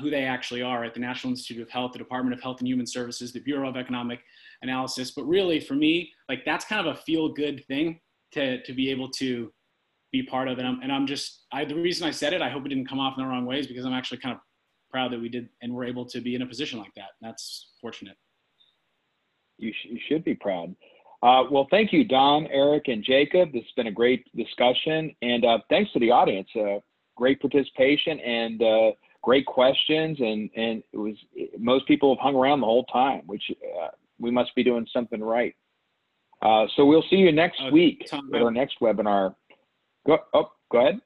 who 0.00 0.10
they 0.10 0.24
actually 0.24 0.62
are 0.62 0.82
at 0.82 0.94
the 0.94 1.00
National 1.00 1.32
Institute 1.32 1.62
of 1.62 1.70
Health, 1.70 1.92
the 1.92 1.98
Department 1.98 2.34
of 2.34 2.42
Health 2.42 2.58
and 2.58 2.66
Human 2.66 2.86
Services, 2.86 3.32
the 3.32 3.40
Bureau 3.40 3.68
of 3.68 3.76
Economic 3.76 4.20
Analysis. 4.62 5.12
But 5.12 5.26
really, 5.26 5.60
for 5.60 5.74
me, 5.74 6.10
like 6.28 6.44
that's 6.44 6.64
kind 6.64 6.84
of 6.84 6.96
a 6.96 6.98
feel 7.00 7.32
good 7.32 7.64
thing 7.66 8.00
to, 8.34 8.62
to 8.62 8.72
be 8.72 8.90
able 8.90 9.08
to 9.10 9.52
be 10.12 10.22
part 10.22 10.48
of. 10.48 10.58
And 10.58 10.66
I'm, 10.66 10.80
and 10.82 10.92
I'm 10.92 11.06
just, 11.06 11.46
I, 11.52 11.64
the 11.64 11.74
reason 11.74 12.06
I 12.06 12.10
said 12.10 12.32
it, 12.32 12.42
I 12.42 12.50
hope 12.50 12.66
it 12.66 12.68
didn't 12.68 12.88
come 12.88 13.00
off 13.00 13.14
in 13.16 13.24
the 13.24 13.28
wrong 13.28 13.46
ways 13.46 13.66
because 13.66 13.84
I'm 13.84 13.92
actually 13.92 14.18
kind 14.18 14.34
of 14.34 14.40
proud 14.90 15.12
that 15.12 15.20
we 15.20 15.28
did 15.28 15.48
and 15.62 15.74
we're 15.74 15.84
able 15.84 16.04
to 16.06 16.20
be 16.20 16.34
in 16.34 16.42
a 16.42 16.46
position 16.46 16.78
like 16.78 16.94
that. 16.94 17.10
That's 17.20 17.72
fortunate 17.80 18.16
you, 19.58 19.72
sh- 19.72 19.88
you 19.90 19.98
should 20.08 20.24
be 20.24 20.34
proud. 20.34 20.74
Uh, 21.22 21.44
well, 21.50 21.66
thank 21.70 21.92
you, 21.92 22.04
Don, 22.04 22.46
Eric, 22.48 22.88
and 22.88 23.02
Jacob. 23.02 23.52
This 23.52 23.62
has 23.62 23.72
been 23.76 23.86
a 23.86 23.92
great 23.92 24.24
discussion, 24.36 25.14
and 25.22 25.44
uh, 25.44 25.58
thanks 25.70 25.90
to 25.92 25.98
the 25.98 26.10
audience. 26.10 26.48
Uh, 26.54 26.80
great 27.16 27.40
participation 27.40 28.20
and 28.20 28.62
uh, 28.62 28.90
great 29.22 29.46
questions, 29.46 30.18
and 30.20 30.50
and 30.54 30.82
it 30.92 30.98
was 30.98 31.14
most 31.58 31.86
people 31.86 32.14
have 32.14 32.22
hung 32.22 32.36
around 32.36 32.60
the 32.60 32.66
whole 32.66 32.84
time, 32.84 33.22
which 33.26 33.42
uh, 33.80 33.88
we 34.18 34.30
must 34.30 34.54
be 34.54 34.62
doing 34.62 34.86
something 34.92 35.22
right. 35.22 35.54
Uh, 36.44 36.66
so 36.76 36.84
we'll 36.84 37.04
see 37.08 37.16
you 37.16 37.32
next 37.32 37.60
week 37.72 38.06
Tom, 38.08 38.30
at 38.34 38.42
our 38.42 38.50
next 38.50 38.76
webinar. 38.80 39.34
Go, 40.06 40.18
oh, 40.34 40.50
go 40.70 40.78
ahead. 40.78 41.00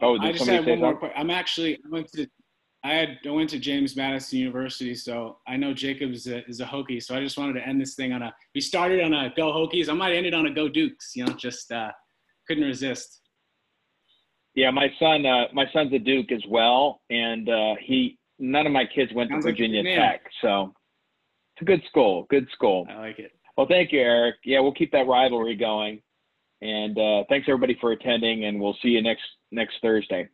Oh, 0.00 0.18
I 0.18 0.32
just 0.32 0.46
had 0.46 0.66
one 0.66 0.80
more. 0.80 0.96
Question. 0.96 1.16
I'm 1.20 1.30
actually 1.30 1.76
I 1.76 1.88
went 1.90 2.10
to 2.12 2.26
I 2.84 2.94
had 2.94 3.18
I 3.24 3.30
went 3.30 3.50
to 3.50 3.58
James 3.58 3.94
Madison 3.94 4.38
University, 4.38 4.94
so 4.94 5.38
I 5.46 5.56
know 5.56 5.72
Jacob 5.72 6.10
is 6.10 6.26
a, 6.26 6.44
is 6.48 6.60
a 6.60 6.64
Hokie. 6.64 7.00
So 7.02 7.14
I 7.14 7.20
just 7.20 7.38
wanted 7.38 7.52
to 7.54 7.66
end 7.66 7.80
this 7.80 7.94
thing 7.94 8.12
on 8.12 8.22
a. 8.22 8.34
We 8.54 8.60
started 8.60 9.02
on 9.02 9.12
a 9.12 9.32
Go 9.36 9.52
Hokies. 9.52 9.88
I 9.88 9.92
might 9.92 10.14
end 10.14 10.26
it 10.26 10.34
on 10.34 10.46
a 10.46 10.50
Go 10.52 10.68
Dukes. 10.68 11.14
You 11.14 11.26
know, 11.26 11.32
just 11.34 11.70
uh, 11.70 11.92
couldn't 12.48 12.64
resist. 12.64 13.20
Yeah, 14.54 14.70
my 14.70 14.92
son, 14.98 15.24
uh, 15.24 15.44
my 15.52 15.66
son's 15.72 15.92
a 15.94 15.98
Duke 15.98 16.32
as 16.32 16.42
well, 16.48 17.00
and 17.10 17.48
uh, 17.48 17.74
he. 17.80 18.18
None 18.38 18.66
of 18.66 18.72
my 18.72 18.84
kids 18.84 19.12
went 19.14 19.30
Sounds 19.30 19.44
to 19.44 19.52
Virginia 19.52 19.84
like 19.84 19.94
Tech, 19.94 20.22
so 20.40 20.74
it's 21.54 21.62
a 21.62 21.64
good 21.64 21.82
school. 21.88 22.26
Good 22.28 22.48
school. 22.52 22.88
I 22.90 22.96
like 22.96 23.20
it. 23.20 23.30
Well, 23.56 23.66
thank 23.68 23.92
you, 23.92 24.00
Eric. 24.00 24.36
Yeah, 24.44 24.60
we'll 24.60 24.72
keep 24.72 24.92
that 24.92 25.06
rivalry 25.06 25.56
going, 25.56 26.02
and 26.62 26.98
uh, 26.98 27.24
thanks 27.28 27.46
everybody 27.48 27.76
for 27.80 27.92
attending, 27.92 28.44
and 28.44 28.60
we'll 28.60 28.76
see 28.82 28.88
you 28.88 29.02
next 29.02 29.24
next 29.50 29.74
Thursday. 29.82 30.28